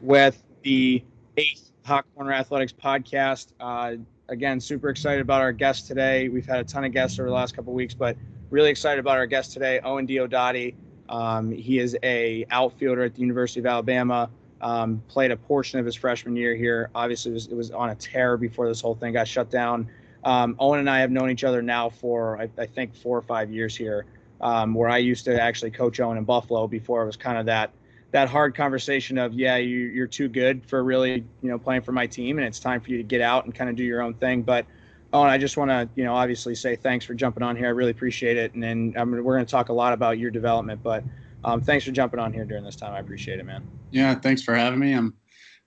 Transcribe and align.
with 0.00 0.42
the 0.62 1.02
eighth 1.36 1.72
Hot 1.84 2.06
Corner 2.14 2.32
Athletics 2.32 2.72
podcast. 2.72 3.48
Uh, 3.60 3.96
again, 4.28 4.58
super 4.58 4.88
excited 4.88 5.20
about 5.20 5.42
our 5.42 5.52
guest 5.52 5.86
today. 5.86 6.28
We've 6.28 6.46
had 6.46 6.60
a 6.60 6.64
ton 6.64 6.84
of 6.84 6.92
guests 6.92 7.18
over 7.18 7.28
the 7.28 7.34
last 7.34 7.54
couple 7.54 7.72
weeks, 7.74 7.94
but 7.94 8.16
really 8.50 8.70
excited 8.70 8.98
about 8.98 9.18
our 9.18 9.26
guest 9.26 9.52
today, 9.52 9.80
Owen 9.80 10.06
Diodati. 10.06 10.74
Um, 11.08 11.52
he 11.52 11.78
is 11.78 11.96
a 12.02 12.46
outfielder 12.50 13.04
at 13.04 13.14
the 13.14 13.20
University 13.20 13.60
of 13.60 13.66
Alabama. 13.66 14.30
Um, 14.62 15.02
played 15.08 15.30
a 15.30 15.36
portion 15.36 15.78
of 15.78 15.84
his 15.84 15.94
freshman 15.94 16.34
year 16.36 16.56
here. 16.56 16.88
Obviously, 16.94 17.32
it 17.32 17.34
was, 17.34 17.46
it 17.48 17.54
was, 17.54 17.70
on 17.70 17.90
a 17.90 17.94
tear 17.94 18.38
before 18.38 18.66
this 18.66 18.80
whole 18.80 18.94
thing 18.94 19.12
got 19.12 19.28
shut 19.28 19.50
down. 19.50 19.88
Um, 20.24 20.56
Owen 20.58 20.80
and 20.80 20.88
I 20.88 21.00
have 21.00 21.10
known 21.10 21.30
each 21.30 21.44
other 21.44 21.60
now 21.60 21.90
for 21.90 22.38
I, 22.40 22.48
I 22.58 22.66
think 22.66 22.94
four 22.94 23.18
or 23.18 23.22
five 23.22 23.50
years 23.50 23.76
here. 23.76 24.06
Um, 24.40 24.74
where 24.74 24.88
I 24.88 24.98
used 24.98 25.24
to 25.26 25.40
actually 25.40 25.70
coach 25.70 26.00
Owen 26.00 26.18
in 26.18 26.24
Buffalo 26.24 26.66
before 26.66 27.02
it 27.02 27.06
was 27.06 27.16
kind 27.16 27.38
of 27.38 27.46
that 27.46 27.70
that 28.12 28.28
hard 28.28 28.54
conversation 28.54 29.18
of 29.18 29.34
yeah 29.34 29.56
you, 29.56 29.78
you're 29.78 30.06
too 30.06 30.28
good 30.28 30.64
for 30.66 30.84
really 30.84 31.24
you 31.42 31.50
know 31.50 31.58
playing 31.58 31.82
for 31.82 31.92
my 31.92 32.06
team 32.06 32.38
and 32.38 32.46
it's 32.46 32.60
time 32.60 32.80
for 32.80 32.90
you 32.90 32.96
to 32.96 33.02
get 33.02 33.20
out 33.20 33.44
and 33.44 33.54
kind 33.54 33.68
of 33.68 33.76
do 33.76 33.84
your 33.84 34.00
own 34.00 34.14
thing. 34.14 34.42
But 34.42 34.66
oh 35.12 35.22
and 35.22 35.30
i 35.30 35.38
just 35.38 35.56
want 35.56 35.70
to 35.70 35.88
you 35.94 36.04
know 36.04 36.14
obviously 36.14 36.54
say 36.54 36.76
thanks 36.76 37.04
for 37.04 37.14
jumping 37.14 37.42
on 37.42 37.56
here. 37.56 37.66
I 37.66 37.70
really 37.70 37.90
appreciate 37.90 38.36
it. 38.36 38.54
And 38.54 38.62
then 38.62 38.94
um, 38.96 39.12
we're 39.12 39.34
going 39.34 39.44
to 39.46 39.50
talk 39.50 39.68
a 39.68 39.72
lot 39.72 39.92
about 39.92 40.18
your 40.18 40.30
development 40.30 40.82
but 40.82 41.04
um, 41.44 41.60
thanks 41.60 41.84
for 41.84 41.92
jumping 41.92 42.18
on 42.18 42.32
here 42.32 42.44
during 42.44 42.64
this 42.64 42.76
time. 42.76 42.92
I 42.92 42.98
appreciate 42.98 43.38
it 43.38 43.44
man. 43.44 43.66
Yeah 43.90 44.14
thanks 44.14 44.42
for 44.42 44.54
having 44.54 44.78
me. 44.78 44.92
I'm 44.92 45.14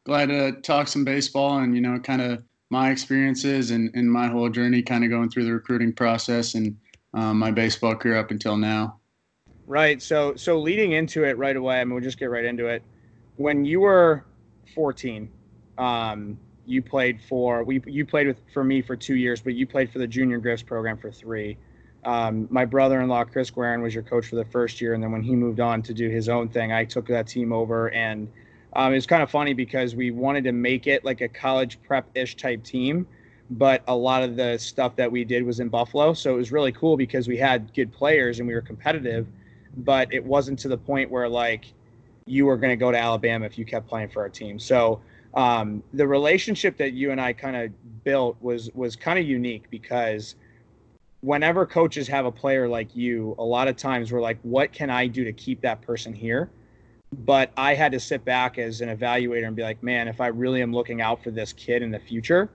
glad 0.05 0.29
to 0.29 0.53
talk 0.61 0.87
some 0.87 1.05
baseball 1.05 1.59
and 1.59 1.75
you 1.75 1.81
know 1.81 1.99
kind 1.99 2.21
of 2.21 2.43
my 2.71 2.91
experiences 2.91 3.71
and, 3.71 3.89
and 3.95 4.11
my 4.11 4.27
whole 4.27 4.49
journey 4.49 4.81
kind 4.81 5.03
of 5.03 5.09
going 5.09 5.29
through 5.29 5.45
the 5.45 5.53
recruiting 5.53 5.91
process 5.91 6.53
and 6.53 6.77
um, 7.13 7.39
my 7.39 7.49
baseball 7.49 7.95
career 7.95 8.17
up 8.17 8.29
until 8.29 8.57
now 8.57 8.98
Right. 9.69 10.01
So 10.01 10.33
so 10.35 10.57
leading 10.59 10.93
into 10.93 11.25
it 11.25 11.37
right 11.37 11.55
away, 11.55 11.79
I 11.79 11.83
mean, 11.83 11.93
we'll 11.93 12.03
just 12.03 12.17
get 12.17 12.31
right 12.31 12.43
into 12.43 12.65
it. 12.65 12.81
When 13.35 13.65
you 13.65 13.81
were 13.81 14.25
14, 14.73 15.29
um, 15.77 16.39
you 16.65 16.81
played 16.81 17.21
for 17.21 17.63
we 17.63 17.79
you 17.85 18.03
played 18.03 18.25
with 18.25 18.41
for 18.51 18.63
me 18.63 18.81
for 18.81 18.95
two 18.95 19.15
years, 19.15 19.41
but 19.41 19.53
you 19.53 19.67
played 19.67 19.91
for 19.91 19.99
the 19.99 20.07
Junior 20.07 20.39
Griffs 20.39 20.63
program 20.63 20.97
for 20.97 21.11
three. 21.11 21.55
Um, 22.03 22.47
my 22.49 22.65
brother-in-law 22.65 23.25
Chris 23.25 23.51
Guerin 23.51 23.83
was 23.83 23.93
your 23.93 24.01
coach 24.01 24.25
for 24.25 24.37
the 24.37 24.45
first 24.45 24.81
year, 24.81 24.95
and 24.95 25.03
then 25.03 25.11
when 25.11 25.21
he 25.21 25.35
moved 25.35 25.59
on 25.59 25.83
to 25.83 25.93
do 25.93 26.09
his 26.09 26.29
own 26.29 26.49
thing, 26.49 26.73
I 26.73 26.83
took 26.83 27.05
that 27.05 27.27
team 27.27 27.53
over, 27.53 27.91
and 27.91 28.27
um, 28.73 28.93
was 28.93 29.05
kind 29.05 29.21
of 29.21 29.29
funny 29.29 29.53
because 29.53 29.95
we 29.95 30.09
wanted 30.09 30.45
to 30.45 30.51
make 30.51 30.87
it 30.87 31.05
like 31.05 31.21
a 31.21 31.27
college 31.27 31.79
prep-ish 31.83 32.37
type 32.37 32.63
team, 32.63 33.05
but 33.51 33.83
a 33.87 33.95
lot 33.95 34.23
of 34.23 34.35
the 34.35 34.57
stuff 34.57 34.95
that 34.95 35.11
we 35.11 35.23
did 35.23 35.43
was 35.43 35.59
in 35.59 35.69
Buffalo, 35.69 36.13
so 36.13 36.33
it 36.33 36.37
was 36.37 36.51
really 36.51 36.71
cool 36.71 36.97
because 36.97 37.27
we 37.27 37.37
had 37.37 37.71
good 37.75 37.93
players 37.93 38.39
and 38.39 38.47
we 38.47 38.55
were 38.55 38.61
competitive 38.61 39.27
but 39.83 40.13
it 40.13 40.23
wasn't 40.23 40.59
to 40.59 40.67
the 40.67 40.77
point 40.77 41.09
where 41.09 41.27
like 41.27 41.65
you 42.25 42.45
were 42.45 42.57
going 42.57 42.71
to 42.71 42.77
go 42.77 42.91
to 42.91 42.97
Alabama 42.97 43.45
if 43.45 43.57
you 43.57 43.65
kept 43.65 43.87
playing 43.87 44.09
for 44.09 44.21
our 44.21 44.29
team. 44.29 44.59
So 44.59 45.01
um, 45.33 45.83
the 45.93 46.07
relationship 46.07 46.77
that 46.77 46.93
you 46.93 47.11
and 47.11 47.19
I 47.19 47.33
kind 47.33 47.55
of 47.55 48.03
built 48.03 48.37
was 48.41 48.71
was 48.73 48.95
kind 48.95 49.19
of 49.19 49.25
unique 49.25 49.69
because 49.69 50.35
whenever 51.21 51.65
coaches 51.65 52.07
have 52.07 52.25
a 52.25 52.31
player 52.31 52.67
like 52.67 52.95
you, 52.95 53.35
a 53.37 53.43
lot 53.43 53.67
of 53.67 53.75
times 53.75 54.11
we're 54.11 54.21
like, 54.21 54.39
what 54.43 54.71
can 54.71 54.89
I 54.89 55.07
do 55.07 55.23
to 55.23 55.33
keep 55.33 55.61
that 55.61 55.81
person 55.81 56.13
here? 56.13 56.49
But 57.11 57.51
I 57.57 57.73
had 57.73 57.91
to 57.91 57.99
sit 57.99 58.23
back 58.23 58.57
as 58.57 58.81
an 58.81 58.95
evaluator 58.95 59.47
and 59.47 59.55
be 59.55 59.63
like, 59.63 59.81
man, 59.83 60.07
if 60.07 60.21
I 60.21 60.27
really 60.27 60.61
am 60.61 60.71
looking 60.71 61.01
out 61.01 61.23
for 61.23 61.31
this 61.31 61.51
kid 61.53 61.81
in 61.81 61.91
the 61.91 61.99
future, 61.99 62.49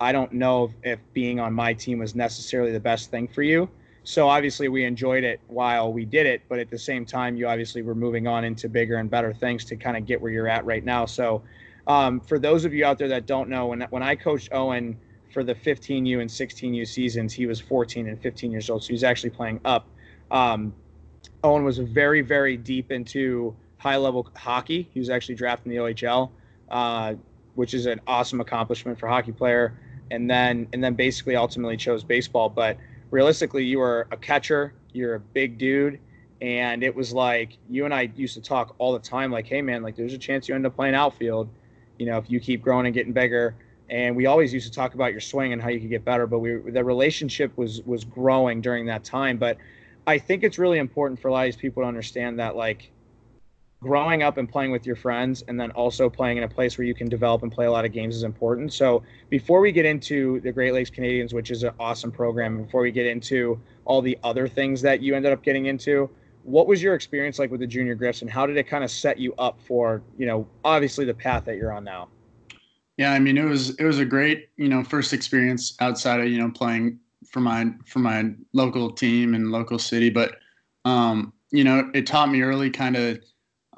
I 0.00 0.12
don't 0.12 0.32
know 0.32 0.64
if, 0.64 0.72
if 0.82 0.98
being 1.12 1.40
on 1.40 1.52
my 1.52 1.74
team 1.74 1.98
was 1.98 2.14
necessarily 2.14 2.72
the 2.72 2.80
best 2.80 3.10
thing 3.10 3.28
for 3.28 3.42
you. 3.42 3.68
So 4.04 4.28
obviously 4.28 4.68
we 4.68 4.84
enjoyed 4.84 5.24
it 5.24 5.40
while 5.48 5.92
we 5.92 6.04
did 6.04 6.26
it, 6.26 6.42
but 6.48 6.58
at 6.58 6.70
the 6.70 6.78
same 6.78 7.04
time, 7.04 7.36
you 7.36 7.46
obviously 7.46 7.82
were 7.82 7.94
moving 7.94 8.26
on 8.26 8.44
into 8.44 8.68
bigger 8.68 8.96
and 8.96 9.10
better 9.10 9.32
things 9.32 9.64
to 9.66 9.76
kind 9.76 9.96
of 9.96 10.06
get 10.06 10.20
where 10.20 10.32
you're 10.32 10.48
at 10.48 10.64
right 10.64 10.84
now. 10.84 11.04
So 11.04 11.42
um, 11.86 12.20
for 12.20 12.38
those 12.38 12.64
of 12.64 12.72
you 12.72 12.84
out 12.84 12.98
there 12.98 13.08
that 13.08 13.26
don't 13.26 13.48
know, 13.48 13.66
when 13.66 13.82
when 13.90 14.02
I 14.02 14.14
coached 14.14 14.50
Owen 14.52 14.98
for 15.32 15.44
the 15.44 15.54
15U 15.54 16.20
and 16.20 16.30
16U 16.30 16.86
seasons, 16.86 17.32
he 17.32 17.46
was 17.46 17.60
14 17.60 18.08
and 18.08 18.20
15 18.20 18.50
years 18.50 18.70
old, 18.70 18.82
so 18.82 18.88
he's 18.88 19.04
actually 19.04 19.30
playing 19.30 19.60
up. 19.64 19.86
Um, 20.30 20.74
Owen 21.42 21.64
was 21.64 21.78
very 21.78 22.20
very 22.20 22.56
deep 22.56 22.90
into 22.90 23.56
high 23.78 23.96
level 23.96 24.28
hockey. 24.36 24.88
He 24.92 25.00
was 25.00 25.08
actually 25.08 25.36
drafted 25.36 25.72
in 25.72 25.78
the 25.78 25.84
OHL, 25.84 26.30
uh, 26.70 27.14
which 27.54 27.74
is 27.74 27.86
an 27.86 28.00
awesome 28.06 28.40
accomplishment 28.40 28.98
for 28.98 29.06
a 29.06 29.10
hockey 29.10 29.32
player. 29.32 29.78
And 30.10 30.30
then 30.30 30.68
and 30.72 30.82
then 30.82 30.94
basically 30.94 31.36
ultimately 31.36 31.76
chose 31.76 32.02
baseball, 32.02 32.48
but 32.48 32.78
realistically, 33.10 33.64
you 33.64 33.78
were 33.78 34.06
a 34.10 34.16
catcher, 34.16 34.74
you're 34.92 35.16
a 35.16 35.20
big 35.20 35.58
dude, 35.58 35.98
and 36.40 36.82
it 36.82 36.94
was 36.94 37.12
like 37.12 37.56
you 37.68 37.84
and 37.84 37.92
I 37.92 38.10
used 38.14 38.34
to 38.34 38.40
talk 38.40 38.74
all 38.78 38.92
the 38.92 38.98
time, 38.98 39.30
like, 39.30 39.46
hey 39.46 39.62
man, 39.62 39.82
like 39.82 39.96
there's 39.96 40.14
a 40.14 40.18
chance 40.18 40.48
you 40.48 40.54
end 40.54 40.66
up 40.66 40.76
playing 40.76 40.94
outfield, 40.94 41.48
you 41.98 42.06
know, 42.06 42.18
if 42.18 42.30
you 42.30 42.40
keep 42.40 42.62
growing 42.62 42.86
and 42.86 42.94
getting 42.94 43.12
bigger. 43.12 43.54
And 43.90 44.14
we 44.14 44.26
always 44.26 44.52
used 44.52 44.66
to 44.66 44.72
talk 44.72 44.94
about 44.94 45.12
your 45.12 45.20
swing 45.20 45.52
and 45.54 45.62
how 45.62 45.68
you 45.68 45.80
could 45.80 45.88
get 45.88 46.04
better, 46.04 46.26
but 46.26 46.40
we 46.40 46.56
the 46.56 46.84
relationship 46.84 47.56
was 47.56 47.82
was 47.82 48.04
growing 48.04 48.60
during 48.60 48.86
that 48.86 49.02
time. 49.02 49.38
But 49.38 49.56
I 50.06 50.18
think 50.18 50.44
it's 50.44 50.58
really 50.58 50.78
important 50.78 51.20
for 51.20 51.28
a 51.28 51.32
lot 51.32 51.40
of 51.40 51.46
these 51.46 51.56
people 51.56 51.82
to 51.82 51.86
understand 51.86 52.38
that 52.38 52.54
like 52.54 52.90
growing 53.80 54.22
up 54.22 54.38
and 54.38 54.48
playing 54.48 54.72
with 54.72 54.84
your 54.84 54.96
friends 54.96 55.44
and 55.46 55.58
then 55.60 55.70
also 55.72 56.10
playing 56.10 56.36
in 56.36 56.42
a 56.42 56.48
place 56.48 56.76
where 56.76 56.86
you 56.86 56.94
can 56.94 57.08
develop 57.08 57.42
and 57.42 57.52
play 57.52 57.66
a 57.66 57.70
lot 57.70 57.84
of 57.84 57.92
games 57.92 58.16
is 58.16 58.24
important. 58.24 58.72
So 58.72 59.04
before 59.30 59.60
we 59.60 59.70
get 59.70 59.86
into 59.86 60.40
the 60.40 60.50
Great 60.50 60.72
Lakes 60.74 60.90
Canadians, 60.90 61.32
which 61.32 61.50
is 61.50 61.62
an 61.62 61.72
awesome 61.78 62.10
program, 62.10 62.62
before 62.64 62.82
we 62.82 62.90
get 62.90 63.06
into 63.06 63.60
all 63.84 64.02
the 64.02 64.18
other 64.24 64.48
things 64.48 64.82
that 64.82 65.00
you 65.00 65.14
ended 65.14 65.32
up 65.32 65.42
getting 65.42 65.66
into, 65.66 66.10
what 66.42 66.66
was 66.66 66.82
your 66.82 66.94
experience 66.94 67.38
like 67.38 67.50
with 67.50 67.60
the 67.60 67.66
junior 67.66 67.94
Griffs 67.94 68.22
and 68.22 68.30
how 68.30 68.46
did 68.46 68.56
it 68.56 68.66
kind 68.66 68.82
of 68.82 68.90
set 68.90 69.18
you 69.18 69.32
up 69.38 69.60
for, 69.60 70.02
you 70.16 70.26
know, 70.26 70.48
obviously 70.64 71.04
the 71.04 71.14
path 71.14 71.44
that 71.44 71.56
you're 71.56 71.72
on 71.72 71.84
now? 71.84 72.08
Yeah, 72.96 73.12
I 73.12 73.20
mean 73.20 73.38
it 73.38 73.44
was 73.44 73.70
it 73.76 73.84
was 73.84 74.00
a 74.00 74.04
great, 74.04 74.48
you 74.56 74.68
know, 74.68 74.82
first 74.82 75.12
experience 75.12 75.76
outside 75.80 76.20
of, 76.20 76.26
you 76.26 76.38
know, 76.38 76.50
playing 76.50 76.98
for 77.30 77.38
my 77.38 77.72
for 77.86 78.00
my 78.00 78.32
local 78.52 78.90
team 78.90 79.34
and 79.34 79.52
local 79.52 79.78
city, 79.78 80.10
but 80.10 80.36
um, 80.84 81.32
you 81.50 81.62
know, 81.62 81.90
it 81.94 82.06
taught 82.06 82.30
me 82.30 82.42
early 82.42 82.70
kind 82.70 82.96
of 82.96 83.20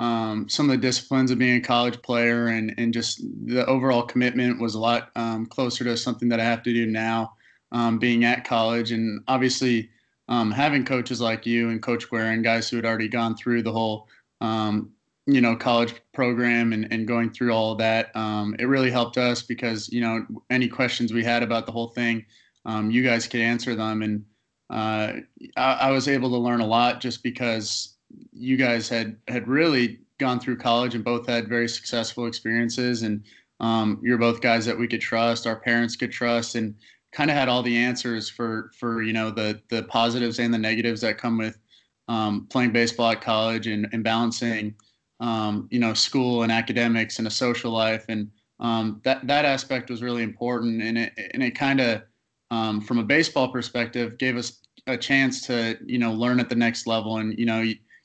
um, 0.01 0.49
some 0.49 0.71
of 0.71 0.71
the 0.71 0.81
disciplines 0.81 1.31
of 1.31 1.37
being 1.37 1.59
a 1.59 1.61
college 1.61 2.01
player 2.01 2.47
and, 2.47 2.73
and 2.79 2.95
just 2.95 3.21
the 3.45 3.67
overall 3.67 4.03
commitment 4.03 4.59
was 4.59 4.75
a 4.75 4.79
lot 4.79 5.11
um, 5.15 5.45
closer 5.45 5.85
to 5.85 5.95
something 5.95 6.31
that 6.31 6.41
I 6.41 6.45
have 6.45 6.63
to 6.63 6.73
do 6.73 6.87
now, 6.87 7.35
um, 7.71 7.99
being 7.99 8.25
at 8.25 8.47
college. 8.47 8.93
And 8.93 9.23
obviously, 9.29 9.91
um, 10.29 10.53
having 10.53 10.87
coaches 10.87 11.21
like 11.21 11.45
you 11.45 11.69
and 11.69 11.83
Coach 11.83 12.09
Guerin, 12.09 12.41
guys 12.41 12.71
who 12.71 12.77
had 12.77 12.87
already 12.87 13.09
gone 13.09 13.37
through 13.37 13.63
the 13.63 13.73
whole, 13.73 14.09
um, 14.41 14.91
you 15.27 15.43
know, 15.43 15.55
college 15.55 15.93
program 16.15 16.73
and, 16.73 16.91
and 16.91 17.07
going 17.07 17.29
through 17.29 17.53
all 17.53 17.73
of 17.73 17.79
that, 17.79 18.11
um, 18.17 18.57
it 18.59 18.65
really 18.65 18.91
helped 18.91 19.19
us 19.19 19.43
because, 19.43 19.91
you 19.91 20.01
know, 20.01 20.25
any 20.49 20.67
questions 20.67 21.13
we 21.13 21.25
had 21.25 21.43
about 21.43 21.67
the 21.67 21.73
whole 21.73 21.89
thing, 21.89 22.25
you 22.89 23.03
guys 23.03 23.27
could 23.27 23.43
answer 23.43 23.75
them. 23.75 24.01
And 24.01 24.25
uh, 24.71 25.21
I, 25.59 25.73
I 25.73 25.91
was 25.91 26.09
able 26.09 26.31
to 26.31 26.39
learn 26.39 26.61
a 26.61 26.67
lot 26.67 27.03
just 27.03 27.23
because 27.23 27.99
you 28.33 28.57
guys 28.57 28.89
had 28.89 29.17
had 29.29 29.49
really 29.49 30.01
gone 30.19 30.39
through 30.39 30.57
college 30.57 30.95
and 30.95 31.05
both 31.05 31.27
had 31.27 31.49
very 31.49 31.69
successful 31.69 32.27
experiences. 32.27 33.03
And 33.03 33.25
um, 33.59 34.01
you're 34.03 34.19
both 34.19 34.41
guys 34.41 34.67
that 34.67 34.79
we 34.79 34.87
could 34.87 35.01
trust 35.01 35.47
our 35.47 35.59
parents 35.59 35.97
could 35.97 36.13
trust 36.13 36.55
and 36.55 36.75
kind 37.13 37.31
of 37.31 37.37
had 37.37 37.49
all 37.49 37.63
the 37.63 37.77
answers 37.77 38.29
for 38.29 38.71
for 38.79 39.03
you 39.03 39.13
know 39.13 39.31
the 39.31 39.61
the 39.69 39.83
positives 39.85 40.39
and 40.39 40.55
the 40.55 40.59
negatives 40.59 41.01
that 41.01 41.19
come 41.19 41.39
with 41.39 41.59
um, 42.09 42.47
playing 42.51 42.73
baseball 42.73 43.11
at 43.11 43.21
college 43.21 43.67
and, 43.67 43.87
and 43.93 44.05
balancing 44.05 44.75
um, 45.21 45.69
you 45.71 45.79
know 45.79 45.95
school 45.95 46.43
and 46.43 46.53
academics 46.53 47.19
and 47.19 47.27
a 47.27 47.31
social 47.31 47.71
life. 47.71 48.05
And 48.09 48.31
um, 48.61 49.01
that 49.05 49.27
that 49.27 49.45
aspect 49.45 49.91
was 49.91 50.03
really 50.03 50.23
important. 50.23 50.83
And 50.83 50.99
it 50.99 51.13
and 51.35 51.43
it 51.43 51.53
kind 51.53 51.81
of 51.81 52.03
um, 52.51 52.81
from 52.81 52.99
a 52.99 53.05
baseball 53.05 53.51
perspective 53.51 54.19
gave 54.19 54.37
us 54.37 54.61
a 54.87 54.97
chance 54.97 55.47
to 55.47 55.79
you 55.85 55.99
know 55.99 56.13
learn 56.13 56.41
at 56.41 56.49
the 56.49 56.55
next 56.55 56.87
level. 56.87 57.19
And 57.19 57.39
you 57.39 57.47
know 57.47 57.63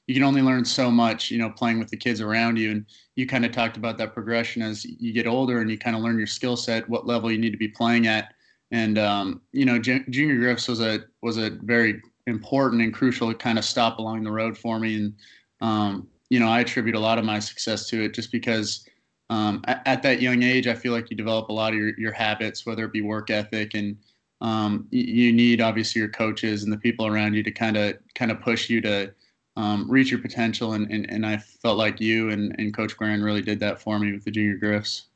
you 0.08 0.14
can 0.14 0.24
only 0.24 0.42
learn 0.42 0.64
so 0.64 0.92
much, 0.92 1.32
you 1.32 1.38
know, 1.38 1.50
playing 1.50 1.80
with 1.80 1.90
the 1.90 1.98
kids 1.98 2.22
around 2.22 2.58
you. 2.58 2.72
And 2.72 2.86
you 3.16 3.26
kind 3.26 3.46
of 3.46 3.52
talked 3.52 3.78
about 3.78 3.98
that 3.98 4.14
progression 4.14 4.62
as 4.62 4.86
you 4.86 5.14
get 5.14 5.28
older 5.28 5.62
and 5.62 5.70
you 5.70 5.78
kind 5.78 5.96
of 5.96 6.04
learn 6.04 6.18
your 6.18 6.28
skill 6.28 6.56
set, 6.56 6.88
what 6.88 7.08
level 7.08 7.32
you 7.32 7.38
need 7.38 7.52
to 7.52 7.58
be 7.58 7.68
playing 7.68 8.08
at. 8.08 8.34
And 8.72 8.98
um, 8.98 9.42
you 9.52 9.66
know, 9.66 9.80
Junior 9.80 10.38
Griffs 10.38 10.68
was 10.68 10.82
a 10.82 11.06
was 11.22 11.38
a 11.38 11.52
very 11.62 12.02
important 12.28 12.82
and 12.82 12.94
crucial 12.94 13.34
kind 13.34 13.58
of 13.58 13.66
stop 13.66 14.00
along 14.00 14.24
the 14.24 14.32
road 14.32 14.58
for 14.58 14.80
me. 14.80 14.96
And 14.96 15.14
um, 15.62 16.08
you 16.30 16.40
know, 16.40 16.48
I 16.48 16.62
attribute 16.62 16.96
a 16.96 17.00
lot 17.00 17.18
of 17.18 17.26
my 17.26 17.40
success 17.40 17.88
to 17.90 18.04
it 18.04 18.14
just 18.14 18.32
because 18.32 18.88
um, 19.30 19.64
at, 19.68 19.82
at, 19.86 20.04
that 20.04 20.22
young 20.22 20.44
age, 20.44 20.68
I 20.68 20.76
feel 20.76 20.92
like 20.92 21.10
you 21.10 21.18
develop 21.18 21.50
a 21.50 21.54
lot 21.54 21.74
of 21.74 21.80
your, 21.80 22.00
your 22.00 22.12
habits, 22.12 22.66
whether 22.66 22.86
it 22.86 22.92
be 22.92 23.02
work 23.02 23.32
ethic 23.32 23.74
and 23.74 23.98
um, 24.42 24.88
you 24.92 25.32
need 25.32 25.62
obviously 25.62 26.00
your 26.00 26.10
coaches 26.10 26.64
and 26.64 26.72
the 26.72 26.78
people 26.78 27.08
around 27.08 27.34
you 27.34 27.42
to 27.42 27.52
kind 27.52 27.78
of 27.78 27.98
kind 28.14 28.32
of 28.32 28.42
push 28.42 28.70
you 28.70 28.82
to 28.82 29.14
um, 29.56 29.90
reach 29.90 30.12
your 30.12 30.20
potential. 30.20 30.74
And, 30.74 30.90
and, 30.92 31.10
and 31.10 31.26
I 31.26 31.38
felt 31.38 31.78
like 31.78 32.00
you 32.00 32.30
and, 32.30 32.56
and 32.60 32.76
Coach 32.76 32.98
Guerin 32.98 33.24
really 33.24 33.42
did 33.42 33.60
that 33.62 33.82
for 33.82 34.00
me 34.00 34.12
with 34.12 34.24
the 34.24 34.32
junior 34.32 34.58
Griffs. 34.58 35.08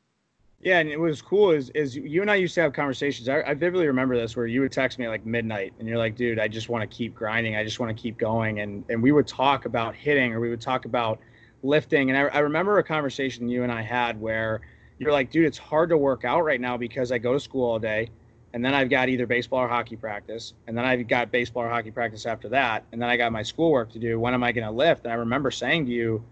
Yeah, 0.61 0.79
and 0.79 0.89
it 0.89 0.99
was 0.99 1.21
cool 1.21 1.51
is 1.51 1.69
is 1.69 1.95
you 1.95 2.21
and 2.21 2.29
I 2.29 2.35
used 2.35 2.53
to 2.55 2.61
have 2.61 2.73
conversations. 2.73 3.29
I, 3.29 3.41
I 3.43 3.53
vividly 3.53 3.87
remember 3.87 4.17
this 4.17 4.35
where 4.35 4.45
you 4.45 4.59
would 4.59 4.73
text 4.73 4.99
me 4.99 5.05
at 5.05 5.09
like 5.09 5.25
midnight 5.25 5.73
and 5.79 5.87
you're 5.87 5.97
like, 5.97 6.17
dude, 6.17 6.37
I 6.37 6.49
just 6.49 6.67
want 6.67 6.89
to 6.89 6.97
keep 6.97 7.15
grinding. 7.15 7.55
I 7.55 7.63
just 7.63 7.79
want 7.79 7.95
to 7.95 8.01
keep 8.01 8.17
going. 8.17 8.59
And 8.59 8.83
and 8.89 9.01
we 9.01 9.13
would 9.13 9.27
talk 9.27 9.63
about 9.63 9.95
hitting 9.95 10.33
or 10.33 10.41
we 10.41 10.49
would 10.49 10.59
talk 10.59 10.83
about 10.83 11.19
lifting. 11.63 12.09
And 12.09 12.19
I, 12.19 12.23
I 12.23 12.39
remember 12.39 12.77
a 12.77 12.83
conversation 12.83 13.47
you 13.47 13.63
and 13.63 13.71
I 13.71 13.81
had 13.81 14.19
where 14.19 14.59
you're 14.97 15.13
like, 15.13 15.31
dude, 15.31 15.45
it's 15.45 15.57
hard 15.57 15.89
to 15.89 15.97
work 15.97 16.25
out 16.25 16.43
right 16.43 16.59
now 16.59 16.75
because 16.75 17.13
I 17.13 17.19
go 17.19 17.31
to 17.31 17.39
school 17.39 17.63
all 17.63 17.79
day 17.79 18.09
and 18.53 18.65
then 18.65 18.73
I've 18.73 18.89
got 18.89 19.09
either 19.09 19.27
baseball 19.27 19.59
or 19.59 19.67
hockey 19.67 19.95
practice, 19.95 20.53
and 20.67 20.77
then 20.77 20.85
I've 20.85 21.07
got 21.07 21.31
baseball 21.31 21.63
or 21.63 21.69
hockey 21.69 21.91
practice 21.91 22.25
after 22.25 22.49
that, 22.49 22.83
and 22.91 23.01
then 23.01 23.09
I 23.09 23.17
got 23.17 23.31
my 23.31 23.43
schoolwork 23.43 23.91
to 23.93 23.99
do. 23.99 24.19
When 24.19 24.33
am 24.33 24.43
I 24.43 24.51
going 24.51 24.65
to 24.65 24.71
lift? 24.71 25.03
And 25.03 25.13
I 25.13 25.17
remember 25.17 25.51
saying 25.51 25.85
to 25.85 25.91
you, 25.91 26.23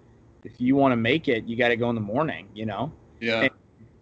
if 0.43 0.59
you 0.59 0.75
want 0.75 0.93
to 0.93 0.95
make 0.95 1.27
it, 1.27 1.45
you 1.45 1.55
got 1.55 1.69
to 1.69 1.75
go 1.75 1.89
in 1.89 1.95
the 1.95 2.01
morning, 2.01 2.47
you 2.53 2.65
know? 2.65 2.91
Yeah. 3.19 3.41
And, 3.41 3.51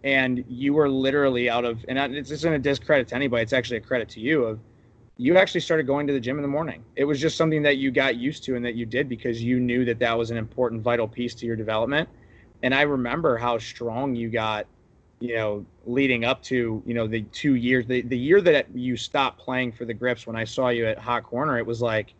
and 0.04 0.44
you 0.48 0.74
were 0.74 0.88
literally 0.88 1.50
out 1.50 1.64
of, 1.64 1.84
and 1.88 1.98
it's 2.14 2.30
isn't 2.30 2.52
a 2.52 2.58
discredit 2.58 3.08
to 3.08 3.16
anybody. 3.16 3.42
It's 3.42 3.52
actually 3.52 3.78
a 3.78 3.80
credit 3.80 4.08
to 4.10 4.20
you 4.20 4.44
of, 4.44 4.60
you 5.18 5.38
actually 5.38 5.62
started 5.62 5.86
going 5.86 6.06
to 6.06 6.12
the 6.12 6.20
gym 6.20 6.36
in 6.36 6.42
the 6.42 6.48
morning. 6.48 6.84
It 6.94 7.04
was 7.04 7.18
just 7.18 7.36
something 7.36 7.62
that 7.62 7.78
you 7.78 7.90
got 7.90 8.16
used 8.16 8.44
to 8.44 8.54
and 8.54 8.64
that 8.64 8.74
you 8.74 8.84
did 8.84 9.08
because 9.08 9.42
you 9.42 9.58
knew 9.58 9.84
that 9.86 9.98
that 9.98 10.16
was 10.16 10.30
an 10.30 10.36
important, 10.36 10.82
vital 10.82 11.08
piece 11.08 11.34
to 11.36 11.46
your 11.46 11.56
development. 11.56 12.08
And 12.62 12.74
I 12.74 12.82
remember 12.82 13.38
how 13.38 13.58
strong 13.58 14.14
you 14.14 14.28
got 14.28 14.66
you 15.20 15.34
know, 15.34 15.64
leading 15.86 16.24
up 16.24 16.42
to, 16.42 16.82
you 16.84 16.94
know, 16.94 17.06
the 17.06 17.22
two 17.22 17.54
years, 17.54 17.86
the, 17.86 18.02
the 18.02 18.18
year 18.18 18.40
that 18.42 18.66
you 18.74 18.96
stopped 18.96 19.38
playing 19.38 19.72
for 19.72 19.84
the 19.84 19.94
Griffs, 19.94 20.26
when 20.26 20.36
I 20.36 20.44
saw 20.44 20.68
you 20.68 20.86
at 20.86 20.98
Hot 20.98 21.22
Corner, 21.24 21.58
it 21.58 21.66
was 21.66 21.80
like, 21.80 22.12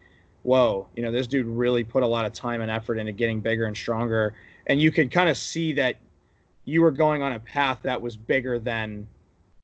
whoa, 0.42 0.86
you 0.96 1.02
know, 1.02 1.10
this 1.10 1.26
dude 1.26 1.46
really 1.46 1.84
put 1.84 2.02
a 2.02 2.06
lot 2.06 2.24
of 2.24 2.32
time 2.32 2.62
and 2.62 2.70
effort 2.70 2.98
into 2.98 3.12
getting 3.12 3.40
bigger 3.40 3.66
and 3.66 3.76
stronger. 3.76 4.34
And 4.66 4.80
you 4.80 4.90
could 4.90 5.10
kind 5.10 5.28
of 5.28 5.36
see 5.36 5.72
that 5.74 5.96
you 6.64 6.80
were 6.80 6.90
going 6.90 7.22
on 7.22 7.32
a 7.32 7.40
path 7.40 7.80
that 7.82 8.00
was 8.00 8.16
bigger 8.16 8.58
than 8.58 9.06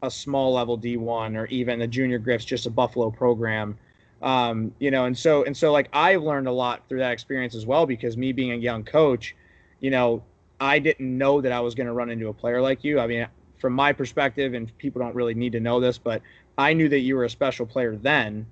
a 0.03 0.11
small 0.11 0.53
level 0.53 0.79
D1 0.79 1.37
or 1.37 1.47
even 1.47 1.79
the 1.79 1.87
junior 1.87 2.19
Griffs, 2.19 2.45
just 2.45 2.67
a 2.67 2.71
Buffalo 2.71 3.11
program. 3.11 3.79
Um, 4.21 4.73
you 4.79 4.91
know, 4.91 5.07
and 5.07 5.17
so, 5.17 5.45
and 5.45 5.57
so 5.57 5.73
like 5.73 5.89
I've 5.93 6.23
learned 6.23 6.49
a 6.49 6.53
lot 6.53 6.83
through 6.89 6.99
that 6.99 7.13
experience 7.13 7.55
as 7.55 7.65
well, 7.65 7.87
because 7.87 8.17
me 8.17 8.33
being 8.33 8.53
a 8.53 8.57
young 8.57 8.85
coach, 8.85 9.35
you 9.81 9.91
know, 9.91 10.23
I 10.63 10.79
didn't 10.79 11.19
know 11.19 11.41
that 11.41 11.51
I 11.51 11.59
was 11.59 11.75
going 11.75 11.89
to 11.89 11.93
run 11.93 12.09
into 12.09 12.29
a 12.29 12.33
player 12.33 12.63
like 12.63 12.85
you. 12.85 13.01
I 13.01 13.09
mean, 13.09 13.27
from 13.59 13.73
my 13.73 13.93
perspective, 13.93 14.55
and 14.55 14.77
people 14.79 15.03
don't 15.03 15.15
really 15.15 15.35
need 15.35 15.51
to 15.53 15.61
know 15.61 15.81
this, 15.81 15.99
but 15.99 16.23
I 16.57 16.73
knew 16.73 16.89
that 16.89 17.01
you 17.01 17.17
were 17.17 17.25
a 17.25 17.31
special 17.31 17.67
player 17.67 17.97
then, 17.97 18.47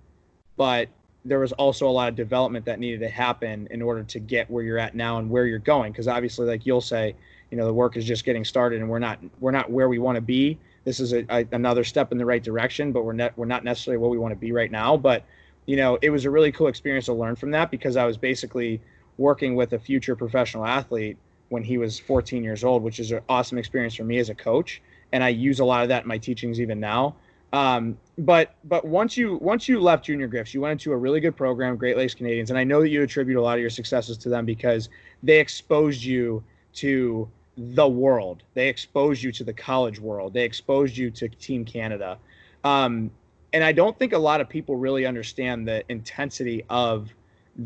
but 0.56 0.88
there 1.24 1.38
was 1.38 1.52
also 1.52 1.86
a 1.86 1.90
lot 1.90 2.08
of 2.08 2.16
development 2.16 2.64
that 2.64 2.80
needed 2.80 2.98
to 3.00 3.08
happen 3.08 3.68
in 3.70 3.80
order 3.80 4.02
to 4.02 4.18
get 4.18 4.50
where 4.50 4.64
you're 4.64 4.76
at 4.76 4.96
now 4.96 5.18
and 5.18 5.30
where 5.30 5.46
you're 5.46 5.60
going. 5.60 5.92
Because 5.92 6.08
obviously, 6.08 6.48
like 6.48 6.66
you'll 6.66 6.80
say, 6.80 7.14
you 7.52 7.56
know, 7.56 7.64
the 7.64 7.72
work 7.72 7.96
is 7.96 8.04
just 8.04 8.24
getting 8.24 8.44
started, 8.44 8.80
and 8.80 8.90
we're 8.90 8.98
not 8.98 9.20
we're 9.38 9.52
not 9.52 9.70
where 9.70 9.88
we 9.88 10.00
want 10.00 10.16
to 10.16 10.22
be. 10.22 10.58
This 10.82 10.98
is 10.98 11.12
a, 11.12 11.24
a, 11.28 11.46
another 11.52 11.84
step 11.84 12.10
in 12.10 12.18
the 12.18 12.26
right 12.26 12.42
direction, 12.42 12.90
but 12.90 13.04
we're 13.04 13.12
not 13.12 13.38
we're 13.38 13.46
not 13.46 13.62
necessarily 13.62 13.98
where 13.98 14.10
we 14.10 14.18
want 14.18 14.32
to 14.32 14.40
be 14.40 14.50
right 14.50 14.72
now. 14.72 14.96
But 14.96 15.24
you 15.66 15.76
know, 15.76 15.96
it 16.02 16.10
was 16.10 16.24
a 16.24 16.30
really 16.30 16.50
cool 16.50 16.66
experience 16.66 17.04
to 17.04 17.12
learn 17.12 17.36
from 17.36 17.52
that 17.52 17.70
because 17.70 17.96
I 17.96 18.04
was 18.04 18.16
basically 18.16 18.80
working 19.16 19.54
with 19.54 19.74
a 19.74 19.78
future 19.78 20.16
professional 20.16 20.66
athlete 20.66 21.16
when 21.50 21.62
he 21.62 21.76
was 21.76 21.98
14 22.00 22.42
years 22.42 22.64
old, 22.64 22.82
which 22.82 22.98
is 22.98 23.12
an 23.12 23.20
awesome 23.28 23.58
experience 23.58 23.94
for 23.94 24.04
me 24.04 24.18
as 24.18 24.30
a 24.30 24.34
coach. 24.34 24.80
And 25.12 25.22
I 25.22 25.28
use 25.28 25.60
a 25.60 25.64
lot 25.64 25.82
of 25.82 25.88
that 25.90 26.02
in 26.02 26.08
my 26.08 26.18
teachings 26.18 26.60
even 26.60 26.80
now. 26.80 27.16
Um, 27.52 27.98
but 28.16 28.54
but 28.64 28.84
once 28.84 29.16
you 29.16 29.36
once 29.42 29.68
you 29.68 29.80
left 29.80 30.04
Junior 30.04 30.28
Griffs, 30.28 30.54
you 30.54 30.60
went 30.60 30.72
into 30.72 30.92
a 30.92 30.96
really 30.96 31.18
good 31.18 31.36
program, 31.36 31.76
Great 31.76 31.96
Lakes 31.96 32.14
Canadians, 32.14 32.50
and 32.50 32.58
I 32.58 32.62
know 32.62 32.80
that 32.80 32.88
you 32.88 33.02
attribute 33.02 33.36
a 33.36 33.42
lot 33.42 33.54
of 33.54 33.60
your 33.60 33.70
successes 33.70 34.16
to 34.18 34.28
them 34.28 34.46
because 34.46 34.88
they 35.24 35.40
exposed 35.40 36.04
you 36.04 36.44
to 36.74 37.28
the 37.56 37.88
world. 37.88 38.44
They 38.54 38.68
exposed 38.68 39.22
you 39.22 39.32
to 39.32 39.42
the 39.42 39.52
college 39.52 39.98
world. 39.98 40.32
They 40.32 40.44
exposed 40.44 40.96
you 40.96 41.10
to 41.10 41.28
Team 41.28 41.64
Canada. 41.64 42.18
Um, 42.62 43.10
and 43.52 43.64
I 43.64 43.72
don't 43.72 43.98
think 43.98 44.12
a 44.12 44.18
lot 44.18 44.40
of 44.40 44.48
people 44.48 44.76
really 44.76 45.04
understand 45.04 45.66
the 45.66 45.82
intensity 45.90 46.64
of 46.70 47.12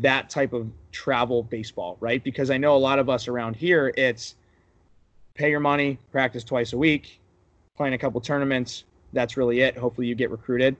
that 0.01 0.29
type 0.29 0.53
of 0.53 0.69
travel 0.91 1.43
baseball, 1.43 1.97
right? 1.99 2.23
Because 2.23 2.49
I 2.51 2.57
know 2.57 2.75
a 2.75 2.77
lot 2.77 2.99
of 2.99 3.09
us 3.09 3.27
around 3.27 3.55
here, 3.55 3.93
it's 3.97 4.35
pay 5.33 5.49
your 5.49 5.59
money, 5.59 5.97
practice 6.11 6.43
twice 6.43 6.73
a 6.73 6.77
week, 6.77 7.19
playing 7.77 7.93
a 7.93 7.97
couple 7.97 8.19
tournaments. 8.21 8.83
That's 9.13 9.37
really 9.37 9.61
it. 9.61 9.77
Hopefully, 9.77 10.07
you 10.07 10.15
get 10.15 10.31
recruited. 10.31 10.75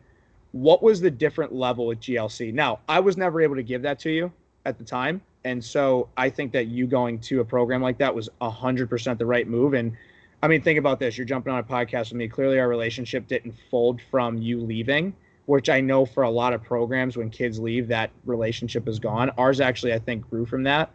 What 0.51 0.83
was 0.83 1.01
the 1.01 1.12
different 1.12 1.53
level 1.53 1.88
with 1.88 2.00
GLC? 2.00 2.53
Now, 2.53 2.79
I 2.88 3.00
was 3.00 3.17
never 3.17 3.41
able 3.41 3.56
to 3.56 3.63
give 3.63 3.81
that 3.83 4.00
to 4.00 4.09
you 4.09 4.31
at 4.65 4.77
the 4.77 4.83
time. 4.83 5.21
And 5.44 5.63
so 5.63 6.09
I 6.17 6.29
think 6.29 6.51
that 6.53 6.67
you 6.67 6.88
going 6.88 7.19
to 7.19 7.41
a 7.41 7.45
program 7.45 7.81
like 7.81 7.97
that 8.00 8.13
was 8.13 8.29
100% 8.41 9.17
the 9.17 9.25
right 9.25 9.47
move. 9.47 9.73
And 9.73 9.95
I 10.41 10.47
mean, 10.47 10.62
think 10.62 10.79
about 10.79 11.00
this. 11.00 11.17
You're 11.17 11.25
jumping 11.25 11.53
on 11.53 11.59
a 11.59 11.63
podcast 11.63 12.09
with 12.09 12.13
me. 12.13 12.27
Clearly, 12.27 12.59
our 12.59 12.67
relationship 12.67 13.27
didn't 13.27 13.53
fold 13.69 14.01
from 14.09 14.38
you 14.38 14.59
leaving 14.59 15.13
which 15.45 15.69
I 15.69 15.80
know 15.81 16.06
for 16.06 16.24
a 16.24 16.30
lot 16.30 16.53
of 16.53 16.63
programs, 16.63 17.18
when 17.18 17.30
kids 17.30 17.59
leave, 17.59 17.88
that 17.89 18.12
relationship 18.25 18.88
is 18.88 19.00
gone. 19.00 19.30
Ours 19.38 19.59
actually, 19.59 19.94
I 19.94 20.00
think, 20.00 20.30
grew 20.30 20.45
from 20.45 20.63
that. 20.63 20.92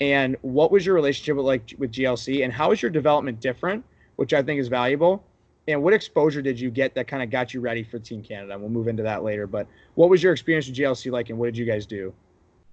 And 0.00 0.36
what 0.42 0.70
was 0.70 0.84
your 0.84 0.94
relationship 0.94 1.36
with 1.36 1.46
like 1.46 1.74
with 1.78 1.92
GLC, 1.92 2.44
and 2.44 2.52
how 2.52 2.72
is 2.72 2.82
your 2.82 2.90
development 2.90 3.40
different, 3.40 3.84
which 4.16 4.34
I 4.34 4.42
think 4.42 4.60
is 4.60 4.68
valuable? 4.68 5.24
And 5.66 5.82
what 5.82 5.94
exposure 5.94 6.42
did 6.42 6.60
you 6.60 6.70
get 6.70 6.94
that 6.94 7.08
kind 7.08 7.22
of 7.22 7.30
got 7.30 7.54
you 7.54 7.60
ready 7.60 7.82
for 7.82 7.98
Team 7.98 8.22
Canada? 8.22 8.58
We'll 8.58 8.68
move 8.68 8.88
into 8.88 9.02
that 9.04 9.22
later. 9.22 9.46
But 9.46 9.66
what 9.94 10.10
was 10.10 10.22
your 10.22 10.32
experience 10.32 10.66
with 10.66 10.76
GLC 10.76 11.10
like, 11.10 11.30
and 11.30 11.38
what 11.38 11.46
did 11.46 11.56
you 11.56 11.64
guys 11.64 11.86
do? 11.86 12.12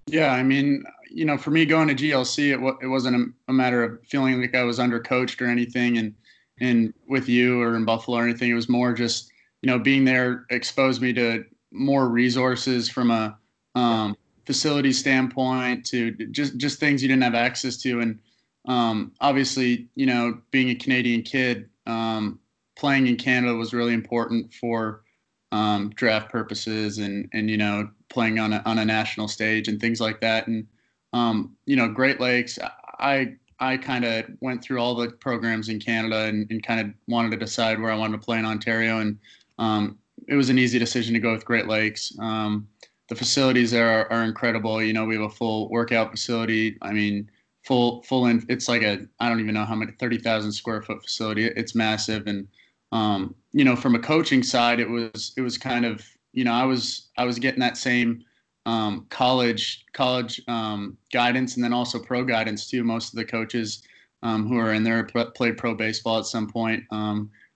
Yeah, 0.08 0.34
I 0.34 0.44
mean, 0.44 0.84
you 1.10 1.24
know, 1.26 1.38
for 1.38 1.52
me 1.52 1.66
going 1.66 1.88
to 1.88 1.96
GLC, 1.96 2.50
it, 2.50 2.58
w- 2.58 2.78
it 2.82 2.88
wasn't 2.88 3.16
a, 3.16 3.52
a 3.52 3.54
matter 3.54 3.84
of 3.84 4.00
feeling 4.08 4.42
like 4.42 4.56
I 4.56 4.64
was 4.64 4.80
undercoached 4.80 5.42
or 5.42 5.46
anything, 5.46 5.98
and 5.98 6.14
and 6.60 6.94
with 7.08 7.30
you 7.30 7.62
or 7.62 7.76
in 7.76 7.86
Buffalo 7.86 8.18
or 8.18 8.24
anything. 8.24 8.50
It 8.52 8.56
was 8.56 8.68
more 8.68 8.94
just 8.94 9.31
you 9.62 9.68
know, 9.68 9.80
being 9.80 10.06
there 10.06 10.46
exposed 10.50 11.02
me 11.02 11.14
to 11.14 11.46
more 11.72 12.10
resources 12.10 12.90
from 12.90 13.12
a 13.12 13.38
um, 13.76 14.16
facility 14.46 14.92
standpoint 14.92 15.86
to 15.88 16.12
just 16.32 16.58
just 16.58 16.80
things 16.80 17.02
you 17.02 17.08
didn't 17.08 17.24
have 17.24 17.36
access 17.36 17.78
to, 17.78 18.02
and 18.02 18.20
um, 18.66 19.12
obviously, 19.22 19.88
you 19.96 20.06
know, 20.06 20.40
being 20.52 20.70
a 20.70 20.76
Canadian 20.76 21.22
kid, 21.22 21.70
um, 21.88 22.40
playing 22.76 23.08
in 23.08 23.16
Canada 23.16 23.56
was 23.56 23.74
really 23.74 23.94
important 23.94 24.54
for 24.54 25.04
um, 25.52 25.90
draft 25.92 26.32
purposes, 26.32 26.98
and 26.98 27.30
and 27.34 27.50
you 27.50 27.58
know, 27.58 27.90
playing 28.10 28.40
on 28.40 28.54
a 28.54 28.62
on 28.66 28.80
a 28.80 28.86
national 28.86 29.28
stage 29.28 29.68
and 29.68 29.80
things 29.80 30.02
like 30.02 30.22
that, 30.22 30.48
and 30.48 30.68
um, 31.14 31.56
you 31.66 31.76
know, 31.76 31.88
Great 31.88 32.20
Lakes. 32.20 32.58
I 33.00 33.36
I 33.60 33.78
kind 33.78 34.06
of 34.06 34.26
went 34.42 34.64
through 34.64 34.80
all 34.80 34.96
the 34.96 35.12
programs 35.12 35.70
in 35.70 35.80
Canada 35.80 36.26
and, 36.26 36.50
and 36.50 36.64
kind 36.64 36.80
of 36.80 36.88
wanted 37.08 37.30
to 37.32 37.38
decide 37.38 37.80
where 37.80 37.92
I 37.92 37.96
wanted 37.96 38.20
to 38.20 38.26
play 38.26 38.40
in 38.40 38.46
Ontario 38.46 39.00
and 39.00 39.20
um, 39.62 40.00
it 40.28 40.36
was 40.36 40.50
an 40.50 40.58
easy 40.58 40.80
decision 40.80 41.14
to 41.14 41.20
go 41.20 41.32
with 41.32 41.46
Great 41.46 41.68
Lakes. 41.68 42.12
Um, 42.20 42.68
the 43.10 43.16
facilities 43.16 43.70
there 43.72 43.88
are, 43.88 44.12
are, 44.12 44.24
incredible. 44.24 44.82
You 44.82 44.94
know, 44.94 45.06
we 45.06 45.16
have 45.16 45.24
a 45.24 45.30
full 45.30 45.70
workout 45.70 46.10
facility. 46.10 46.78
I 46.82 46.92
mean, 46.92 47.30
full 47.64 48.02
full 48.04 48.26
in. 48.26 48.44
It's 48.50 48.68
like 48.68 48.82
a 48.82 49.06
I 49.20 49.30
don't 49.30 49.40
even 49.40 49.54
know 49.54 49.66
how 49.66 49.76
many 49.76 49.92
thirty 50.00 50.18
thousand 50.18 50.52
square 50.54 50.82
foot 50.82 51.04
facility. 51.04 51.46
It's 51.46 51.76
massive, 51.76 52.26
and 52.26 52.48
um, 52.92 53.36
you 53.52 53.64
know, 53.64 53.76
from 53.76 53.94
a 53.94 54.00
coaching 54.00 54.42
side, 54.42 54.80
it 54.80 54.90
was 54.90 55.34
it 55.38 55.42
was 55.42 55.60
kind 55.60 55.86
of 55.86 56.04
you 56.34 56.44
know 56.44 56.54
I 56.54 56.64
was 56.64 57.10
I 57.18 57.26
was 57.26 57.38
getting 57.38 57.60
that 57.60 57.78
same 57.78 58.24
um, 58.66 59.06
college 59.10 59.86
college 59.94 60.42
um, 60.48 60.98
guidance 61.14 61.56
and 61.56 61.64
then 61.64 61.74
also 61.74 62.00
pro 62.00 62.24
guidance 62.24 62.68
too. 62.68 62.84
Most 62.84 63.14
of 63.14 63.18
the 63.18 63.26
coaches 63.26 63.84
um, 64.24 64.48
who 64.48 64.58
are 64.58 64.74
in 64.74 64.84
there 64.84 65.04
played 65.04 65.58
pro 65.58 65.76
baseball 65.76 66.18
at 66.18 66.26
some 66.26 66.50
point. 66.50 66.84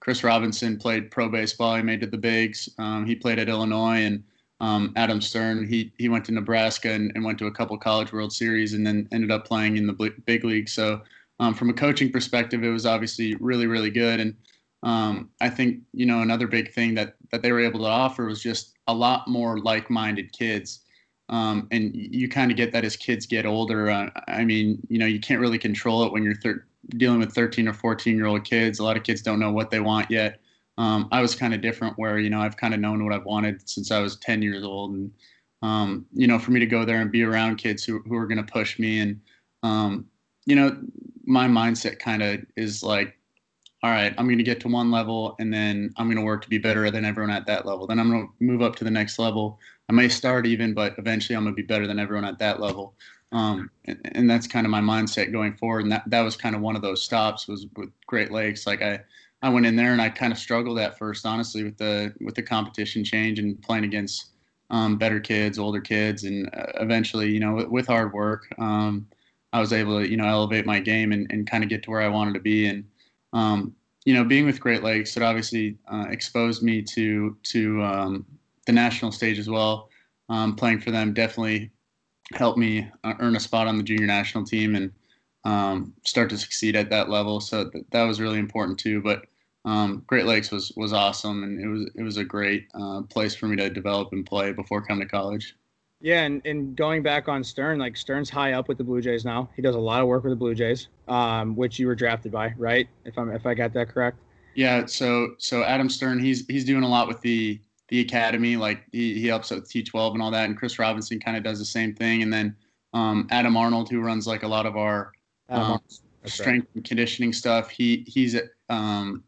Chris 0.06 0.24
Robinson 0.24 0.78
played 0.78 1.10
pro 1.10 1.28
baseball. 1.30 1.76
He 1.76 1.82
made 1.82 2.04
it 2.04 2.06
to 2.06 2.12
the 2.12 2.18
bigs. 2.20 2.70
Um, 2.78 3.08
he 3.08 3.16
played 3.16 3.40
at 3.40 3.50
Illinois, 3.50 4.04
and 4.04 4.24
um, 4.62 4.94
Adam 4.96 5.20
Stern 5.20 5.68
he 5.68 5.92
he 5.98 6.10
went 6.10 6.24
to 6.26 6.32
Nebraska 6.32 6.92
and, 6.92 7.12
and, 7.16 7.26
went 7.26 7.40
to 7.40 7.48
a 7.48 7.52
couple 7.52 7.76
College 7.80 8.14
World 8.14 8.32
Series, 8.32 8.74
and 8.74 8.86
then 8.86 9.10
ended 9.12 9.32
up 9.32 9.48
playing 9.48 9.78
in 9.78 9.88
the 9.88 10.14
big 10.28 10.44
league. 10.44 10.70
So 10.70 11.02
um, 11.40 11.56
from 11.56 11.72
a 11.72 11.74
coaching 11.74 12.12
perspective, 12.12 12.64
it 12.64 12.70
was 12.70 12.86
obviously 12.86 13.34
really 13.40 13.66
really 13.66 13.90
good. 13.90 14.20
And 14.20 14.36
um, 14.84 15.32
I 15.42 15.50
think 15.50 15.80
you 15.92 16.06
know 16.06 16.22
another 16.22 16.46
big 16.46 16.72
thing 16.72 16.94
that 16.94 17.16
that 17.32 17.42
they 17.42 17.52
were 17.52 17.62
able 17.62 17.80
to 17.80 17.88
offer 17.88 18.26
was 18.28 18.44
just 18.44 18.76
a 18.86 18.94
lot 18.94 19.28
more 19.28 19.58
like-minded 19.58 20.32
kids. 20.34 20.82
Um, 21.30 21.68
and 21.72 21.96
you 21.96 22.30
kind 22.30 22.52
of 22.52 22.58
get 22.58 22.72
that 22.74 22.86
as 22.86 22.96
kids 22.96 23.26
get 23.26 23.48
older. 23.48 23.90
Uh, 23.90 24.12
I 24.28 24.46
mean, 24.46 24.86
you 24.88 25.00
know, 25.00 25.08
you 25.08 25.20
can't 25.20 25.42
really 25.42 25.58
control 25.58 26.06
it 26.06 26.12
when 26.12 26.22
you're 26.22 26.36
thir- 26.36 26.68
dealing 26.90 27.20
with 27.20 27.34
13 27.34 27.68
or 27.68 27.74
14 27.74 28.16
year 28.16 28.26
old 28.26 28.44
kids. 28.44 28.80
A 28.80 28.84
lot 28.84 28.98
of 28.98 29.04
kids 29.04 29.22
don't 29.22 29.40
know 29.40 29.52
what 29.52 29.72
they 29.72 29.80
want 29.80 30.10
yet. 30.10 30.40
Um, 30.78 31.08
I 31.12 31.22
was 31.22 31.36
kind 31.36 31.54
of 31.54 31.62
different 31.62 31.98
where, 31.98 32.20
you 32.20 32.30
know, 32.30 32.42
I've 32.42 32.58
kind 32.58 32.74
of 32.74 32.80
known 32.80 33.04
what 33.04 33.14
I've 33.14 33.26
wanted 33.26 33.68
since 33.68 33.92
I 33.92 34.00
was 34.00 34.18
10 34.18 34.42
years 34.42 34.64
old. 34.64 34.92
And, 34.92 35.12
um, 35.62 36.06
you 36.14 36.28
know, 36.28 36.38
for 36.38 36.52
me 36.52 36.60
to 36.60 36.66
go 36.66 36.84
there 36.84 37.02
and 37.02 37.12
be 37.12 37.24
around 37.24 37.56
kids 37.58 37.84
who, 37.84 38.00
who 38.00 38.16
are 38.16 38.28
going 38.28 38.44
to 38.44 38.52
push 38.52 38.78
me 38.78 39.00
and, 39.00 39.22
um, 39.64 40.06
you 40.46 40.56
know, 40.56 40.78
my 41.26 41.48
mindset 41.48 41.98
kind 41.98 42.22
of 42.22 42.42
is 42.56 42.84
like, 42.84 43.18
all 43.82 43.90
right, 43.90 44.14
I'm 44.18 44.26
going 44.26 44.38
to 44.38 44.44
get 44.44 44.60
to 44.62 44.68
one 44.68 44.92
level 44.92 45.36
and 45.40 45.54
then 45.54 45.94
I'm 45.98 46.08
going 46.08 46.18
to 46.18 46.24
work 46.24 46.42
to 46.44 46.50
be 46.50 46.58
better 46.58 46.90
than 46.92 47.06
everyone 47.06 47.32
at 47.32 47.46
that 47.48 47.66
level. 47.66 47.88
Then 47.88 48.00
I'm 48.00 48.10
going 48.10 48.28
to 48.28 48.44
move 48.44 48.62
up 48.62 48.76
to 48.78 48.84
the 48.84 48.92
next 48.92 49.18
level. 49.20 49.60
I 49.90 49.94
may 49.94 50.10
start 50.10 50.46
even, 50.46 50.74
but 50.74 50.96
eventually 50.98 51.36
I'm 51.36 51.44
going 51.44 51.56
to 51.56 51.62
be 51.62 51.66
better 51.66 51.88
than 51.88 52.00
everyone 52.00 52.26
at 52.26 52.40
that 52.40 52.60
level. 52.60 52.96
Um, 53.36 53.70
and, 53.84 54.00
and, 54.14 54.30
that's 54.30 54.48
kind 54.48 54.66
of 54.66 54.72
my 54.72 54.80
mindset 54.80 55.34
going 55.34 55.58
forward. 55.58 55.84
And 55.84 55.92
that, 55.92 56.04
that 56.08 56.22
was 56.22 56.38
kind 56.38 56.56
of 56.56 56.62
one 56.62 56.78
of 56.78 56.82
those 56.82 57.04
stops 57.04 57.50
was 57.50 57.68
with 57.76 57.90
Great 58.08 58.32
Lakes. 58.32 58.66
Like 58.66 58.82
I, 58.82 59.02
I 59.42 59.50
went 59.50 59.66
in 59.66 59.76
there 59.76 59.92
and 59.92 60.02
I 60.02 60.08
kind 60.08 60.32
of 60.32 60.40
struggled 60.40 60.80
at 60.80 60.98
first, 60.98 61.26
honestly, 61.26 61.62
with 61.62 61.78
the, 61.78 62.14
with 62.22 62.36
the 62.36 62.42
competition 62.42 63.04
change 63.04 63.38
and 63.38 63.62
playing 63.62 63.84
against 63.84 64.28
um, 64.70 64.98
better 64.98 65.20
kids, 65.20 65.60
older 65.60 65.82
kids. 65.82 66.24
And 66.24 66.48
uh, 66.56 66.68
eventually, 66.80 67.30
you 67.30 67.42
know, 67.42 67.56
with, 67.56 67.68
with 67.68 67.88
hard 67.88 68.14
work, 68.14 68.48
um, 68.58 69.06
I 69.52 69.60
was 69.60 69.74
able 69.74 70.00
to, 70.00 70.10
you 70.10 70.16
know, 70.16 70.28
elevate 70.28 70.66
my 70.66 70.80
game 70.80 71.12
and, 71.12 71.30
and 71.30 71.46
kind 71.46 71.62
of 71.62 71.70
get 71.70 71.84
to 71.84 71.92
where 71.92 72.02
I 72.02 72.08
wanted 72.08 72.36
to 72.36 72.40
be. 72.40 72.68
And, 72.68 72.86
um, 73.34 73.76
you 74.06 74.14
know, 74.14 74.24
being 74.24 74.46
with 74.46 74.62
Great 74.62 74.82
Lakes, 74.82 75.18
it 75.18 75.24
obviously 75.24 75.78
uh, 75.92 76.06
exposed 76.10 76.64
me 76.64 76.82
to 76.84 77.36
to 77.44 77.84
um, 77.84 78.26
the 78.66 78.72
national 78.72 79.12
stage 79.12 79.40
as 79.40 79.50
well. 79.50 79.90
Um, 80.30 80.56
playing 80.56 80.80
for 80.80 80.92
them 80.92 81.14
definitely 81.14 81.72
helped 82.34 82.58
me 82.58 82.90
uh, 83.04 83.14
earn 83.20 83.36
a 83.36 83.40
spot 83.40 83.68
on 83.68 83.78
the 83.78 83.84
junior 83.84 84.08
national 84.08 84.44
team 84.46 84.76
and 84.76 84.92
um, 85.44 85.94
start 86.04 86.30
to 86.32 86.38
succeed 86.38 86.76
at 86.76 86.90
that 86.90 87.10
level. 87.10 87.40
So 87.40 87.70
th- 87.70 87.86
that 87.92 88.04
was 88.04 88.20
really 88.20 88.40
important 88.40 88.80
too. 88.80 89.02
But 89.02 89.26
um, 89.64 90.04
Great 90.08 90.26
Lakes 90.26 90.52
was 90.52 90.72
was 90.76 90.94
awesome, 90.94 91.44
and 91.44 91.60
it 91.60 91.68
was 91.68 91.90
it 91.96 92.04
was 92.04 92.18
a 92.18 92.24
great 92.24 92.68
uh, 92.74 93.02
place 93.04 93.36
for 93.36 93.48
me 93.48 93.56
to 93.58 93.70
develop 93.70 94.10
and 94.12 94.26
play 94.26 94.52
before 94.52 94.82
coming 94.82 95.08
to 95.08 95.10
college. 95.10 95.56
Yeah, 96.02 96.24
and, 96.24 96.46
and 96.46 96.76
going 96.76 97.02
back 97.02 97.28
on 97.28 97.44
Stern, 97.44 97.80
like 97.80 97.98
Stern's 97.98 98.30
high 98.30 98.54
up 98.54 98.68
with 98.68 98.78
the 98.78 98.84
Blue 98.84 99.02
Jays 99.02 99.26
now. 99.26 99.50
He 99.56 99.62
does 99.62 99.76
a 99.76 99.80
lot 99.80 100.02
of 100.02 100.08
work 100.08 100.24
with 100.24 100.34
the 100.34 100.38
Blue 100.38 100.54
Jays, 100.54 100.90
um, 101.08 101.56
which 101.56 101.80
you 101.80 101.88
were 101.88 101.96
drafted 101.96 102.32
by, 102.32 102.54
right? 102.58 102.88
If 103.06 103.18
I'm 103.18 103.32
if 103.32 103.46
I 103.46 103.54
got 103.54 103.74
that 103.74 103.90
correct. 103.90 104.20
Yeah. 104.56 104.86
So 104.86 105.36
so 105.40 105.64
Adam 105.64 105.90
Stern, 105.90 106.20
he's 106.20 106.46
he's 106.48 106.66
doing 106.66 106.84
a 106.84 106.88
lot 106.88 107.08
with 107.08 107.22
the 107.22 107.60
the 107.90 108.02
academy. 108.02 108.58
Like 108.58 108.84
he, 108.92 109.20
he 109.20 109.28
helps 109.28 109.52
with 109.52 109.70
T12 109.70 110.14
and 110.14 110.22
all 110.22 110.32
that, 110.32 110.46
and 110.46 110.58
Chris 110.58 110.80
Robinson 110.80 111.20
kind 111.20 111.38
of 111.38 111.44
does 111.44 111.60
the 111.60 111.66
same 111.66 111.94
thing. 111.94 112.24
And 112.24 112.32
then 112.32 112.56
um, 112.94 113.28
Adam 113.32 113.58
Arnold, 113.58 113.90
who 113.90 114.02
runs 114.02 114.28
like 114.28 114.44
a 114.44 114.48
lot 114.48 114.66
of 114.66 114.78
our 114.78 115.12
um, 115.50 115.80
strength 116.26 116.68
right. 116.68 116.76
and 116.76 116.84
conditioning 116.84 117.34
stuff. 117.34 117.70
He 117.70 118.06
he's 118.08 118.40
um, 118.70 119.24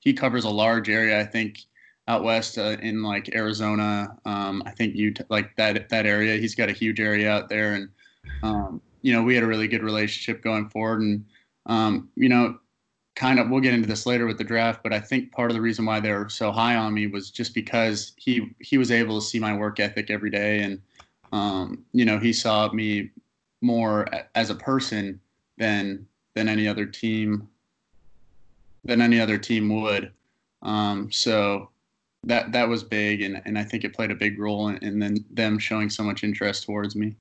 he 0.00 0.12
covers 0.12 0.44
a 0.44 0.50
large 0.50 0.88
area. 0.88 1.20
I 1.20 1.24
think 1.24 1.60
out 2.08 2.22
west 2.22 2.58
uh, 2.58 2.76
in 2.82 3.02
like 3.02 3.34
Arizona. 3.34 4.16
Um, 4.24 4.62
I 4.66 4.70
think 4.70 4.94
you 4.94 5.14
like 5.28 5.54
that 5.56 5.88
that 5.88 6.06
area. 6.06 6.36
He's 6.36 6.54
got 6.54 6.68
a 6.68 6.72
huge 6.72 7.00
area 7.00 7.30
out 7.30 7.48
there, 7.48 7.74
and 7.74 7.88
um, 8.42 8.80
you 9.02 9.12
know 9.12 9.22
we 9.22 9.34
had 9.34 9.42
a 9.42 9.46
really 9.46 9.68
good 9.68 9.82
relationship 9.82 10.42
going 10.42 10.68
forward. 10.68 11.00
And 11.00 11.24
um, 11.66 12.08
you 12.16 12.28
know, 12.28 12.58
kind 13.16 13.40
of 13.40 13.48
we'll 13.48 13.60
get 13.60 13.74
into 13.74 13.88
this 13.88 14.06
later 14.06 14.26
with 14.26 14.38
the 14.38 14.44
draft, 14.44 14.82
but 14.82 14.92
I 14.92 15.00
think 15.00 15.32
part 15.32 15.50
of 15.50 15.56
the 15.56 15.60
reason 15.60 15.86
why 15.86 16.00
they're 16.00 16.28
so 16.28 16.52
high 16.52 16.76
on 16.76 16.94
me 16.94 17.06
was 17.06 17.30
just 17.30 17.54
because 17.54 18.12
he 18.16 18.54
he 18.60 18.78
was 18.78 18.92
able 18.92 19.18
to 19.18 19.26
see 19.26 19.40
my 19.40 19.56
work 19.56 19.80
ethic 19.80 20.10
every 20.10 20.30
day, 20.30 20.60
and 20.60 20.80
um, 21.32 21.82
you 21.92 22.04
know 22.04 22.18
he 22.18 22.32
saw 22.32 22.70
me 22.70 23.10
more 23.62 24.06
as 24.34 24.50
a 24.50 24.54
person 24.54 25.18
than 25.56 26.06
than 26.34 26.48
any 26.48 26.68
other 26.68 26.84
team 26.84 27.48
than 28.84 29.00
any 29.00 29.18
other 29.18 29.38
team 29.38 29.80
would. 29.80 30.12
Um, 30.62 31.10
so 31.10 31.70
that 32.24 32.52
that 32.52 32.68
was 32.68 32.84
big, 32.84 33.22
and, 33.22 33.40
and 33.46 33.58
I 33.58 33.64
think 33.64 33.84
it 33.84 33.94
played 33.94 34.10
a 34.10 34.14
big 34.14 34.38
role 34.38 34.68
in, 34.68 34.76
in 34.78 34.98
then 34.98 35.24
them 35.30 35.58
showing 35.58 35.88
so 35.88 36.02
much 36.02 36.22
interest 36.22 36.64
towards 36.64 36.94
me. 36.94 37.16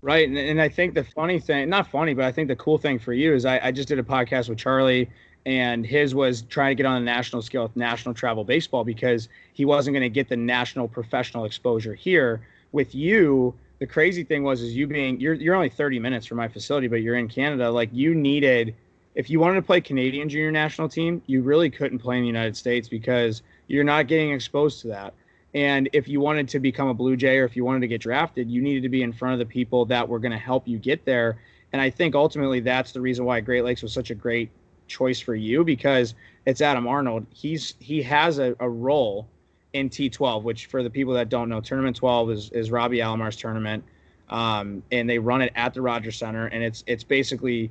Right, 0.00 0.28
and, 0.28 0.36
and 0.36 0.60
I 0.60 0.68
think 0.68 0.94
the 0.94 1.04
funny 1.04 1.38
thing, 1.38 1.68
not 1.70 1.90
funny, 1.90 2.12
but 2.12 2.24
I 2.26 2.32
think 2.32 2.48
the 2.48 2.56
cool 2.56 2.76
thing 2.76 2.98
for 2.98 3.14
you 3.14 3.34
is 3.34 3.46
I, 3.46 3.58
I 3.62 3.72
just 3.72 3.88
did 3.88 3.98
a 3.98 4.02
podcast 4.02 4.50
with 4.50 4.58
Charlie, 4.58 5.08
and 5.46 5.84
his 5.84 6.14
was 6.14 6.42
trying 6.42 6.70
to 6.70 6.82
get 6.82 6.86
on 6.86 7.00
a 7.00 7.04
national 7.04 7.42
scale 7.42 7.64
with 7.64 7.76
national 7.76 8.14
travel 8.14 8.44
baseball 8.44 8.84
because 8.84 9.28
he 9.52 9.64
wasn't 9.64 9.94
going 9.94 10.02
to 10.02 10.08
get 10.08 10.28
the 10.28 10.36
national 10.36 10.88
professional 10.88 11.44
exposure 11.44 11.94
here. 11.94 12.40
With 12.72 12.94
you, 12.94 13.54
the 13.78 13.86
crazy 13.86 14.24
thing 14.24 14.42
was 14.42 14.62
is 14.62 14.74
you 14.74 14.86
being 14.86 15.20
you're 15.20 15.34
you're 15.34 15.54
only 15.54 15.68
30 15.68 15.98
minutes 15.98 16.26
from 16.26 16.38
my 16.38 16.48
facility, 16.48 16.88
but 16.88 17.02
you're 17.02 17.16
in 17.16 17.28
Canada. 17.28 17.70
Like 17.70 17.90
you 17.92 18.14
needed, 18.14 18.74
if 19.14 19.28
you 19.28 19.38
wanted 19.38 19.56
to 19.56 19.62
play 19.62 19.80
Canadian 19.80 20.28
junior 20.28 20.50
national 20.50 20.88
team, 20.88 21.22
you 21.26 21.42
really 21.42 21.70
couldn't 21.70 21.98
play 21.98 22.16
in 22.16 22.22
the 22.22 22.26
United 22.26 22.56
States 22.56 22.88
because 22.88 23.42
you're 23.68 23.84
not 23.84 24.08
getting 24.08 24.32
exposed 24.32 24.80
to 24.82 24.88
that. 24.88 25.14
And 25.54 25.88
if 25.92 26.08
you 26.08 26.20
wanted 26.20 26.48
to 26.48 26.58
become 26.58 26.88
a 26.88 26.94
Blue 26.94 27.16
Jay 27.16 27.38
or 27.38 27.44
if 27.44 27.54
you 27.54 27.64
wanted 27.64 27.80
to 27.80 27.86
get 27.86 28.00
drafted, 28.00 28.50
you 28.50 28.60
needed 28.60 28.82
to 28.82 28.88
be 28.88 29.02
in 29.02 29.12
front 29.12 29.34
of 29.34 29.38
the 29.38 29.46
people 29.46 29.84
that 29.86 30.08
were 30.08 30.18
going 30.18 30.32
to 30.32 30.38
help 30.38 30.66
you 30.66 30.78
get 30.78 31.04
there. 31.04 31.38
And 31.72 31.80
I 31.80 31.90
think 31.90 32.14
ultimately 32.14 32.60
that's 32.60 32.92
the 32.92 33.00
reason 33.00 33.24
why 33.24 33.40
Great 33.40 33.62
Lakes 33.62 33.82
was 33.82 33.92
such 33.92 34.10
a 34.10 34.14
great 34.14 34.50
choice 34.86 35.20
for 35.20 35.34
you 35.34 35.64
because 35.64 36.14
it's 36.46 36.60
Adam 36.60 36.86
Arnold. 36.86 37.26
He's 37.30 37.74
he 37.78 38.02
has 38.02 38.38
a, 38.38 38.54
a 38.60 38.68
role 38.68 39.28
in 39.72 39.90
T12, 39.90 40.42
which 40.42 40.66
for 40.66 40.82
the 40.82 40.90
people 40.90 41.14
that 41.14 41.28
don't 41.28 41.48
know, 41.48 41.60
Tournament 41.60 41.96
12 41.96 42.30
is 42.30 42.50
is 42.50 42.70
Robbie 42.70 43.00
Alomar's 43.00 43.36
tournament, 43.36 43.84
um, 44.30 44.82
and 44.92 45.08
they 45.08 45.18
run 45.18 45.42
it 45.42 45.52
at 45.56 45.74
the 45.74 45.82
Rogers 45.82 46.16
Center, 46.16 46.46
and 46.46 46.62
it's 46.62 46.84
it's 46.86 47.04
basically 47.04 47.70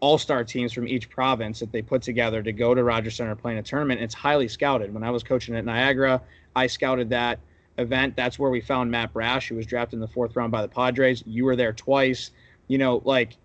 all-star 0.00 0.44
teams 0.44 0.72
from 0.72 0.86
each 0.86 1.08
province 1.08 1.60
that 1.60 1.72
they 1.72 1.80
put 1.80 2.02
together 2.02 2.42
to 2.42 2.52
go 2.52 2.74
to 2.74 2.84
Rogers 2.84 3.14
Center 3.14 3.34
playing 3.34 3.58
a 3.58 3.62
tournament. 3.62 4.02
It's 4.02 4.12
highly 4.12 4.48
scouted. 4.48 4.92
When 4.92 5.02
I 5.02 5.10
was 5.10 5.22
coaching 5.22 5.56
at 5.56 5.64
Niagara, 5.64 6.20
I 6.54 6.66
scouted 6.66 7.08
that 7.10 7.38
event. 7.78 8.14
That's 8.14 8.38
where 8.38 8.50
we 8.50 8.60
found 8.60 8.90
Matt 8.90 9.14
Brash, 9.14 9.48
who 9.48 9.54
was 9.54 9.64
drafted 9.64 9.94
in 9.94 10.00
the 10.00 10.08
fourth 10.08 10.36
round 10.36 10.52
by 10.52 10.60
the 10.60 10.68
Padres. 10.68 11.22
You 11.26 11.44
were 11.44 11.56
there 11.56 11.72
twice. 11.72 12.32
You 12.68 12.78
know, 12.78 13.00
like 13.04 13.36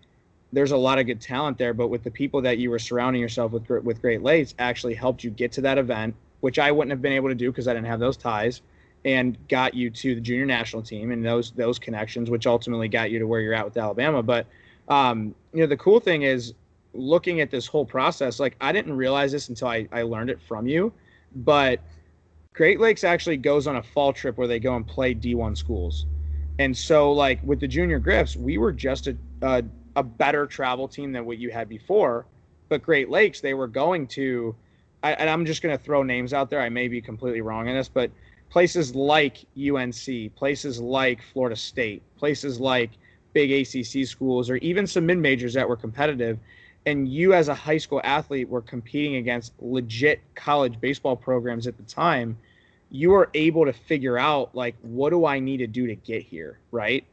there's 0.52 0.72
a 0.72 0.76
lot 0.76 0.98
of 0.98 1.06
good 1.06 1.20
talent 1.20 1.58
there, 1.58 1.72
but 1.72 1.88
with 1.88 2.02
the 2.02 2.10
people 2.10 2.42
that 2.42 2.58
you 2.58 2.70
were 2.70 2.78
surrounding 2.78 3.22
yourself 3.22 3.52
with 3.52 3.68
with 3.68 4.00
Great 4.00 4.22
Lakes 4.22 4.54
actually 4.58 4.94
helped 4.94 5.22
you 5.22 5.30
get 5.30 5.52
to 5.52 5.60
that 5.62 5.78
event, 5.78 6.14
which 6.40 6.58
I 6.58 6.72
wouldn't 6.72 6.90
have 6.90 7.02
been 7.02 7.12
able 7.12 7.28
to 7.28 7.34
do 7.34 7.50
because 7.50 7.68
I 7.68 7.74
didn't 7.74 7.86
have 7.86 8.00
those 8.00 8.16
ties, 8.16 8.62
and 9.04 9.36
got 9.48 9.74
you 9.74 9.90
to 9.90 10.14
the 10.14 10.20
junior 10.20 10.46
national 10.46 10.82
team 10.82 11.12
and 11.12 11.24
those 11.24 11.52
those 11.52 11.78
connections, 11.78 12.30
which 12.30 12.46
ultimately 12.46 12.88
got 12.88 13.10
you 13.10 13.18
to 13.18 13.26
where 13.26 13.40
you're 13.40 13.54
at 13.54 13.64
with 13.64 13.76
Alabama. 13.76 14.22
But 14.22 14.46
um, 14.88 15.34
you 15.52 15.60
know, 15.60 15.66
the 15.66 15.76
cool 15.76 16.00
thing 16.00 16.22
is 16.22 16.54
looking 16.92 17.40
at 17.40 17.50
this 17.50 17.66
whole 17.66 17.84
process, 17.84 18.40
like 18.40 18.56
I 18.60 18.72
didn't 18.72 18.96
realize 18.96 19.32
this 19.32 19.48
until 19.48 19.68
I, 19.68 19.88
I 19.92 20.02
learned 20.02 20.30
it 20.30 20.40
from 20.40 20.66
you, 20.66 20.92
but 21.36 21.80
Great 22.52 22.80
Lakes 22.80 23.04
actually 23.04 23.36
goes 23.36 23.66
on 23.66 23.76
a 23.76 23.82
fall 23.82 24.12
trip 24.12 24.36
where 24.36 24.48
they 24.48 24.58
go 24.58 24.74
and 24.74 24.86
play 24.86 25.14
D1 25.14 25.56
schools. 25.56 26.06
And 26.58 26.76
so, 26.76 27.12
like 27.12 27.40
with 27.42 27.60
the 27.60 27.68
junior 27.68 27.98
Griffs, 27.98 28.36
we 28.36 28.58
were 28.58 28.72
just 28.72 29.06
a, 29.06 29.16
a, 29.40 29.64
a 29.96 30.02
better 30.02 30.46
travel 30.46 30.88
team 30.88 31.12
than 31.12 31.24
what 31.24 31.38
you 31.38 31.50
had 31.50 31.68
before. 31.68 32.26
But 32.68 32.82
Great 32.82 33.10
Lakes, 33.10 33.40
they 33.40 33.54
were 33.54 33.66
going 33.66 34.06
to, 34.08 34.54
I, 35.02 35.12
and 35.14 35.28
I'm 35.28 35.44
just 35.44 35.62
going 35.62 35.76
to 35.76 35.82
throw 35.82 36.02
names 36.02 36.32
out 36.32 36.50
there. 36.50 36.60
I 36.60 36.68
may 36.68 36.88
be 36.88 37.00
completely 37.00 37.40
wrong 37.40 37.68
in 37.68 37.74
this, 37.74 37.88
but 37.88 38.10
places 38.48 38.94
like 38.94 39.38
UNC, 39.56 40.34
places 40.36 40.80
like 40.80 41.20
Florida 41.32 41.56
State, 41.56 42.02
places 42.16 42.60
like 42.60 42.90
big 43.32 43.50
ACC 43.52 44.06
schools 44.06 44.50
or 44.50 44.56
even 44.56 44.86
some 44.86 45.06
mid 45.06 45.18
majors 45.18 45.54
that 45.54 45.68
were 45.68 45.76
competitive. 45.76 46.38
And 46.86 47.08
you, 47.08 47.34
as 47.34 47.48
a 47.48 47.54
high 47.54 47.78
school 47.78 48.00
athlete, 48.04 48.48
were 48.48 48.62
competing 48.62 49.16
against 49.16 49.52
legit 49.60 50.20
college 50.34 50.80
baseball 50.80 51.16
programs 51.16 51.66
at 51.66 51.76
the 51.76 51.82
time. 51.82 52.38
You 52.90 53.10
were 53.10 53.30
able 53.34 53.66
to 53.66 53.72
figure 53.72 54.18
out, 54.18 54.54
like, 54.54 54.74
what 54.82 55.10
do 55.10 55.26
I 55.26 55.38
need 55.40 55.58
to 55.58 55.66
do 55.66 55.86
to 55.86 55.94
get 55.94 56.22
here? 56.22 56.58
Right. 56.72 57.04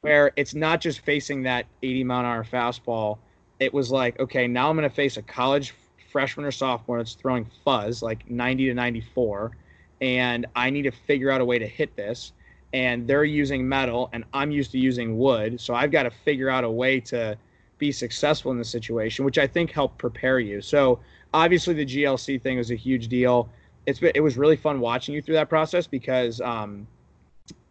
Where 0.00 0.32
it's 0.36 0.54
not 0.54 0.80
just 0.80 1.00
facing 1.00 1.42
that 1.44 1.66
80 1.82 2.04
mile 2.04 2.20
an 2.20 2.26
hour 2.26 2.44
fastball. 2.44 3.18
It 3.58 3.72
was 3.72 3.90
like, 3.90 4.18
okay, 4.20 4.46
now 4.46 4.68
I'm 4.68 4.76
going 4.76 4.88
to 4.88 4.94
face 4.94 5.16
a 5.16 5.22
college 5.22 5.74
freshman 6.10 6.46
or 6.46 6.50
sophomore 6.50 6.98
that's 6.98 7.14
throwing 7.14 7.46
fuzz 7.64 8.02
like 8.02 8.28
90 8.30 8.66
to 8.66 8.74
94. 8.74 9.52
And 10.00 10.46
I 10.54 10.70
need 10.70 10.82
to 10.82 10.90
figure 10.90 11.30
out 11.30 11.40
a 11.40 11.44
way 11.44 11.58
to 11.58 11.66
hit 11.66 11.96
this 11.96 12.32
and 12.72 13.06
they're 13.06 13.24
using 13.24 13.66
metal 13.66 14.10
and 14.12 14.24
I'm 14.32 14.50
used 14.50 14.72
to 14.72 14.78
using 14.78 15.18
wood. 15.18 15.60
So 15.60 15.74
I've 15.74 15.90
got 15.90 16.02
to 16.02 16.10
figure 16.10 16.50
out 16.50 16.64
a 16.64 16.70
way 16.70 17.00
to 17.00 17.36
be 17.78 17.92
successful 17.92 18.52
in 18.52 18.58
the 18.58 18.64
situation, 18.64 19.24
which 19.24 19.38
I 19.38 19.46
think 19.46 19.70
helped 19.70 19.98
prepare 19.98 20.40
you. 20.40 20.60
So 20.60 21.00
obviously 21.32 21.74
the 21.74 21.86
GLC 21.86 22.40
thing 22.40 22.58
was 22.58 22.70
a 22.70 22.74
huge 22.74 23.08
deal. 23.08 23.48
It's 23.86 23.98
been, 23.98 24.12
it 24.14 24.20
was 24.20 24.36
really 24.36 24.56
fun 24.56 24.80
watching 24.80 25.14
you 25.14 25.22
through 25.22 25.34
that 25.34 25.48
process 25.48 25.86
because 25.86 26.40
um, 26.40 26.86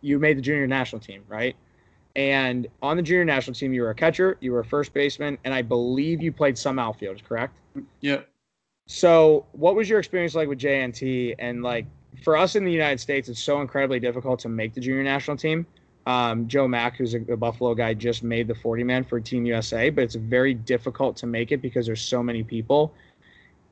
you 0.02 0.20
made 0.20 0.38
the 0.38 0.42
junior 0.42 0.68
national 0.68 1.02
team, 1.02 1.24
right? 1.28 1.56
And 2.16 2.68
on 2.82 2.96
the 2.98 3.04
junior 3.04 3.26
national 3.26 3.56
team, 3.56 3.74
you 3.74 3.82
were 3.82 3.90
a 3.90 3.96
catcher, 3.96 4.38
you 4.40 4.52
were 4.52 4.60
a 4.60 4.66
first 4.66 4.94
baseman, 4.94 5.38
and 5.44 5.54
I 5.54 5.62
believe 5.62 6.22
you 6.22 6.32
played 6.32 6.58
some 6.58 6.80
outfield, 6.80 7.24
correct? 7.24 7.54
Yeah. 8.00 8.22
So, 8.88 9.46
what 9.52 9.76
was 9.76 9.90
your 9.90 10.00
experience 10.00 10.36
like 10.36 10.48
with 10.48 10.60
JNT 10.60 11.36
and 11.40 11.64
like 11.64 11.86
for 12.24 12.38
us 12.38 12.56
in 12.56 12.64
the 12.64 12.72
United 12.72 13.00
States, 13.00 13.30
it's 13.30 13.42
so 13.42 13.62
incredibly 13.62 14.00
difficult 14.00 14.40
to 14.42 14.50
make 14.50 14.74
the 14.74 14.82
junior 14.82 15.04
national 15.04 15.38
team. 15.38 15.66
Um, 16.06 16.48
Joe 16.48 16.68
Mack, 16.68 16.98
who's 16.98 17.16
a, 17.16 17.22
a, 17.32 17.38
Buffalo 17.38 17.74
guy, 17.74 17.94
just 17.96 18.24
made 18.24 18.48
the 18.48 18.54
40 18.54 18.84
man 18.84 19.04
for 19.04 19.20
Team 19.20 19.46
USA, 19.46 19.90
but 19.90 20.04
it's 20.04 20.16
very 20.16 20.54
difficult 20.54 21.18
to 21.18 21.26
make 21.26 21.52
it 21.52 21.62
because 21.62 21.88
there's 21.88 22.02
so 22.02 22.22
many 22.22 22.44
people. 22.44 22.94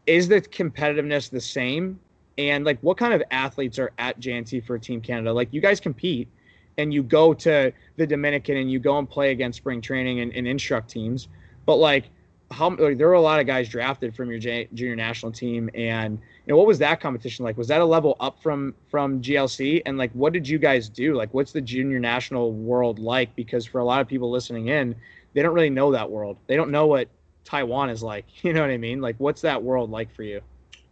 Is 0.07 0.27
the 0.27 0.41
competitiveness 0.41 1.29
the 1.29 1.39
same? 1.39 1.99
And 2.39 2.65
like, 2.65 2.79
what 2.81 2.97
kind 2.97 3.13
of 3.13 3.21
athletes 3.29 3.77
are 3.77 3.91
at 3.99 4.19
JNT 4.19 4.65
for 4.65 4.79
Team 4.79 4.99
Canada? 4.99 5.31
Like, 5.31 5.49
you 5.51 5.61
guys 5.61 5.79
compete 5.79 6.27
and 6.77 6.93
you 6.93 7.03
go 7.03 7.33
to 7.33 7.71
the 7.97 8.07
Dominican 8.07 8.57
and 8.57 8.71
you 8.71 8.79
go 8.79 8.97
and 8.97 9.09
play 9.09 9.31
against 9.31 9.57
spring 9.57 9.81
training 9.81 10.19
and, 10.21 10.33
and 10.33 10.47
instruct 10.47 10.89
teams, 10.89 11.27
but 11.65 11.75
like, 11.75 12.09
how 12.53 12.69
like, 12.69 12.97
there 12.97 13.07
were 13.07 13.13
a 13.13 13.21
lot 13.21 13.39
of 13.39 13.47
guys 13.47 13.67
drafted 13.67 14.15
from 14.15 14.29
your 14.29 14.39
junior 14.39 14.95
national 14.95 15.31
team, 15.31 15.69
and 15.73 16.19
you 16.45 16.53
know 16.53 16.57
what 16.57 16.67
was 16.67 16.79
that 16.79 17.01
competition 17.01 17.43
like? 17.43 17.57
Was 17.57 17.67
that 17.67 17.81
a 17.81 17.85
level 17.85 18.15
up 18.19 18.41
from 18.41 18.75
from 18.89 19.21
GLC? 19.21 19.81
And 19.85 19.97
like, 19.97 20.11
what 20.13 20.33
did 20.33 20.47
you 20.47 20.59
guys 20.59 20.87
do? 20.87 21.15
Like, 21.15 21.33
what's 21.33 21.51
the 21.51 21.61
junior 21.61 21.99
national 21.99 22.53
world 22.53 22.99
like? 22.99 23.35
Because 23.35 23.65
for 23.65 23.79
a 23.79 23.85
lot 23.85 24.01
of 24.01 24.07
people 24.07 24.29
listening 24.29 24.67
in, 24.67 24.95
they 25.33 25.41
don't 25.41 25.53
really 25.53 25.69
know 25.69 25.91
that 25.91 26.09
world. 26.09 26.37
They 26.47 26.55
don't 26.55 26.71
know 26.71 26.87
what 26.87 27.07
Taiwan 27.43 27.89
is 27.89 28.03
like. 28.03 28.25
You 28.43 28.53
know 28.53 28.61
what 28.61 28.69
I 28.69 28.77
mean? 28.77 29.01
Like, 29.01 29.15
what's 29.17 29.41
that 29.41 29.61
world 29.61 29.89
like 29.89 30.13
for 30.13 30.23
you? 30.23 30.41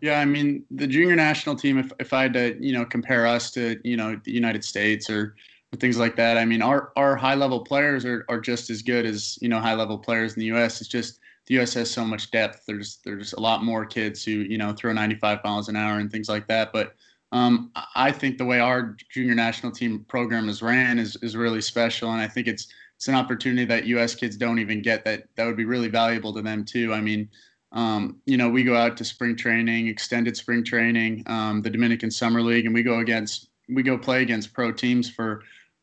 Yeah, 0.01 0.19
I 0.19 0.25
mean, 0.25 0.65
the 0.71 0.87
junior 0.87 1.15
national 1.15 1.55
team. 1.55 1.77
If 1.77 1.91
if 1.99 2.11
I 2.11 2.23
had 2.23 2.33
to, 2.33 2.57
you 2.59 2.73
know, 2.73 2.85
compare 2.85 3.27
us 3.27 3.51
to, 3.51 3.79
you 3.83 3.97
know, 3.97 4.19
the 4.23 4.31
United 4.31 4.63
States 4.63 5.09
or 5.09 5.35
things 5.79 5.97
like 5.97 6.15
that. 6.17 6.37
I 6.37 6.45
mean, 6.45 6.61
our 6.61 6.91
our 6.97 7.15
high 7.15 7.35
level 7.35 7.61
players 7.61 8.03
are, 8.05 8.25
are 8.29 8.39
just 8.39 8.69
as 8.69 8.81
good 8.81 9.05
as 9.05 9.37
you 9.41 9.49
know 9.49 9.59
high 9.59 9.75
level 9.75 9.97
players 9.97 10.33
in 10.33 10.41
the 10.41 10.47
U.S. 10.47 10.81
It's 10.81 10.89
just 10.89 11.19
the 11.47 11.55
U.S. 11.55 11.73
has 11.75 11.89
so 11.89 12.03
much 12.03 12.31
depth. 12.31 12.63
There's 12.67 12.99
there's 13.05 13.33
a 13.33 13.39
lot 13.39 13.63
more 13.63 13.85
kids 13.85 14.23
who 14.23 14.31
you 14.31 14.57
know 14.57 14.73
throw 14.73 14.91
95 14.91 15.39
miles 15.43 15.69
an 15.69 15.75
hour 15.75 15.99
and 15.99 16.11
things 16.11 16.27
like 16.27 16.47
that. 16.47 16.73
But 16.73 16.95
um, 17.31 17.71
I 17.95 18.11
think 18.11 18.37
the 18.37 18.45
way 18.45 18.59
our 18.59 18.97
junior 19.09 19.35
national 19.35 19.71
team 19.71 20.05
program 20.09 20.49
is 20.49 20.61
ran 20.61 20.99
is 20.99 21.15
is 21.21 21.37
really 21.37 21.61
special, 21.61 22.11
and 22.11 22.21
I 22.21 22.27
think 22.27 22.47
it's 22.47 22.67
it's 22.97 23.07
an 23.07 23.15
opportunity 23.15 23.65
that 23.65 23.85
U.S. 23.85 24.13
kids 24.13 24.35
don't 24.35 24.59
even 24.59 24.81
get 24.81 25.05
that 25.05 25.23
that 25.35 25.45
would 25.45 25.57
be 25.57 25.65
really 25.65 25.87
valuable 25.89 26.33
to 26.33 26.41
them 26.41 26.65
too. 26.65 26.93
I 26.93 27.01
mean. 27.01 27.29
Um, 27.73 28.17
you 28.25 28.35
know, 28.35 28.49
we 28.49 28.65
go 28.65 28.75
out 28.75 28.97
to 28.97 29.05
spring 29.05 29.37
training, 29.37 29.87
extended 29.87 30.35
spring 30.35 30.61
training, 30.61 31.23
um, 31.27 31.61
the 31.61 31.69
Dominican 31.69 32.11
Summer 32.11 32.41
League, 32.41 32.65
and 32.65 32.73
we 32.73 32.83
go 32.83 32.99
against 32.99 33.47
we 33.69 33.81
go 33.81 33.97
play 33.97 34.21
against 34.21 34.53
pro 34.53 34.73
teams 34.73 35.09
for 35.09 35.41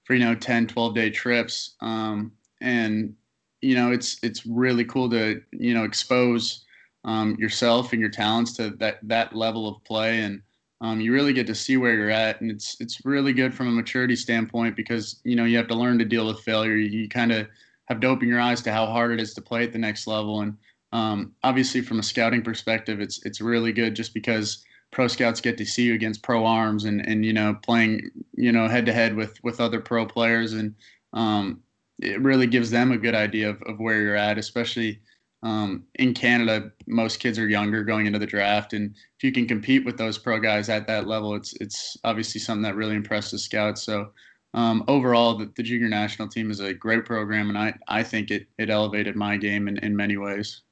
for 0.09 0.15
you 0.15 0.25
know 0.25 0.35
10 0.35 0.67
12 0.67 0.95
day 0.95 1.11
trips. 1.11 1.77
Um, 1.81 2.33
and 2.63 3.15
you 3.61 3.75
know 3.75 3.93
it's 3.93 4.17
it's 4.23 4.47
really 4.47 4.85
cool 4.87 5.09
to 5.11 5.43
you 5.53 5.75
know 5.75 5.85
expose 5.85 6.65
um, 7.05 7.37
yourself 7.39 7.93
and 7.93 8.01
your 8.01 8.11
talents 8.11 8.55
to 8.55 8.71
that 8.79 8.99
that 9.03 9.37
level 9.37 9.69
of 9.69 9.85
play. 9.85 10.21
And 10.21 10.43
um, 10.81 11.01
you 11.01 11.13
really 11.13 11.35
get 11.35 11.47
to 11.49 11.55
see 11.55 11.77
where 11.77 11.95
you're 11.95 12.11
at. 12.11 12.41
And 12.41 12.51
it's 12.51 12.77
it's 12.81 13.05
really 13.05 13.35
good 13.35 13.55
from 13.55 13.69
a 13.69 13.71
maturity 13.71 14.17
standpoint 14.17 14.75
because 14.75 15.21
you 15.25 15.37
know 15.37 15.45
you 15.45 15.59
have 15.59 15.69
to 15.69 15.75
learn 15.75 15.99
to 15.99 16.05
deal 16.07 16.27
with 16.27 16.41
failure. 16.41 16.75
You, 16.75 17.01
you 17.03 17.09
kind 17.09 17.31
of 17.31 17.47
have 17.85 18.01
to 18.01 18.07
open 18.07 18.29
your 18.29 18.41
eyes 18.41 18.63
to 18.63 18.73
how 18.73 18.87
hard 18.87 19.13
it 19.13 19.21
is 19.21 19.35
to 19.35 19.43
play 19.43 19.63
at 19.63 19.73
the 19.73 19.79
next 19.79 20.07
level. 20.07 20.41
And 20.41 20.57
um, 20.93 21.35
obviously 21.45 21.83
from 21.83 21.99
a 21.99 22.03
scouting 22.03 22.41
perspective 22.41 22.99
it's 22.99 23.23
it's 23.27 23.43
really 23.43 23.75
good 23.75 23.95
just 23.95 24.15
because 24.15 24.65
pro 24.91 25.09
scouts 25.09 25.41
get 25.41 25.59
to 25.59 25.67
see 25.67 25.85
you 25.85 25.95
against 25.95 26.23
pro 26.23 26.45
arms 26.45 26.85
and 26.85 27.07
and 27.07 27.25
you 27.25 27.33
know 27.33 27.57
playing 27.63 28.11
you 28.35 28.53
know 28.53 28.69
head 28.69 28.87
to 28.87 28.93
head 28.93 29.15
with 29.15 29.43
with 29.45 29.61
other 29.61 29.81
pro 29.81 30.07
players. 30.07 30.53
And 30.53 30.75
um, 31.13 31.63
it 32.01 32.21
really 32.21 32.47
gives 32.47 32.71
them 32.71 32.93
a 32.93 32.99
good 32.99 33.15
idea 33.15 33.51
of, 33.51 33.61
of 33.63 33.81
where 33.81 34.01
you're 34.01 34.17
at 34.17 34.39
especially 34.39 35.01
um, 35.43 35.85
in 35.97 36.15
Canada 36.15 36.73
most 36.87 37.21
kids 37.21 37.39
are 37.39 37.49
younger 37.49 37.85
going 37.85 38.07
into 38.07 38.19
the 38.19 38.27
draft. 38.27 38.73
And 38.73 38.95
if 39.17 39.23
you 39.23 39.31
can 39.31 39.47
compete 39.47 39.85
with 39.85 39.97
those 39.97 40.19
pro 40.19 40.41
guys 40.41 40.69
at 40.69 40.87
that 40.87 41.07
level 41.07 41.35
it's 41.35 41.55
it's 41.61 41.97
obviously 42.05 42.41
something 42.41 42.63
that 42.63 42.77
really 42.77 42.97
impresses 42.97 43.45
scouts. 43.45 43.83
So 43.83 44.11
um, 44.55 44.85
overall 44.89 45.37
the, 45.37 45.53
the 45.57 45.63
junior 45.63 45.89
national 45.89 46.29
team 46.29 46.51
is 46.51 46.61
a 46.61 46.75
great 46.75 47.05
program 47.05 47.49
and 47.49 47.59
I, 47.59 47.75
I 47.89 48.03
think 48.03 48.31
it, 48.31 48.47
it 48.59 48.71
elevated 48.71 49.15
my 49.17 49.37
game 49.37 49.69
in, 49.69 49.79
in 49.79 49.95
many 49.95 50.17
ways. 50.17 50.63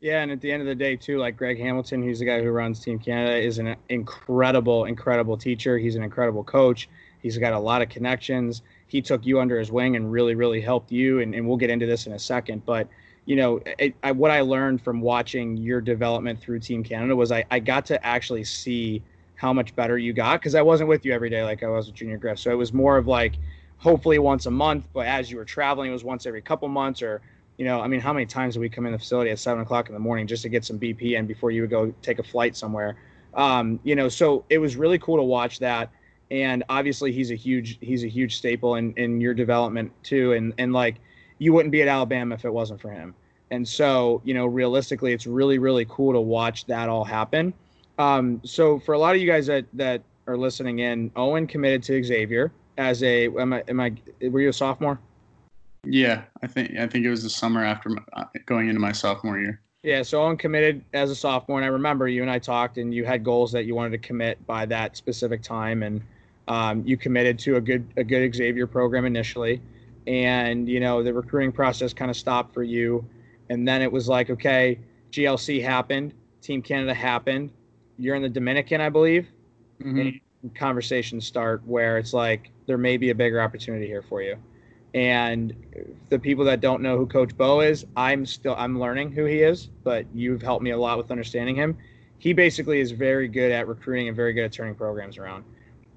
Yeah, 0.00 0.22
and 0.22 0.30
at 0.30 0.40
the 0.40 0.52
end 0.52 0.60
of 0.62 0.68
the 0.68 0.76
day, 0.76 0.94
too, 0.94 1.18
like 1.18 1.36
Greg 1.36 1.58
Hamilton, 1.58 2.02
who's 2.02 2.20
the 2.20 2.24
guy 2.24 2.40
who 2.40 2.50
runs 2.50 2.78
Team 2.78 3.00
Canada, 3.00 3.36
is 3.36 3.58
an 3.58 3.74
incredible, 3.88 4.84
incredible 4.84 5.36
teacher. 5.36 5.76
He's 5.76 5.96
an 5.96 6.04
incredible 6.04 6.44
coach. 6.44 6.88
He's 7.20 7.36
got 7.36 7.52
a 7.52 7.58
lot 7.58 7.82
of 7.82 7.88
connections. 7.88 8.62
He 8.86 9.02
took 9.02 9.26
you 9.26 9.40
under 9.40 9.58
his 9.58 9.72
wing 9.72 9.96
and 9.96 10.12
really, 10.12 10.36
really 10.36 10.60
helped 10.60 10.92
you. 10.92 11.18
And, 11.18 11.34
and 11.34 11.48
we'll 11.48 11.56
get 11.56 11.68
into 11.68 11.84
this 11.84 12.06
in 12.06 12.12
a 12.12 12.18
second. 12.18 12.64
But, 12.64 12.86
you 13.24 13.34
know, 13.34 13.60
it, 13.78 13.94
I, 14.04 14.12
what 14.12 14.30
I 14.30 14.42
learned 14.42 14.82
from 14.82 15.00
watching 15.00 15.56
your 15.56 15.80
development 15.80 16.40
through 16.40 16.60
Team 16.60 16.84
Canada 16.84 17.16
was 17.16 17.32
I, 17.32 17.44
I 17.50 17.58
got 17.58 17.84
to 17.86 18.06
actually 18.06 18.44
see 18.44 19.02
how 19.34 19.52
much 19.52 19.74
better 19.74 19.98
you 19.98 20.12
got 20.12 20.40
because 20.40 20.54
I 20.54 20.62
wasn't 20.62 20.88
with 20.88 21.04
you 21.04 21.12
every 21.12 21.28
day 21.28 21.42
like 21.42 21.64
I 21.64 21.68
was 21.68 21.86
with 21.86 21.96
Junior 21.96 22.18
Griff. 22.18 22.38
So 22.38 22.52
it 22.52 22.56
was 22.56 22.72
more 22.72 22.98
of 22.98 23.08
like, 23.08 23.34
hopefully 23.78 24.18
once 24.18 24.46
a 24.46 24.50
month, 24.50 24.86
but 24.92 25.06
as 25.06 25.30
you 25.30 25.36
were 25.36 25.44
traveling, 25.44 25.90
it 25.90 25.92
was 25.92 26.04
once 26.04 26.26
every 26.26 26.42
couple 26.42 26.68
months 26.68 27.00
or 27.02 27.20
you 27.58 27.64
know, 27.64 27.80
I 27.80 27.88
mean, 27.88 28.00
how 28.00 28.12
many 28.12 28.24
times 28.24 28.54
do 28.54 28.60
we 28.60 28.68
come 28.68 28.86
in 28.86 28.92
the 28.92 28.98
facility 28.98 29.30
at 29.30 29.38
seven 29.38 29.62
o'clock 29.62 29.88
in 29.88 29.94
the 29.94 30.00
morning 30.00 30.28
just 30.28 30.42
to 30.44 30.48
get 30.48 30.64
some 30.64 30.78
BP 30.78 31.18
in 31.18 31.26
before 31.26 31.50
you 31.50 31.62
would 31.62 31.70
go 31.70 31.92
take 32.02 32.20
a 32.20 32.22
flight 32.22 32.56
somewhere? 32.56 32.96
Um, 33.34 33.80
you 33.82 33.96
know, 33.96 34.08
so 34.08 34.44
it 34.48 34.58
was 34.58 34.76
really 34.76 34.98
cool 34.98 35.16
to 35.16 35.24
watch 35.24 35.58
that. 35.58 35.90
And 36.30 36.62
obviously, 36.68 37.10
he's 37.10 37.32
a 37.32 37.34
huge 37.34 37.78
he's 37.80 38.04
a 38.04 38.08
huge 38.08 38.36
staple 38.36 38.76
in 38.76 38.94
in 38.94 39.20
your 39.20 39.34
development 39.34 39.92
too. 40.04 40.32
And 40.32 40.54
and 40.58 40.72
like, 40.72 40.96
you 41.38 41.52
wouldn't 41.52 41.72
be 41.72 41.82
at 41.82 41.88
Alabama 41.88 42.36
if 42.36 42.44
it 42.44 42.52
wasn't 42.52 42.80
for 42.80 42.90
him. 42.90 43.14
And 43.50 43.66
so, 43.66 44.20
you 44.24 44.34
know, 44.34 44.46
realistically, 44.46 45.12
it's 45.12 45.26
really 45.26 45.58
really 45.58 45.86
cool 45.88 46.12
to 46.12 46.20
watch 46.20 46.64
that 46.66 46.88
all 46.88 47.04
happen. 47.04 47.52
Um, 47.98 48.40
so 48.44 48.78
for 48.78 48.94
a 48.94 48.98
lot 48.98 49.16
of 49.16 49.20
you 49.20 49.26
guys 49.26 49.46
that 49.48 49.64
that 49.72 50.02
are 50.28 50.36
listening 50.36 50.78
in, 50.78 51.10
Owen 51.16 51.48
committed 51.48 51.82
to 51.84 52.04
Xavier 52.04 52.52
as 52.76 53.02
a 53.02 53.26
am 53.26 53.52
I 53.52 53.64
am 53.66 53.80
I 53.80 53.94
were 54.22 54.40
you 54.40 54.50
a 54.50 54.52
sophomore? 54.52 55.00
Yeah, 55.90 56.24
I 56.42 56.46
think 56.46 56.76
I 56.76 56.86
think 56.86 57.06
it 57.06 57.10
was 57.10 57.22
the 57.22 57.30
summer 57.30 57.64
after 57.64 57.88
my, 57.88 58.02
uh, 58.12 58.24
going 58.44 58.68
into 58.68 58.80
my 58.80 58.92
sophomore 58.92 59.38
year. 59.38 59.62
Yeah, 59.82 60.02
so 60.02 60.24
I'm 60.24 60.36
committed 60.36 60.84
as 60.92 61.10
a 61.10 61.14
sophomore, 61.14 61.58
and 61.58 61.64
I 61.64 61.68
remember 61.68 62.08
you 62.08 62.20
and 62.20 62.30
I 62.30 62.38
talked, 62.38 62.76
and 62.76 62.92
you 62.92 63.04
had 63.04 63.24
goals 63.24 63.52
that 63.52 63.64
you 63.64 63.74
wanted 63.74 63.92
to 63.92 63.98
commit 63.98 64.44
by 64.46 64.66
that 64.66 64.96
specific 64.98 65.42
time, 65.42 65.82
and 65.82 66.02
um, 66.46 66.82
you 66.84 66.98
committed 66.98 67.38
to 67.40 67.56
a 67.56 67.60
good 67.60 67.90
a 67.96 68.04
good 68.04 68.34
Xavier 68.34 68.66
program 68.66 69.06
initially, 69.06 69.62
and 70.06 70.68
you 70.68 70.78
know 70.78 71.02
the 71.02 71.14
recruiting 71.14 71.52
process 71.52 71.94
kind 71.94 72.10
of 72.10 72.16
stopped 72.18 72.52
for 72.52 72.62
you, 72.62 73.02
and 73.48 73.66
then 73.66 73.80
it 73.80 73.90
was 73.90 74.08
like, 74.08 74.28
okay, 74.28 74.78
GLC 75.10 75.62
happened, 75.62 76.12
Team 76.42 76.60
Canada 76.60 76.92
happened, 76.92 77.50
you're 77.96 78.14
in 78.14 78.22
the 78.22 78.28
Dominican, 78.28 78.82
I 78.82 78.90
believe, 78.90 79.26
mm-hmm. 79.80 79.98
and 79.98 80.54
conversations 80.54 81.26
start 81.26 81.66
where 81.66 81.96
it's 81.96 82.12
like 82.12 82.50
there 82.66 82.78
may 82.78 82.98
be 82.98 83.08
a 83.08 83.14
bigger 83.14 83.40
opportunity 83.40 83.86
here 83.86 84.02
for 84.02 84.20
you. 84.20 84.36
And 84.94 85.54
the 86.08 86.18
people 86.18 86.44
that 86.46 86.60
don't 86.60 86.80
know 86.80 86.96
who 86.96 87.06
Coach 87.06 87.36
Bo 87.36 87.60
is, 87.60 87.84
I'm 87.96 88.24
still 88.24 88.54
I'm 88.56 88.78
learning 88.80 89.12
who 89.12 89.26
he 89.26 89.42
is, 89.42 89.68
but 89.84 90.06
you've 90.14 90.40
helped 90.40 90.62
me 90.62 90.70
a 90.70 90.78
lot 90.78 90.96
with 90.96 91.10
understanding 91.10 91.56
him. 91.56 91.76
He 92.18 92.32
basically 92.32 92.80
is 92.80 92.90
very 92.90 93.28
good 93.28 93.52
at 93.52 93.68
recruiting 93.68 94.08
and 94.08 94.16
very 94.16 94.32
good 94.32 94.44
at 94.44 94.52
turning 94.52 94.74
programs 94.74 95.18
around. 95.18 95.44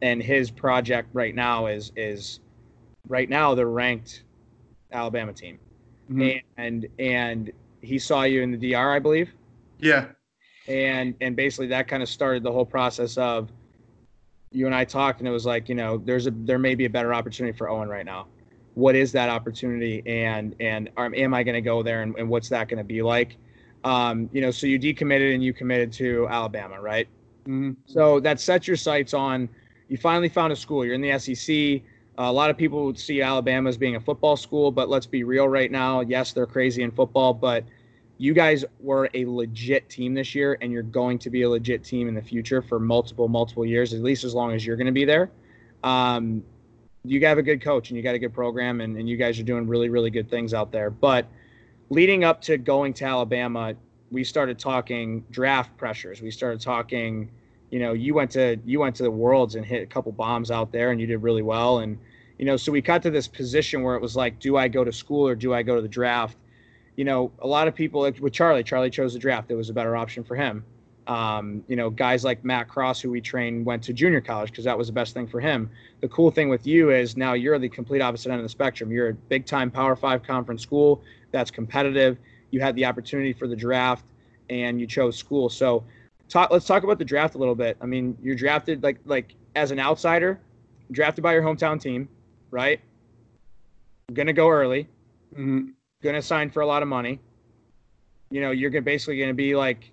And 0.02 0.22
his 0.22 0.52
project 0.52 1.10
right 1.14 1.34
now 1.34 1.68
is 1.68 1.92
is 1.96 2.42
right 3.08 3.30
now 3.30 3.56
the 3.56 3.66
ranked 3.66 4.24
Alabama 4.92 5.32
team. 5.32 5.58
Mm-hmm. 6.12 6.40
And 6.58 6.88
and 7.00 7.52
he 7.82 7.98
saw 7.98 8.24
you 8.24 8.42
in 8.42 8.52
the 8.52 8.72
DR, 8.72 8.94
I 8.94 9.00
believe. 9.00 9.34
Yeah. 9.80 10.08
And 10.68 11.16
and 11.22 11.36
basically 11.36 11.68
that 11.68 11.88
kind 11.88 12.04
of 12.04 12.10
started 12.10 12.44
the 12.44 12.52
whole 12.52 12.66
process 12.66 13.18
of 13.18 13.50
you 14.52 14.66
and 14.66 14.76
I 14.76 14.84
talked 14.84 15.20
and 15.20 15.28
it 15.30 15.32
was 15.32 15.46
like, 15.46 15.70
you 15.70 15.76
know, 15.76 15.98
there's 15.98 16.28
a 16.28 16.32
there 16.32 16.60
may 16.60 16.76
be 16.76 16.84
a 16.84 16.90
better 16.90 17.14
opportunity 17.14 17.58
for 17.58 17.70
Owen 17.70 17.88
right 17.88 18.06
now 18.06 18.28
what 18.76 18.96
is 18.96 19.12
that 19.12 19.30
opportunity 19.30 20.02
and 20.06 20.56
and 20.60 20.90
um, 20.98 21.14
am 21.14 21.34
I 21.34 21.44
going 21.44 21.56
to 21.56 21.62
go 21.62 21.84
there 21.84 22.04
and, 22.04 22.16
and 22.18 22.30
what's 22.30 22.50
that 22.50 22.68
going 22.68 22.78
to 22.78 22.84
be 22.84 23.02
like? 23.02 23.38
Um, 23.84 24.30
you 24.32 24.42
know, 24.42 24.52
so 24.52 24.68
you 24.68 24.80
decommitted 24.80 25.34
and 25.34 25.44
you 25.44 25.54
committed 25.54 25.92
to 25.94 26.28
Alabama, 26.30 26.80
right? 26.80 27.08
Mm-hmm. 27.44 27.72
So 27.86 28.20
that 28.20 28.40
sets 28.40 28.68
your 28.68 28.78
sights 28.78 29.14
on. 29.14 29.50
You 29.88 29.98
finally 29.98 30.30
found 30.30 30.54
a 30.54 30.56
school. 30.56 30.86
You're 30.86 30.96
in 30.96 31.02
the 31.02 31.18
SEC. 31.18 31.82
Uh, 32.18 32.24
a 32.24 32.32
lot 32.32 32.50
of 32.50 32.58
people 32.58 32.86
would 32.86 33.00
see 33.00 33.22
Alabama 33.22 33.70
as 33.70 33.78
being 33.78 33.96
a 33.96 34.00
football 34.00 34.38
school, 34.38 34.72
but 34.72 34.90
let's 34.90 35.08
be 35.08 35.24
real 35.24 35.48
right 35.48 35.72
now. 35.72 36.02
Yes, 36.02 36.34
they're 36.34 36.46
crazy 36.46 36.84
in 36.84 36.92
football, 36.92 37.34
but 37.34 37.64
you 38.18 38.34
guys 38.34 38.64
were 38.80 39.10
a 39.16 39.26
legit 39.26 39.90
team 39.90 40.14
this 40.14 40.36
year, 40.36 40.58
and 40.62 40.72
you're 40.72 40.84
going 40.84 41.18
to 41.18 41.32
be 41.32 41.42
a 41.42 41.50
legit 41.50 41.84
team 41.84 42.08
in 42.08 42.14
the 42.14 42.22
future 42.22 42.62
for 42.62 42.80
multiple, 42.80 43.28
multiple 43.28 43.66
years, 43.66 43.94
at 43.94 44.02
least 44.02 44.24
as 44.24 44.36
long 44.36 44.52
as 44.52 44.64
you're 44.64 44.76
going 44.76 44.86
to 44.86 44.94
be 44.94 45.06
there. 45.06 45.32
Um, 45.84 46.44
you 47.04 47.26
have 47.26 47.38
a 47.38 47.44
good 47.44 47.62
coach 47.62 47.90
and 47.90 47.98
you 47.98 48.04
got 48.04 48.16
a 48.16 48.20
good 48.20 48.34
program 48.34 48.82
and, 48.82 48.98
and 48.98 49.10
you 49.10 49.18
guys 49.18 49.40
are 49.40 49.44
doing 49.44 49.68
really 49.68 49.90
really 49.90 50.10
good 50.10 50.30
things 50.30 50.54
out 50.54 50.72
there. 50.72 50.90
But 50.90 51.28
leading 51.90 52.24
up 52.24 52.42
to 52.44 52.58
going 52.58 52.94
to 52.96 53.06
alabama 53.06 53.76
we 54.12 54.24
started 54.24 54.60
talking 54.60 55.24
draft 55.32 55.76
pressures. 55.78 56.22
We 56.22 56.32
started 56.32 56.62
talking 56.62 57.30
you 57.70 57.80
know 57.80 57.94
you 57.94 58.14
went 58.14 58.32
to 58.32 58.58
you 58.66 58.80
went 58.80 58.96
to 58.98 59.04
the 59.04 59.12
worlds 59.12 59.56
and 59.56 59.66
hit 59.66 59.82
a 59.82 59.86
couple 59.86 60.12
bombs 60.12 60.52
out 60.52 60.72
there 60.72 60.92
and 60.92 61.00
you 61.00 61.08
did 61.08 61.18
really 61.18 61.42
well. 61.42 61.80
And 61.80 61.98
you 62.38 62.46
know 62.46 62.58
so 62.58 62.72
we 62.72 62.82
got 62.82 63.02
to 63.04 63.10
this 63.10 63.28
position 63.28 63.84
where 63.84 63.96
it 63.96 64.02
was 64.02 64.16
like 64.16 64.40
do 64.40 64.58
i 64.58 64.68
go 64.68 64.84
to 64.84 64.92
school 64.92 65.28
or 65.28 65.36
do 65.36 65.54
i 65.54 65.64
go 65.64 65.76
to 65.76 65.82
the 65.82 65.88
draft? 65.88 66.38
You 66.98 67.06
know 67.06 67.32
a 67.40 67.48
lot 67.48 67.68
of 67.68 67.74
people 67.74 68.02
with 68.02 68.34
charlie 68.34 68.64
charlie 68.64 68.90
chose 68.90 69.14
the 69.14 69.20
draft. 69.20 69.50
It 69.50 69.56
was 69.56 69.70
a 69.70 69.74
better 69.74 69.96
option 69.96 70.24
for 70.24 70.36
him 70.36 70.64
um, 71.12 71.62
you 71.68 71.76
know, 71.76 71.90
guys 71.90 72.24
like 72.24 72.46
Matt 72.46 72.70
Cross, 72.70 73.02
who 73.02 73.12
we 73.12 73.20
trained, 73.20 73.66
went 73.66 73.84
to 73.84 73.92
junior 73.92 74.22
college 74.22 74.50
because 74.50 74.64
that 74.64 74.78
was 74.78 74.88
the 74.88 74.94
best 74.94 75.14
thing 75.14 75.28
for 75.28 75.42
him. 75.42 75.70
The 76.00 76.08
cool 76.08 76.32
thing 76.32 76.48
with 76.48 76.66
you 76.66 76.92
is 76.92 77.18
now 77.18 77.34
you're 77.34 77.60
the 77.60 77.68
complete 77.68 78.02
opposite 78.02 78.32
end 78.32 78.40
of 78.40 78.44
the 78.44 78.50
spectrum. 78.50 78.94
You're 78.94 79.10
a 79.10 79.14
big 79.14 79.46
time 79.46 79.70
Power 79.70 79.98
Five 79.98 80.24
conference 80.24 80.62
school 80.62 81.04
that's 81.32 81.52
competitive. 81.52 82.18
You 82.52 82.62
had 82.62 82.78
the 82.78 82.86
opportunity 82.86 83.34
for 83.34 83.46
the 83.46 83.58
draft, 83.58 84.06
and 84.50 84.80
you 84.80 84.88
chose 84.88 85.18
school. 85.18 85.50
So, 85.50 85.84
talk, 86.30 86.50
let's 86.50 86.66
talk 86.66 86.84
about 86.84 86.98
the 86.98 87.04
draft 87.04 87.36
a 87.36 87.38
little 87.38 87.56
bit. 87.56 87.76
I 87.82 87.88
mean, 87.88 88.18
you're 88.22 88.36
drafted 88.36 88.82
like 88.82 89.00
like 89.04 89.36
as 89.58 89.72
an 89.72 89.80
outsider, 89.82 90.40
drafted 90.92 91.24
by 91.24 91.34
your 91.34 91.44
hometown 91.44 91.82
team, 91.82 92.08
right? 92.52 92.80
Gonna 94.14 94.32
go 94.32 94.48
early. 94.48 94.88
Mm-hmm. 95.34 95.72
Gonna 96.04 96.22
sign 96.22 96.52
for 96.52 96.62
a 96.62 96.66
lot 96.66 96.82
of 96.82 96.88
money. 96.88 97.20
You 98.30 98.40
know, 98.40 98.52
you're 98.52 98.82
basically 98.82 99.20
gonna 99.20 99.34
be 99.34 99.58
like 99.58 99.92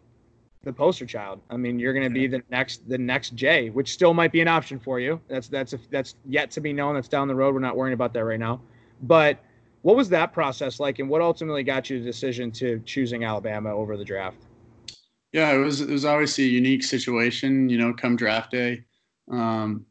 the 0.65 0.73
poster 0.73 1.07
child. 1.07 1.41
I 1.51 1.57
mean, 1.57 1.79
you're 1.79 1.93
going 1.93 2.05
to 2.05 2.11
be 2.11 2.27
the 2.27 2.43
next 2.51 2.89
the 2.89 2.99
next 2.99 3.35
Jay, 3.35 3.71
which 3.71 3.93
still 3.93 4.15
might 4.15 4.33
be 4.33 4.41
an 4.41 4.49
option 4.49 4.79
for 4.79 5.01
you. 5.01 5.21
That's 5.29 5.49
that's 5.49 5.73
a, 5.73 5.79
that's 5.91 6.17
yet 6.27 6.51
to 6.53 6.61
be 6.61 6.73
known. 6.73 6.95
That's 6.95 7.09
down 7.09 7.29
the 7.29 7.35
road. 7.35 7.55
We're 7.55 7.61
not 7.61 7.77
worrying 7.77 7.95
about 7.95 8.13
that 8.15 8.25
right 8.25 8.41
now. 8.41 8.61
But 9.03 9.39
what 9.83 9.97
was 9.97 10.09
that 10.09 10.33
process 10.33 10.81
like, 10.81 10.99
and 10.99 11.09
what 11.09 11.23
ultimately 11.23 11.63
got 11.63 11.89
you 11.89 11.99
the 11.99 12.05
decision 12.05 12.51
to 12.53 12.81
choosing 12.85 13.25
Alabama 13.25 13.71
over 13.71 13.97
the 13.97 14.05
draft? 14.05 14.37
Yeah, 15.33 15.53
it 15.53 15.59
was 15.59 15.81
it 15.81 15.89
was 15.89 16.05
obviously 16.05 16.45
a 16.45 16.49
unique 16.49 16.83
situation. 16.83 17.69
You 17.69 17.79
know, 17.79 17.95
come 17.95 18.17
draft 18.17 18.51
day, 18.51 18.85
um, 19.31 19.87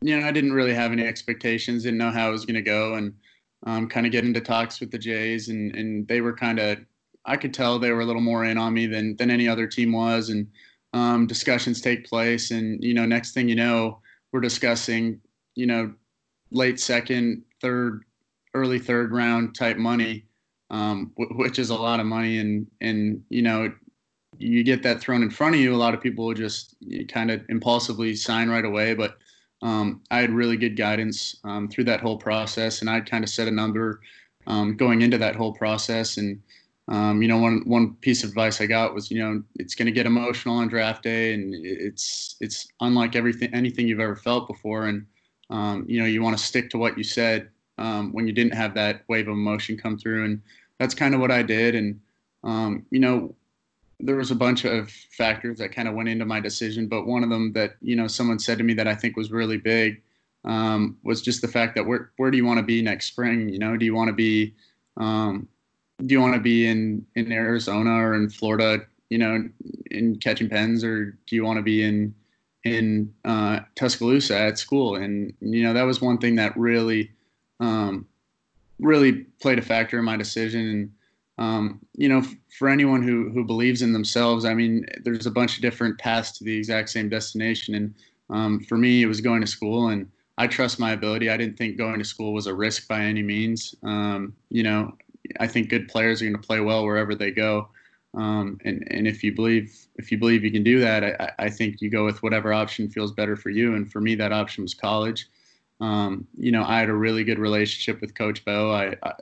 you 0.00 0.18
know, 0.18 0.26
I 0.26 0.32
didn't 0.32 0.52
really 0.52 0.74
have 0.74 0.92
any 0.92 1.04
expectations, 1.04 1.82
didn't 1.82 1.98
know 1.98 2.10
how 2.10 2.28
it 2.28 2.32
was 2.32 2.44
going 2.44 2.54
to 2.54 2.62
go, 2.62 2.94
and 2.94 3.14
um, 3.66 3.88
kind 3.88 4.06
of 4.06 4.12
get 4.12 4.24
into 4.24 4.40
talks 4.40 4.80
with 4.80 4.90
the 4.90 4.98
Jays, 4.98 5.48
and 5.48 5.74
and 5.74 6.06
they 6.08 6.20
were 6.20 6.34
kind 6.34 6.58
of, 6.58 6.78
I 7.24 7.36
could 7.36 7.54
tell 7.54 7.78
they 7.78 7.92
were 7.92 8.00
a 8.00 8.04
little 8.04 8.22
more 8.22 8.44
in 8.44 8.58
on 8.58 8.74
me 8.74 8.86
than 8.86 9.16
than 9.16 9.30
any 9.30 9.48
other 9.48 9.66
team 9.66 9.92
was, 9.92 10.28
and 10.28 10.46
um, 10.92 11.26
discussions 11.26 11.80
take 11.80 12.08
place, 12.08 12.50
and 12.50 12.82
you 12.82 12.94
know, 12.94 13.06
next 13.06 13.32
thing 13.32 13.48
you 13.48 13.54
know, 13.54 14.00
we're 14.32 14.40
discussing, 14.40 15.20
you 15.54 15.66
know, 15.66 15.92
late 16.50 16.80
second, 16.80 17.42
third, 17.60 18.02
early 18.54 18.78
third 18.78 19.12
round 19.12 19.54
type 19.54 19.76
money, 19.76 20.26
um, 20.70 21.12
w- 21.18 21.38
which 21.38 21.58
is 21.58 21.70
a 21.70 21.74
lot 21.74 22.00
of 22.00 22.06
money, 22.06 22.38
and 22.38 22.66
and 22.80 23.22
you 23.30 23.42
know, 23.42 23.72
you 24.38 24.64
get 24.64 24.82
that 24.82 25.00
thrown 25.00 25.22
in 25.22 25.30
front 25.30 25.54
of 25.54 25.60
you, 25.60 25.74
a 25.74 25.76
lot 25.76 25.94
of 25.94 26.00
people 26.00 26.32
just 26.34 26.76
kind 27.08 27.30
of 27.30 27.42
impulsively 27.48 28.14
sign 28.14 28.48
right 28.48 28.64
away, 28.64 28.94
but 28.94 29.16
um, 29.62 30.02
I 30.10 30.18
had 30.18 30.30
really 30.30 30.56
good 30.56 30.76
guidance 30.76 31.36
um, 31.44 31.68
through 31.68 31.84
that 31.84 32.00
whole 32.00 32.18
process, 32.18 32.80
and 32.80 32.90
I 32.90 33.00
kind 33.00 33.22
of 33.22 33.30
set 33.30 33.48
a 33.48 33.52
number 33.52 34.00
um, 34.46 34.76
going 34.76 35.02
into 35.02 35.18
that 35.18 35.36
whole 35.36 35.52
process. 35.52 36.16
And 36.16 36.42
um, 36.88 37.22
you 37.22 37.28
know, 37.28 37.38
one 37.38 37.62
one 37.64 37.94
piece 37.94 38.24
of 38.24 38.30
advice 38.30 38.60
I 38.60 38.66
got 38.66 38.94
was, 38.94 39.10
you 39.10 39.18
know, 39.18 39.42
it's 39.56 39.74
going 39.74 39.86
to 39.86 39.92
get 39.92 40.06
emotional 40.06 40.56
on 40.56 40.68
draft 40.68 41.02
day, 41.02 41.34
and 41.34 41.54
it's 41.54 42.36
it's 42.40 42.68
unlike 42.80 43.14
everything 43.14 43.54
anything 43.54 43.86
you've 43.86 44.00
ever 44.00 44.16
felt 44.16 44.48
before. 44.48 44.86
And 44.86 45.06
um, 45.50 45.84
you 45.88 46.00
know, 46.00 46.06
you 46.06 46.22
want 46.22 46.36
to 46.36 46.42
stick 46.42 46.70
to 46.70 46.78
what 46.78 46.98
you 46.98 47.04
said 47.04 47.48
um, 47.78 48.12
when 48.12 48.26
you 48.26 48.32
didn't 48.32 48.54
have 48.54 48.74
that 48.74 49.02
wave 49.08 49.28
of 49.28 49.34
emotion 49.34 49.76
come 49.76 49.96
through, 49.96 50.24
and 50.24 50.42
that's 50.78 50.94
kind 50.94 51.14
of 51.14 51.20
what 51.20 51.30
I 51.30 51.42
did. 51.42 51.74
And 51.74 52.00
you 52.90 52.98
know, 52.98 53.34
there 54.00 54.16
was 54.16 54.32
a 54.32 54.36
bunch 54.36 54.64
of 54.64 54.90
factors 54.90 55.58
that 55.58 55.72
kind 55.72 55.88
of 55.88 55.94
went 55.94 56.08
into 56.08 56.24
my 56.24 56.40
decision, 56.40 56.88
but 56.88 57.06
one 57.06 57.22
of 57.22 57.30
them 57.30 57.52
that 57.52 57.76
you 57.80 57.94
know 57.94 58.08
someone 58.08 58.38
said 58.38 58.58
to 58.58 58.64
me 58.64 58.74
that 58.74 58.88
I 58.88 58.94
think 58.94 59.16
was 59.16 59.30
really 59.30 59.56
big 59.56 60.02
um, 60.44 60.98
was 61.04 61.22
just 61.22 61.40
the 61.40 61.48
fact 61.48 61.76
that 61.76 61.86
where 61.86 62.10
where 62.16 62.30
do 62.30 62.36
you 62.36 62.44
want 62.44 62.58
to 62.58 62.64
be 62.64 62.82
next 62.82 63.06
spring? 63.06 63.48
You 63.48 63.60
know, 63.60 63.76
do 63.76 63.84
you 63.84 63.94
want 63.94 64.08
to 64.08 64.14
be 64.14 64.54
um, 64.96 65.48
do 66.06 66.14
you 66.14 66.20
want 66.20 66.34
to 66.34 66.40
be 66.40 66.66
in 66.66 67.06
in 67.14 67.32
Arizona 67.32 67.90
or 67.90 68.14
in 68.14 68.28
Florida? 68.28 68.84
You 69.08 69.18
know, 69.18 69.48
in 69.90 70.16
catching 70.16 70.48
pens, 70.48 70.82
or 70.82 71.16
do 71.26 71.36
you 71.36 71.44
want 71.44 71.58
to 71.58 71.62
be 71.62 71.84
in 71.84 72.14
in 72.64 73.12
uh, 73.24 73.60
Tuscaloosa 73.74 74.38
at 74.38 74.58
school? 74.58 74.96
And 74.96 75.34
you 75.40 75.62
know, 75.62 75.72
that 75.72 75.82
was 75.82 76.00
one 76.00 76.18
thing 76.18 76.36
that 76.36 76.56
really 76.56 77.10
um, 77.60 78.06
really 78.80 79.24
played 79.40 79.58
a 79.58 79.62
factor 79.62 79.98
in 79.98 80.04
my 80.04 80.16
decision. 80.16 80.68
And 80.68 80.92
um, 81.38 81.80
you 81.94 82.08
know, 82.08 82.22
for 82.58 82.68
anyone 82.68 83.02
who 83.02 83.30
who 83.30 83.44
believes 83.44 83.82
in 83.82 83.92
themselves, 83.92 84.44
I 84.44 84.54
mean, 84.54 84.86
there's 85.04 85.26
a 85.26 85.30
bunch 85.30 85.56
of 85.56 85.62
different 85.62 85.98
paths 85.98 86.32
to 86.38 86.44
the 86.44 86.56
exact 86.56 86.90
same 86.90 87.08
destination. 87.08 87.74
And 87.74 87.94
um, 88.30 88.60
for 88.60 88.78
me, 88.78 89.02
it 89.02 89.06
was 89.06 89.20
going 89.20 89.40
to 89.42 89.46
school, 89.46 89.88
and 89.88 90.10
I 90.38 90.46
trust 90.46 90.78
my 90.78 90.92
ability. 90.92 91.30
I 91.30 91.36
didn't 91.36 91.58
think 91.58 91.76
going 91.76 91.98
to 91.98 92.04
school 92.04 92.32
was 92.32 92.46
a 92.46 92.54
risk 92.54 92.88
by 92.88 93.00
any 93.00 93.22
means. 93.22 93.74
Um, 93.82 94.34
you 94.48 94.62
know, 94.62 94.92
I 95.40 95.46
think 95.46 95.68
good 95.68 95.88
players 95.88 96.20
are 96.20 96.26
going 96.26 96.40
to 96.40 96.46
play 96.46 96.60
well 96.60 96.84
wherever 96.84 97.14
they 97.14 97.30
go. 97.30 97.68
Um, 98.14 98.58
and 98.64 98.86
and 98.90 99.06
if 99.06 99.24
you 99.24 99.34
believe 99.34 99.74
if 99.96 100.12
you 100.12 100.18
believe 100.18 100.44
you 100.44 100.50
can 100.50 100.62
do 100.62 100.80
that, 100.80 101.02
I, 101.02 101.46
I 101.46 101.50
think 101.50 101.80
you 101.80 101.90
go 101.90 102.04
with 102.04 102.22
whatever 102.22 102.52
option 102.52 102.90
feels 102.90 103.12
better 103.12 103.36
for 103.36 103.50
you. 103.50 103.74
And 103.74 103.90
for 103.90 104.00
me, 104.00 104.14
that 104.16 104.32
option 104.32 104.62
was 104.62 104.74
college. 104.74 105.28
Um, 105.80 106.26
you 106.36 106.52
know, 106.52 106.62
I 106.62 106.78
had 106.78 106.90
a 106.90 106.94
really 106.94 107.24
good 107.24 107.38
relationship 107.38 108.00
with 108.00 108.14
Coach 108.14 108.44
Bo. 108.44 108.70
I, 108.70 108.94
I, 109.02 109.12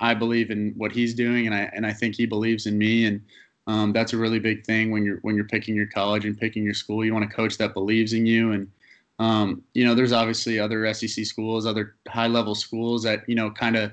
I 0.00 0.14
believe 0.14 0.50
in 0.50 0.74
what 0.76 0.92
he's 0.92 1.14
doing, 1.14 1.46
and 1.46 1.54
I 1.54 1.70
and 1.74 1.86
I 1.86 1.92
think 1.92 2.16
he 2.16 2.26
believes 2.26 2.66
in 2.66 2.76
me, 2.76 3.06
and 3.06 3.22
um, 3.66 3.92
that's 3.92 4.12
a 4.12 4.16
really 4.16 4.40
big 4.40 4.64
thing 4.66 4.90
when 4.90 5.04
you're 5.04 5.18
when 5.22 5.36
you're 5.36 5.44
picking 5.44 5.76
your 5.76 5.86
college 5.86 6.24
and 6.24 6.36
picking 6.36 6.64
your 6.64 6.74
school. 6.74 7.04
You 7.04 7.12
want 7.12 7.24
a 7.24 7.34
coach 7.34 7.56
that 7.58 7.72
believes 7.72 8.14
in 8.14 8.26
you, 8.26 8.52
and 8.52 8.68
um, 9.20 9.62
you 9.74 9.84
know, 9.84 9.94
there's 9.94 10.12
obviously 10.12 10.58
other 10.58 10.92
SEC 10.92 11.24
schools, 11.24 11.66
other 11.66 11.94
high 12.08 12.26
level 12.26 12.54
schools 12.56 13.04
that 13.04 13.28
you 13.28 13.36
know 13.36 13.50
kind 13.50 13.76
of 13.76 13.92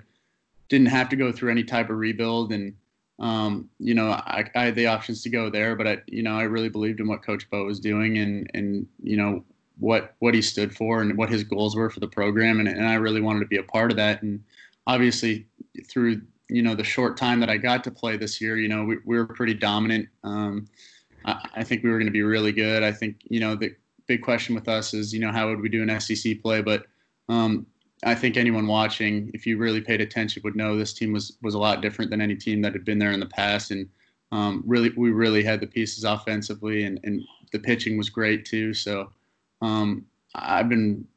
didn't 0.69 0.87
have 0.87 1.09
to 1.09 1.15
go 1.15 1.31
through 1.31 1.51
any 1.51 1.63
type 1.63 1.89
of 1.89 1.97
rebuild, 1.97 2.51
and 2.51 2.73
um, 3.19 3.69
you 3.79 3.95
know, 3.95 4.11
I, 4.11 4.45
I, 4.55 4.65
had 4.65 4.75
the 4.75 4.87
options 4.87 5.23
to 5.23 5.29
go 5.29 5.49
there, 5.49 5.75
but 5.75 5.87
I, 5.87 5.97
you 6.05 6.21
know, 6.21 6.37
I 6.37 6.43
really 6.43 6.69
believed 6.69 6.99
in 6.99 7.07
what 7.07 7.23
Coach 7.23 7.49
Bo 7.49 7.65
was 7.65 7.79
doing, 7.79 8.19
and 8.19 8.49
and 8.53 8.87
you 9.01 9.17
know 9.17 9.43
what 9.79 10.15
what 10.19 10.33
he 10.33 10.41
stood 10.41 10.75
for 10.75 11.01
and 11.01 11.17
what 11.17 11.29
his 11.29 11.43
goals 11.43 11.75
were 11.75 11.89
for 11.89 11.99
the 11.99 12.07
program, 12.07 12.59
and, 12.59 12.67
and 12.67 12.87
I 12.87 12.95
really 12.95 13.21
wanted 13.21 13.39
to 13.39 13.47
be 13.47 13.57
a 13.57 13.63
part 13.63 13.91
of 13.91 13.97
that, 13.97 14.21
and 14.21 14.43
obviously 14.85 15.47
through 15.87 16.21
you 16.49 16.61
know 16.61 16.75
the 16.75 16.83
short 16.83 17.17
time 17.17 17.39
that 17.39 17.49
I 17.49 17.57
got 17.57 17.83
to 17.85 17.91
play 17.91 18.17
this 18.17 18.39
year, 18.39 18.57
you 18.57 18.67
know 18.67 18.83
we, 18.83 18.97
we 19.05 19.17
were 19.17 19.25
pretty 19.25 19.53
dominant. 19.53 20.09
Um, 20.23 20.67
I, 21.25 21.49
I, 21.55 21.63
think 21.63 21.83
we 21.83 21.89
were 21.89 21.97
going 21.97 22.07
to 22.07 22.11
be 22.11 22.23
really 22.23 22.51
good. 22.51 22.83
I 22.83 22.91
think 22.91 23.17
you 23.29 23.39
know 23.39 23.55
the 23.55 23.75
big 24.07 24.21
question 24.21 24.53
with 24.53 24.67
us 24.67 24.93
is 24.93 25.13
you 25.13 25.19
know 25.19 25.31
how 25.31 25.47
would 25.47 25.61
we 25.61 25.69
do 25.69 25.81
an 25.81 25.99
SEC 25.99 26.41
play, 26.41 26.61
but 26.61 26.85
um, 27.29 27.65
I 28.03 28.15
think 28.15 28.37
anyone 28.37 28.67
watching, 28.67 29.31
if 29.33 29.47
you 29.47 29.57
really 29.57 29.81
paid 29.81 30.01
attention, 30.01 30.41
would 30.43 30.55
know 30.55 30.77
this 30.77 30.93
team 30.93 31.13
was 31.13 31.37
was 31.41 31.55
a 31.55 31.59
lot 31.59 31.81
different 31.81 32.11
than 32.11 32.21
any 32.21 32.35
team 32.35 32.61
that 32.61 32.73
had 32.73 32.85
been 32.85 32.99
there 32.99 33.11
in 33.11 33.19
the 33.19 33.25
past, 33.25 33.71
and 33.71 33.89
um, 34.31 34.63
really 34.65 34.91
we 34.95 35.11
really 35.11 35.43
had 35.43 35.59
the 35.59 35.67
pieces 35.67 36.03
offensively, 36.03 36.83
and, 36.83 36.99
and 37.03 37.21
the 37.51 37.59
pitching 37.59 37.97
was 37.97 38.09
great 38.09 38.45
too. 38.45 38.73
So 38.73 39.11
um, 39.61 40.05
I've 40.35 40.69
been 40.69 41.07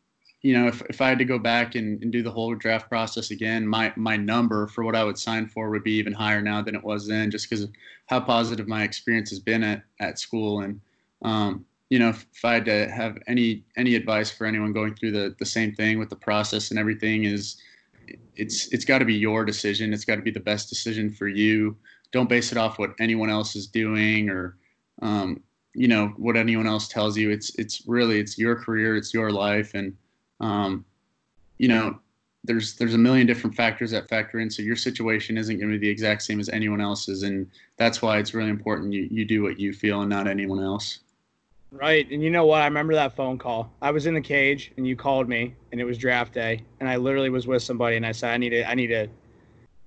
you 0.43 0.55
know, 0.55 0.69
if, 0.69 0.83
if 0.89 1.01
I 1.01 1.09
had 1.09 1.19
to 1.19 1.25
go 1.25 1.39
back 1.39 1.75
and, 1.75 2.03
and 2.03 2.11
do 2.11 2.23
the 2.23 2.31
whole 2.31 2.55
draft 2.55 2.89
process 2.89 3.31
again, 3.31 3.67
my, 3.67 3.93
my 3.97 4.17
number 4.17 4.67
for 4.69 4.85
what 4.85 4.97
I 4.97 5.05
would 5.05 5.19
sign 5.19 5.47
for 5.47 5.69
would 5.71 5.85
be 5.85 5.93
even 5.93 6.13
higher 6.13 6.41
now 6.41 6.63
than 6.63 6.75
it 6.75 6.83
was 6.83 7.07
then, 7.07 7.31
just 7.31 7.49
because 7.49 7.65
of 7.65 7.71
how 8.07 8.21
positive 8.21 8.67
my 8.67 8.83
experience 8.83 9.29
has 9.31 9.39
been 9.39 9.63
at, 9.63 9.83
at 10.01 10.19
school. 10.19 10.61
And, 10.61 10.81
um, 11.23 11.67
you 11.91 11.99
know, 11.99 12.11
if, 12.11 12.27
I 12.45 12.55
had 12.55 12.65
to 12.67 12.89
have 12.89 13.19
any, 13.27 13.65
any 13.77 13.95
advice 13.97 14.31
for 14.31 14.47
anyone 14.47 14.73
going 14.73 14.95
through 14.95 15.11
the, 15.11 15.35
the 15.39 15.45
same 15.47 15.75
thing 15.75 15.99
with 15.99 16.09
the 16.09 16.17
process 16.17 16.71
and 16.71 16.79
everything 16.79 17.25
is 17.25 17.61
it's, 18.37 18.69
it's 18.69 18.85
gotta 18.85 19.05
be 19.05 19.15
your 19.15 19.45
decision. 19.45 19.93
It's 19.93 20.05
gotta 20.05 20.23
be 20.23 20.31
the 20.31 20.41
best 20.41 20.69
decision 20.69 21.11
for 21.11 21.29
you. 21.29 21.77
Don't 22.13 22.29
base 22.29 22.53
it 22.53 22.59
off 22.59 22.79
what 22.79 22.95
anyone 22.99 23.29
else 23.29 23.57
is 23.57 23.67
doing 23.67 24.31
or, 24.31 24.57
um, 25.03 25.43
you 25.75 25.89
know, 25.89 26.09
what 26.17 26.37
anyone 26.37 26.67
else 26.67 26.89
tells 26.89 27.17
you. 27.17 27.31
It's, 27.31 27.55
it's 27.57 27.87
really, 27.87 28.19
it's 28.19 28.39
your 28.39 28.57
career, 28.57 28.97
it's 28.97 29.13
your 29.13 29.31
life. 29.31 29.75
And, 29.75 29.97
um, 30.41 30.85
you 31.59 31.69
know, 31.69 31.99
there's 32.45 32.75
there's 32.77 32.95
a 32.95 32.99
million 32.99 33.27
different 33.27 33.55
factors 33.55 33.91
that 33.91 34.09
factor 34.09 34.41
in. 34.41 34.49
So 34.51 34.63
your 34.63 34.77
situation 34.77 35.37
isn't 35.37 35.59
going 35.59 35.71
to 35.71 35.79
be 35.79 35.87
the 35.87 35.93
exact 35.93 36.23
same 36.23 36.41
as 36.41 36.49
anyone 36.49 36.81
else's, 36.81 37.23
and 37.23 37.47
that's 37.77 38.01
why 38.01 38.19
it's 38.19 38.33
really 38.33 38.49
important 38.49 38.93
you 38.93 39.07
you 39.11 39.25
do 39.25 39.43
what 39.43 39.61
you 39.61 39.73
feel 39.73 40.01
and 40.01 40.09
not 40.09 40.27
anyone 40.27 40.63
else. 40.63 41.01
Right, 41.73 42.11
and 42.11 42.23
you 42.23 42.31
know 42.31 42.47
what? 42.47 42.63
I 42.63 42.65
remember 42.65 42.95
that 42.95 43.15
phone 43.15 43.39
call. 43.39 43.73
I 43.81 43.93
was 43.93 44.07
in 44.07 44.15
the 44.15 44.21
cage, 44.21 44.73
and 44.77 44.87
you 44.87 44.97
called 44.97 45.29
me, 45.29 45.55
and 45.71 45.81
it 45.81 45.85
was 45.85 45.99
draft 45.99 46.35
day, 46.35 46.65
and 46.81 46.89
I 46.89 46.97
literally 46.97 47.31
was 47.31 47.47
with 47.47 47.63
somebody, 47.63 47.97
and 47.97 48.05
I 48.05 48.11
said, 48.11 48.33
I 48.33 48.37
need 48.39 48.51
to, 48.51 48.69
I 48.69 48.75
need 48.75 48.89
to. 48.89 49.09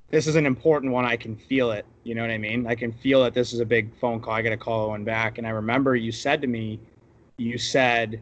This 0.10 0.28
is 0.28 0.36
an 0.36 0.46
important 0.46 0.94
one. 0.94 1.04
I 1.06 1.18
can 1.18 1.36
feel 1.36 1.72
it. 1.72 1.86
You 2.04 2.16
know 2.16 2.22
what 2.22 2.32
I 2.32 2.38
mean? 2.38 2.68
I 2.68 2.76
can 2.76 2.92
feel 2.92 3.24
that 3.24 3.34
this 3.34 3.52
is 3.52 3.60
a 3.60 3.66
big 3.66 3.94
phone 3.98 4.22
call. 4.22 4.34
I 4.34 4.44
got 4.44 4.52
to 4.52 4.58
call 4.58 4.90
one 4.90 5.04
back. 5.04 5.40
And 5.40 5.48
I 5.48 5.50
remember 5.50 5.96
you 5.96 6.12
said 6.12 6.40
to 6.42 6.48
me, 6.48 6.80
you 7.38 7.58
said, 7.58 8.22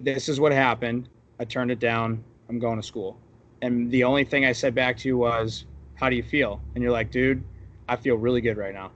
this 0.00 0.30
is 0.30 0.40
what 0.40 0.52
happened. 0.52 1.10
I 1.38 1.44
turned 1.44 1.70
it 1.70 1.78
down. 1.78 2.24
I'm 2.48 2.58
going 2.58 2.80
to 2.80 2.86
school. 2.86 3.18
And 3.60 3.90
the 3.90 4.02
only 4.02 4.24
thing 4.24 4.46
I 4.46 4.52
said 4.52 4.74
back 4.74 4.96
to 4.98 5.08
you 5.08 5.18
was, 5.18 5.66
how 5.94 6.08
do 6.08 6.16
you 6.16 6.22
feel? 6.22 6.62
And 6.74 6.82
you're 6.82 6.92
like, 6.92 7.10
dude, 7.10 7.44
I 7.86 7.96
feel 7.96 8.16
really 8.16 8.40
good 8.40 8.56
right 8.56 8.72
now. 8.72 8.92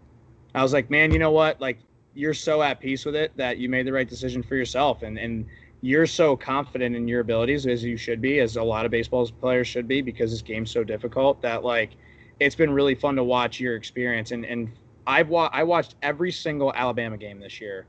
I 0.55 0.62
was 0.62 0.73
like, 0.73 0.88
man, 0.88 1.12
you 1.12 1.19
know 1.19 1.31
what? 1.31 1.61
Like, 1.61 1.79
you're 2.14 2.35
so 2.35 2.62
at 2.62 2.81
peace 2.81 3.05
with 3.05 3.14
it 3.16 3.33
that 3.37 3.59
you 3.59 3.68
made 3.68 3.87
the 3.87 3.92
right 3.92 4.09
decision 4.09 4.42
for 4.42 4.57
yourself. 4.57 5.03
And, 5.03 5.18
and 5.18 5.46
you're 5.83 6.07
so 6.07 6.37
confident 6.37 6.94
in 6.96 7.09
your 7.09 7.20
abilities 7.20 7.66
as 7.66 7.85
you 7.85 7.96
should 7.96 8.20
be, 8.20 8.40
as 8.40 8.57
a 8.57 8.62
lot 8.62 8.85
of 8.85 8.90
baseball 8.90 9.27
players 9.40 9.68
should 9.68 9.88
be, 9.88 10.03
because 10.03 10.31
this 10.31 10.42
game's 10.42 10.70
so 10.70 10.85
difficult 10.85 11.40
that, 11.42 11.64
like, 11.64 11.90
it's 12.40 12.55
been 12.57 12.70
really 12.73 12.94
fun 12.94 13.16
to 13.16 13.25
watch 13.25 13.61
your 13.61 13.77
experience. 13.77 14.31
And, 14.33 14.44
and 14.44 14.70
I've 15.07 15.29
wa- 15.29 15.51
I 15.53 15.62
watched 15.64 15.94
every 16.03 16.33
single 16.33 16.73
Alabama 16.75 17.16
game 17.16 17.40
this 17.40 17.61
year 17.61 17.87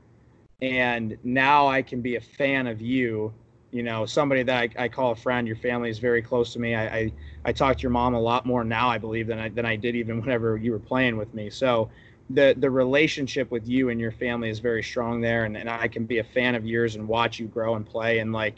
and 0.60 1.18
now 1.24 1.66
I 1.66 1.82
can 1.82 2.00
be 2.00 2.16
a 2.16 2.20
fan 2.20 2.66
of 2.66 2.80
you. 2.80 3.32
You 3.72 3.82
know, 3.82 4.06
somebody 4.06 4.42
that 4.44 4.56
I, 4.78 4.84
I 4.84 4.88
call 4.88 5.12
a 5.12 5.16
friend. 5.16 5.46
Your 5.46 5.56
family 5.56 5.88
is 5.90 5.98
very 5.98 6.22
close 6.22 6.52
to 6.52 6.58
me. 6.58 6.74
I, 6.74 6.86
I, 6.86 7.12
I 7.46 7.52
talk 7.52 7.78
to 7.78 7.82
your 7.82 7.90
mom 7.90 8.14
a 8.14 8.20
lot 8.20 8.44
more 8.46 8.64
now, 8.64 8.88
I 8.88 8.98
believe, 8.98 9.26
than 9.26 9.38
I 9.38 9.48
than 9.48 9.64
I 9.66 9.76
did 9.76 9.96
even 9.96 10.20
whenever 10.20 10.56
you 10.56 10.72
were 10.72 10.78
playing 10.78 11.16
with 11.16 11.32
me. 11.34 11.50
So 11.50 11.90
the 12.30 12.54
the 12.58 12.70
relationship 12.70 13.50
with 13.50 13.66
you 13.68 13.90
and 13.90 14.00
your 14.00 14.12
family 14.12 14.48
is 14.48 14.58
very 14.58 14.82
strong 14.82 15.20
there, 15.20 15.44
and, 15.44 15.56
and 15.56 15.68
I 15.68 15.88
can 15.88 16.04
be 16.04 16.18
a 16.18 16.24
fan 16.24 16.54
of 16.54 16.64
yours 16.64 16.96
and 16.96 17.06
watch 17.06 17.38
you 17.38 17.46
grow 17.46 17.74
and 17.74 17.86
play. 17.86 18.18
And 18.18 18.32
like, 18.32 18.56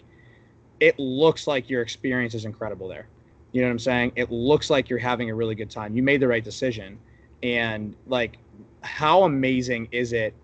it 0.81 0.99
looks 0.99 1.47
like 1.47 1.69
your 1.71 1.83
experience 1.83 2.35
is 2.35 2.45
incredible 2.45 2.89
there. 2.89 3.09
You 3.53 3.63
know 3.63 3.69
what 3.69 3.73
I'm 3.73 3.79
saying? 3.79 4.13
It 4.17 4.31
looks 4.31 4.71
like 4.71 4.89
you're 4.89 4.99
having 4.99 5.31
a 5.31 5.35
really 5.35 5.55
good 5.55 5.71
time. 5.71 5.97
You 5.97 6.03
made 6.03 6.21
the 6.21 6.29
right 6.29 6.45
decision, 6.45 6.99
and 7.43 7.95
like, 8.07 8.39
how 8.83 9.25
amazing 9.25 9.89
is 9.93 10.13
it 10.13 10.35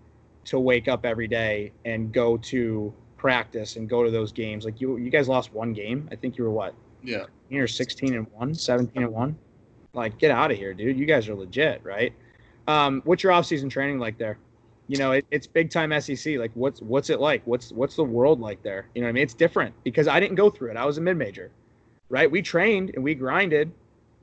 to 0.47 0.59
wake 0.59 0.89
up 0.89 1.05
every 1.05 1.29
day 1.29 1.73
and 1.85 2.13
go 2.13 2.37
to 2.39 2.93
practice 3.21 3.77
and 3.77 3.89
go 3.89 4.03
to 4.03 4.11
those 4.11 4.33
games. 4.33 4.65
Like 4.65 4.81
you, 4.81 4.97
you 4.97 5.11
guys 5.11 5.29
lost 5.29 5.53
one 5.53 5.75
game. 5.75 6.09
I 6.11 6.17
think 6.17 6.39
you 6.39 6.45
were 6.45 6.51
what? 6.51 6.75
Yeah. 7.03 7.27
You're 7.51 7.67
16 7.67 8.15
and 8.15 8.27
one, 8.33 8.55
17 8.55 9.03
and 9.03 9.13
one. 9.13 9.39
Like, 9.93 10.19
get 10.19 10.31
out 10.31 10.51
of 10.51 10.57
here, 10.57 10.73
dude. 10.73 10.99
You 10.99 11.05
guys 11.05 11.29
are 11.29 11.35
legit, 11.35 11.83
right? 11.85 12.15
Um, 12.69 13.03
what's 13.05 13.23
your 13.23 13.33
off-season 13.33 13.69
training 13.69 13.99
like 13.99 14.19
there? 14.19 14.39
you 14.91 14.97
know, 14.97 15.13
it, 15.13 15.25
it's 15.31 15.47
big 15.47 15.71
time 15.71 15.99
SEC. 16.01 16.37
Like, 16.37 16.51
what's 16.55 16.83
what's 16.83 17.11
it 17.11 17.21
like? 17.21 17.43
What's 17.45 17.71
what's 17.71 17.95
the 17.95 18.03
world 18.03 18.41
like 18.41 18.61
there? 18.65 18.89
You 18.93 19.03
know 19.03 19.07
what 19.07 19.11
I 19.11 19.13
mean? 19.13 19.23
It's 19.23 19.35
different 19.35 19.73
because 19.85 20.09
I 20.09 20.19
didn't 20.19 20.35
go 20.35 20.51
through 20.51 20.73
it. 20.73 20.77
I 20.77 20.85
was 20.85 20.99
a 20.99 21.01
mid 21.01 21.17
major, 21.17 21.53
right? 22.09 22.29
We 22.29 22.43
trained 22.43 22.91
and 22.97 23.05
we 23.05 23.15
grinded, 23.15 23.71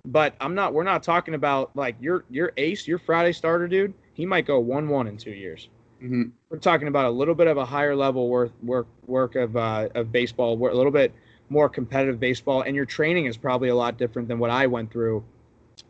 but 0.03 0.35
I'm 0.41 0.55
not. 0.55 0.73
We're 0.73 0.83
not 0.83 1.03
talking 1.03 1.35
about 1.35 1.73
like 1.73 1.95
your 2.01 2.25
your 2.29 2.51
ace, 2.57 2.85
your 2.85 2.99
Friday 2.99 3.31
starter, 3.31 3.69
dude. 3.69 3.93
He 4.13 4.25
might 4.25 4.45
go 4.45 4.59
one 4.59 4.89
one 4.89 5.07
in 5.07 5.15
two 5.15 5.31
years. 5.31 5.69
Mm-hmm. 6.03 6.23
We're 6.49 6.57
talking 6.57 6.89
about 6.89 7.05
a 7.05 7.11
little 7.11 7.33
bit 7.33 7.47
of 7.47 7.55
a 7.55 7.63
higher 7.63 7.95
level 7.95 8.27
work 8.27 8.51
work 8.61 8.87
work 9.05 9.35
of 9.35 9.55
uh, 9.55 9.87
of 9.95 10.11
baseball, 10.11 10.61
a 10.61 10.75
little 10.75 10.91
bit 10.91 11.13
more 11.47 11.69
competitive 11.69 12.19
baseball, 12.19 12.63
and 12.63 12.75
your 12.75 12.85
training 12.85 13.27
is 13.27 13.37
probably 13.37 13.69
a 13.69 13.75
lot 13.75 13.97
different 13.97 14.27
than 14.27 14.37
what 14.37 14.49
I 14.49 14.67
went 14.67 14.91
through. 14.91 15.23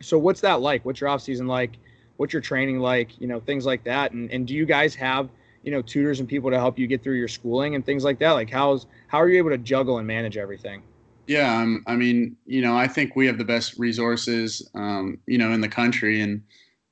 So, 0.00 0.18
what's 0.18 0.40
that 0.42 0.60
like? 0.60 0.84
What's 0.84 1.00
your 1.00 1.10
off 1.10 1.20
season 1.20 1.48
like? 1.48 1.78
What's 2.18 2.32
your 2.32 2.42
training 2.42 2.80
like, 2.80 3.18
you 3.20 3.26
know, 3.26 3.40
things 3.40 3.64
like 3.64 3.82
that. 3.84 4.12
And, 4.12 4.30
and 4.30 4.46
do 4.46 4.52
you 4.52 4.66
guys 4.66 4.94
have, 4.96 5.30
you 5.62 5.70
know, 5.70 5.80
tutors 5.80 6.20
and 6.20 6.28
people 6.28 6.50
to 6.50 6.58
help 6.58 6.78
you 6.78 6.86
get 6.86 7.02
through 7.02 7.16
your 7.16 7.28
schooling 7.28 7.74
and 7.74 7.86
things 7.86 8.04
like 8.04 8.18
that? 8.18 8.32
Like 8.32 8.50
how's, 8.50 8.86
how 9.06 9.18
are 9.18 9.28
you 9.28 9.38
able 9.38 9.50
to 9.50 9.58
juggle 9.58 9.98
and 9.98 10.06
manage 10.06 10.36
everything? 10.36 10.82
Yeah. 11.26 11.58
Um, 11.58 11.84
I 11.86 11.94
mean, 11.94 12.36
you 12.44 12.60
know, 12.60 12.76
I 12.76 12.88
think 12.88 13.16
we 13.16 13.26
have 13.26 13.38
the 13.38 13.44
best 13.44 13.78
resources, 13.78 14.68
um, 14.74 15.18
you 15.26 15.38
know, 15.38 15.52
in 15.52 15.60
the 15.60 15.68
country 15.68 16.20
and, 16.20 16.42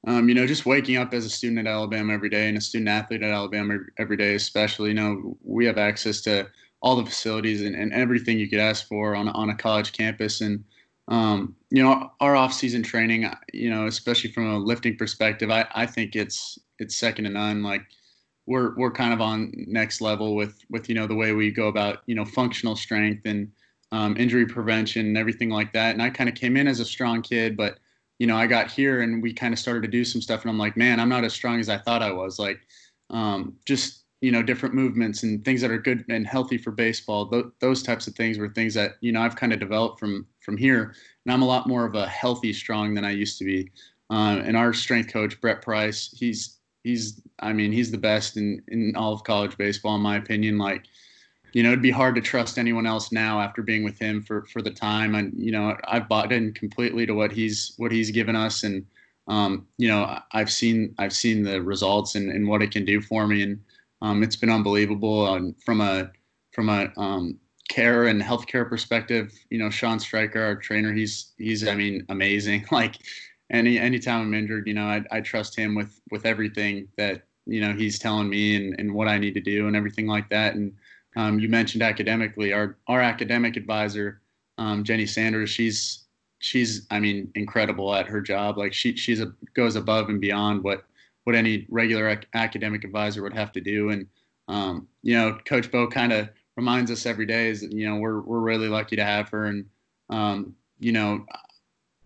um, 0.06 0.28
you 0.28 0.34
know, 0.34 0.46
just 0.46 0.64
waking 0.64 0.96
up 0.96 1.12
as 1.12 1.24
a 1.24 1.30
student 1.30 1.58
at 1.58 1.66
Alabama 1.66 2.12
every 2.12 2.28
day 2.28 2.48
and 2.48 2.56
a 2.56 2.60
student 2.60 2.88
athlete 2.88 3.22
at 3.22 3.30
Alabama 3.30 3.78
every 3.98 4.16
day, 4.16 4.34
especially, 4.36 4.90
you 4.90 4.94
know, 4.94 5.36
we 5.42 5.66
have 5.66 5.78
access 5.78 6.20
to 6.22 6.46
all 6.82 6.94
the 6.94 7.04
facilities 7.04 7.62
and, 7.62 7.74
and 7.74 7.92
everything 7.92 8.38
you 8.38 8.48
could 8.48 8.60
ask 8.60 8.86
for 8.86 9.16
on, 9.16 9.28
on 9.28 9.50
a 9.50 9.56
college 9.56 9.92
campus. 9.92 10.40
And, 10.40 10.62
um, 11.08 11.54
you 11.70 11.82
know, 11.82 12.10
our 12.20 12.34
off-season 12.34 12.82
training, 12.82 13.30
you 13.52 13.70
know, 13.70 13.86
especially 13.86 14.30
from 14.32 14.50
a 14.50 14.58
lifting 14.58 14.96
perspective, 14.96 15.50
I, 15.50 15.66
I 15.74 15.86
think 15.86 16.16
it's 16.16 16.58
it's 16.78 16.96
second 16.96 17.24
to 17.24 17.30
none. 17.30 17.62
Like 17.62 17.82
we're 18.46 18.74
we're 18.76 18.90
kind 18.90 19.12
of 19.12 19.20
on 19.20 19.52
next 19.56 20.00
level 20.00 20.34
with 20.34 20.58
with 20.70 20.88
you 20.88 20.94
know 20.94 21.06
the 21.06 21.14
way 21.14 21.32
we 21.32 21.50
go 21.50 21.68
about 21.68 21.98
you 22.06 22.14
know 22.14 22.24
functional 22.24 22.76
strength 22.76 23.22
and 23.24 23.50
um, 23.92 24.16
injury 24.16 24.46
prevention 24.46 25.06
and 25.06 25.16
everything 25.16 25.50
like 25.50 25.72
that. 25.72 25.92
And 25.92 26.02
I 26.02 26.10
kind 26.10 26.28
of 26.28 26.34
came 26.34 26.56
in 26.56 26.66
as 26.66 26.80
a 26.80 26.84
strong 26.84 27.22
kid, 27.22 27.56
but 27.56 27.78
you 28.18 28.26
know, 28.26 28.36
I 28.36 28.46
got 28.46 28.70
here 28.70 29.02
and 29.02 29.22
we 29.22 29.32
kind 29.32 29.52
of 29.52 29.60
started 29.60 29.82
to 29.82 29.88
do 29.88 30.04
some 30.04 30.20
stuff, 30.22 30.42
and 30.42 30.50
I'm 30.50 30.58
like, 30.58 30.76
man, 30.76 30.98
I'm 30.98 31.08
not 31.08 31.24
as 31.24 31.34
strong 31.34 31.60
as 31.60 31.68
I 31.68 31.78
thought 31.78 32.02
I 32.02 32.10
was. 32.12 32.38
Like, 32.38 32.60
um, 33.10 33.54
just 33.64 34.04
you 34.20 34.32
know 34.32 34.42
different 34.42 34.74
movements 34.74 35.22
and 35.22 35.44
things 35.44 35.60
that 35.60 35.70
are 35.70 35.78
good 35.78 36.04
and 36.08 36.26
healthy 36.26 36.58
for 36.58 36.70
baseball 36.70 37.28
Th- 37.28 37.44
those 37.60 37.82
types 37.82 38.06
of 38.06 38.14
things 38.14 38.38
were 38.38 38.48
things 38.48 38.72
that 38.74 38.92
you 39.00 39.12
know 39.12 39.20
i've 39.20 39.36
kind 39.36 39.52
of 39.52 39.60
developed 39.60 40.00
from 40.00 40.26
from 40.46 40.56
here. 40.56 40.94
And 41.24 41.34
i'm 41.34 41.42
a 41.42 41.46
lot 41.46 41.66
more 41.66 41.84
of 41.84 41.94
a 41.96 42.06
healthy 42.06 42.54
strong 42.54 42.94
than 42.94 43.04
i 43.04 43.10
used 43.10 43.36
to 43.38 43.44
be. 43.44 43.70
Uh, 44.08 44.40
and 44.44 44.56
our 44.56 44.72
strength 44.72 45.12
coach 45.12 45.38
brett 45.40 45.60
price 45.60 46.14
he's 46.16 46.60
he's 46.84 47.20
i 47.40 47.52
mean 47.52 47.72
he's 47.72 47.90
the 47.90 47.98
best 47.98 48.36
in 48.36 48.62
in 48.68 48.94
all 48.96 49.12
of 49.12 49.24
college 49.24 49.58
baseball 49.58 49.96
in 49.96 50.00
my 50.00 50.16
opinion. 50.16 50.56
Like 50.56 50.84
you 51.52 51.62
know 51.62 51.70
it'd 51.70 51.82
be 51.82 51.90
hard 51.90 52.14
to 52.14 52.20
trust 52.20 52.58
anyone 52.58 52.86
else 52.86 53.10
now 53.12 53.40
after 53.40 53.62
being 53.62 53.84
with 53.84 53.98
him 53.98 54.22
for 54.22 54.44
for 54.46 54.62
the 54.62 54.70
time. 54.70 55.14
And 55.16 55.34
you 55.36 55.50
know 55.50 55.76
i've 55.88 56.08
bought 56.08 56.32
in 56.32 56.54
completely 56.54 57.04
to 57.06 57.12
what 57.12 57.32
he's 57.32 57.74
what 57.76 57.92
he's 57.92 58.10
given 58.10 58.36
us. 58.36 58.62
And 58.62 58.86
um, 59.28 59.66
you 59.76 59.88
know 59.88 60.18
i've 60.32 60.52
seen 60.52 60.94
i've 60.98 61.12
seen 61.12 61.42
the 61.42 61.60
results 61.60 62.14
and, 62.14 62.30
and 62.30 62.46
what 62.46 62.62
it 62.62 62.70
can 62.70 62.84
do 62.84 63.00
for 63.00 63.26
me. 63.26 63.42
And 63.42 63.60
um, 64.02 64.22
it's 64.22 64.36
been 64.36 64.50
unbelievable. 64.50 65.34
And 65.34 65.60
from 65.64 65.80
a 65.80 66.12
from 66.52 66.68
a 66.68 66.92
um, 66.96 67.38
care 67.68 68.06
and 68.06 68.22
healthcare 68.22 68.68
perspective. 68.68 69.32
You 69.50 69.58
know, 69.58 69.70
Sean 69.70 69.98
Stryker, 69.98 70.42
our 70.42 70.56
trainer, 70.56 70.92
he's 70.92 71.32
he's 71.38 71.66
I 71.66 71.74
mean 71.74 72.04
amazing. 72.08 72.64
Like 72.72 72.96
any 73.50 73.78
anytime 73.78 74.22
I'm 74.22 74.34
injured, 74.34 74.66
you 74.66 74.74
know, 74.74 74.86
I, 74.86 75.04
I 75.10 75.20
trust 75.20 75.56
him 75.56 75.74
with 75.74 76.00
with 76.10 76.26
everything 76.26 76.88
that 76.96 77.22
you 77.46 77.60
know 77.60 77.72
he's 77.72 77.98
telling 77.98 78.28
me 78.28 78.56
and, 78.56 78.74
and 78.78 78.94
what 78.94 79.08
I 79.08 79.18
need 79.18 79.34
to 79.34 79.40
do 79.40 79.66
and 79.66 79.76
everything 79.76 80.06
like 80.06 80.28
that. 80.30 80.54
And 80.54 80.72
um, 81.16 81.38
you 81.38 81.48
mentioned 81.48 81.82
academically, 81.82 82.52
our 82.52 82.76
our 82.88 83.00
academic 83.00 83.56
advisor, 83.56 84.20
um, 84.58 84.84
Jenny 84.84 85.06
Sanders, 85.06 85.50
she's 85.50 86.06
she's 86.38 86.86
I 86.90 87.00
mean 87.00 87.30
incredible 87.34 87.94
at 87.94 88.06
her 88.06 88.20
job. 88.20 88.58
Like 88.58 88.72
she 88.72 88.96
she's 88.96 89.20
a 89.20 89.32
goes 89.54 89.76
above 89.76 90.08
and 90.08 90.20
beyond 90.20 90.62
what 90.64 90.84
what 91.24 91.34
any 91.34 91.66
regular 91.70 92.08
ac- 92.08 92.28
academic 92.34 92.84
advisor 92.84 93.22
would 93.22 93.34
have 93.34 93.52
to 93.52 93.60
do. 93.60 93.90
And 93.90 94.06
um, 94.48 94.86
you 95.02 95.14
know, 95.14 95.38
Coach 95.44 95.70
Bo 95.70 95.88
kind 95.88 96.12
of 96.12 96.28
reminds 96.56 96.90
us 96.90 97.06
every 97.06 97.26
day 97.26 97.48
is 97.48 97.60
that, 97.60 97.72
you 97.72 97.88
know 97.88 97.96
we're 97.96 98.20
we're 98.20 98.40
really 98.40 98.68
lucky 98.68 98.96
to 98.96 99.04
have 99.04 99.28
her. 99.30 99.46
And 99.46 99.66
um, 100.10 100.54
you 100.78 100.92
know, 100.92 101.24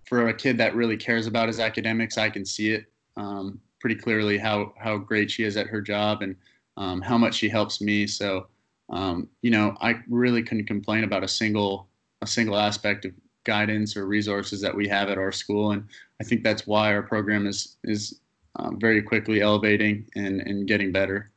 for 0.05 0.29
a 0.29 0.35
kid 0.35 0.59
that 0.59 0.75
really 0.75 0.97
cares 0.97 1.27
about 1.27 1.49
his 1.49 1.61
academics, 1.61 2.19
I 2.19 2.31
can 2.31 2.45
see 2.45 2.73
it 2.73 2.87
um, 3.17 3.61
pretty 3.81 3.97
clearly 3.97 4.39
how 4.39 4.73
how 4.79 4.99
great 4.99 5.31
she 5.31 5.45
is 5.45 5.57
at 5.57 5.67
her 5.67 5.81
job 5.81 6.23
and 6.23 6.37
um, 6.77 7.01
how 7.01 7.19
much 7.19 7.35
she 7.35 7.49
helps 7.49 7.81
me. 7.81 8.07
So 8.07 8.47
um, 8.91 9.29
you 9.43 9.51
know, 9.51 9.77
I 9.81 9.97
really 10.09 10.43
couldn't 10.43 10.67
complain 10.67 11.05
about 11.05 11.25
a 11.25 11.29
single 11.29 11.89
a 12.23 12.27
single 12.27 12.57
aspect 12.57 13.05
of 13.05 13.13
guidance 13.45 13.97
or 13.97 14.07
resources 14.07 14.61
that 14.61 14.75
we 14.75 14.87
have 14.87 15.09
at 15.09 15.17
our 15.17 15.33
school 15.33 15.73
and 15.73 15.83
I 16.21 16.25
think 16.25 16.45
that's 16.45 16.67
why 16.67 16.93
our 16.93 17.03
program 17.03 17.47
is 17.47 17.77
is 17.85 18.21
um, 18.57 18.79
very 18.79 19.01
quickly 19.03 19.41
elevating 19.41 20.07
and, 20.17 20.41
and 20.43 20.67
getting 20.67 20.93
better. 20.93 21.31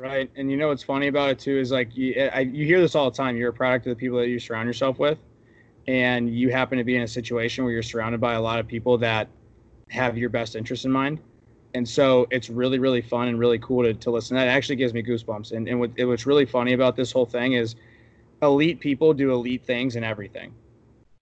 Right. 0.00 0.30
And 0.36 0.48
you 0.48 0.56
know 0.56 0.68
what's 0.68 0.84
funny 0.84 1.08
about 1.08 1.30
it 1.30 1.38
too 1.40 1.58
is 1.58 1.72
like 1.72 1.96
you, 1.96 2.14
eh, 2.16 2.30
I, 2.32 2.40
you 2.40 2.64
hear 2.64 2.80
this 2.80 2.94
all 2.94 3.10
the 3.10 3.16
time. 3.16 3.36
You're 3.36 3.50
a 3.50 3.52
product 3.52 3.86
of 3.86 3.90
the 3.90 3.96
people 3.96 4.18
that 4.18 4.28
you 4.28 4.38
surround 4.38 4.68
yourself 4.68 4.98
with. 4.98 5.18
And 5.88 6.32
you 6.32 6.50
happen 6.50 6.78
to 6.78 6.84
be 6.84 6.94
in 6.94 7.02
a 7.02 7.08
situation 7.08 7.64
where 7.64 7.72
you're 7.72 7.82
surrounded 7.82 8.20
by 8.20 8.34
a 8.34 8.40
lot 8.40 8.60
of 8.60 8.68
people 8.68 8.98
that 8.98 9.28
have 9.88 10.16
your 10.16 10.28
best 10.28 10.54
interest 10.54 10.84
in 10.84 10.92
mind. 10.92 11.18
And 11.74 11.88
so 11.88 12.26
it's 12.30 12.48
really, 12.48 12.78
really 12.78 13.00
fun 13.02 13.28
and 13.28 13.38
really 13.38 13.58
cool 13.58 13.82
to, 13.82 13.94
to 13.94 14.10
listen. 14.10 14.36
That 14.36 14.48
actually 14.48 14.76
gives 14.76 14.94
me 14.94 15.02
goosebumps. 15.02 15.52
And, 15.52 15.66
and 15.68 15.80
what, 15.80 15.90
what's 15.96 16.26
really 16.26 16.46
funny 16.46 16.74
about 16.74 16.94
this 16.94 17.10
whole 17.10 17.26
thing 17.26 17.54
is 17.54 17.74
elite 18.42 18.78
people 18.80 19.12
do 19.14 19.32
elite 19.32 19.64
things 19.64 19.96
and 19.96 20.04
everything, 20.04 20.54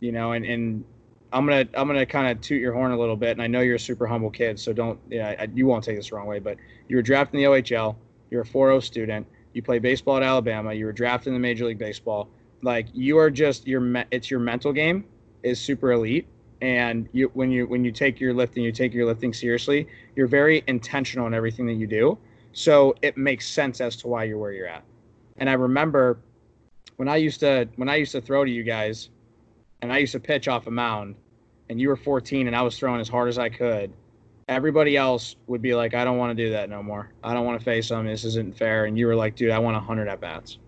you 0.01 0.13
know, 0.13 0.33
and, 0.33 0.45
and 0.45 0.85
I'm 1.33 1.47
gonna 1.47 1.67
I'm 1.75 1.87
gonna 1.87 2.07
kind 2.07 2.31
of 2.31 2.41
toot 2.41 2.61
your 2.61 2.73
horn 2.73 2.93
a 2.93 2.99
little 2.99 3.17
bit, 3.17 3.31
and 3.33 3.43
I 3.43 3.47
know 3.47 3.61
you're 3.61 3.77
a 3.77 3.81
super 3.81 4.07
humble 4.07 4.31
kid, 4.31 4.59
so 4.59 4.73
don't 4.73 4.99
yeah 5.11 5.35
I, 5.39 5.49
you 5.55 5.67
won't 5.67 5.83
take 5.85 5.97
this 5.97 6.11
the 6.11 6.17
wrong 6.17 6.27
way, 6.27 6.39
but 6.39 6.57
you 6.89 6.97
were 6.97 7.03
drafted 7.03 7.35
in 7.35 7.41
the 7.41 7.47
OHL, 7.49 7.97
you're 8.31 8.43
a 8.43 8.47
4.0 8.47 8.83
student, 8.83 9.27
you 9.53 9.63
play 9.63 9.79
baseball 9.79 10.17
at 10.17 10.23
Alabama, 10.23 10.73
you 10.73 10.85
were 10.85 10.93
drafted 10.93 11.29
in 11.29 11.35
the 11.35 11.41
Major 11.41 11.67
League 11.67 11.79
Baseball, 11.79 12.29
like 12.63 12.87
you 12.93 13.19
are 13.19 13.31
just 13.31 13.67
your 13.67 14.05
it's 14.11 14.31
your 14.31 14.41
mental 14.41 14.73
game 14.73 15.05
is 15.43 15.61
super 15.61 15.93
elite, 15.93 16.27
and 16.61 17.09
you 17.13 17.31
when 17.35 17.51
you 17.51 17.67
when 17.67 17.85
you 17.85 17.93
take 17.93 18.21
your 18.21 18.35
lifting, 18.35 18.65
you 18.65 18.73
take 18.73 18.93
your 18.93 19.07
lifting 19.07 19.33
seriously, 19.33 19.87
you're 20.15 20.27
very 20.27 20.63
intentional 20.67 21.27
in 21.27 21.35
everything 21.35 21.67
that 21.67 21.75
you 21.75 21.87
do, 21.87 22.19
so 22.53 22.95
it 23.03 23.17
makes 23.17 23.47
sense 23.49 23.81
as 23.81 23.97
to 23.97 24.09
why 24.09 24.25
you're 24.25 24.39
where 24.39 24.53
you're 24.53 24.69
at, 24.69 24.85
and 25.39 25.49
I 25.49 25.55
remember 25.55 26.19
when 26.97 27.09
I 27.09 27.17
used 27.17 27.41
to 27.41 27.69
when 27.77 27.89
I 27.89 27.97
used 27.97 28.13
to 28.13 28.21
throw 28.21 28.45
to 28.45 28.51
you 28.51 28.63
guys 28.63 29.11
and 29.83 29.93
I 29.93 29.99
used 29.99 30.13
to 30.13 30.21
pitch 30.21 30.49
off 30.49 30.67
a 30.67 30.71
mound, 30.71 31.15
and 31.69 31.81
you 31.81 31.89
were 31.89 31.97
14 31.97 32.47
and 32.47 32.57
I 32.57 32.63
was 32.63 32.79
throwing 32.79 33.01
as 33.01 33.09
hard 33.09 33.29
as 33.29 33.39
I 33.39 33.49
could, 33.49 33.93
everybody 34.49 34.97
else 34.97 35.37
would 35.47 35.61
be 35.61 35.75
like, 35.75 35.95
I 35.95 36.05
don't 36.05 36.19
want 36.19 36.37
to 36.37 36.45
do 36.45 36.51
that 36.53 36.71
no 36.71 36.83
more. 36.83 37.11
I 37.25 37.35
don't 37.35 37.45
want 37.45 37.59
to 37.59 37.65
face 37.65 37.89
them. 37.89 38.07
This 38.07 38.25
isn't 38.25 38.57
fair. 38.57 38.85
And 38.85 38.97
you 38.99 39.07
were 39.07 39.17
like, 39.17 39.35
dude, 39.35 39.51
I 39.51 39.59
want 39.59 39.75
100 39.75 40.09
at 40.09 40.21
bats. 40.21 40.59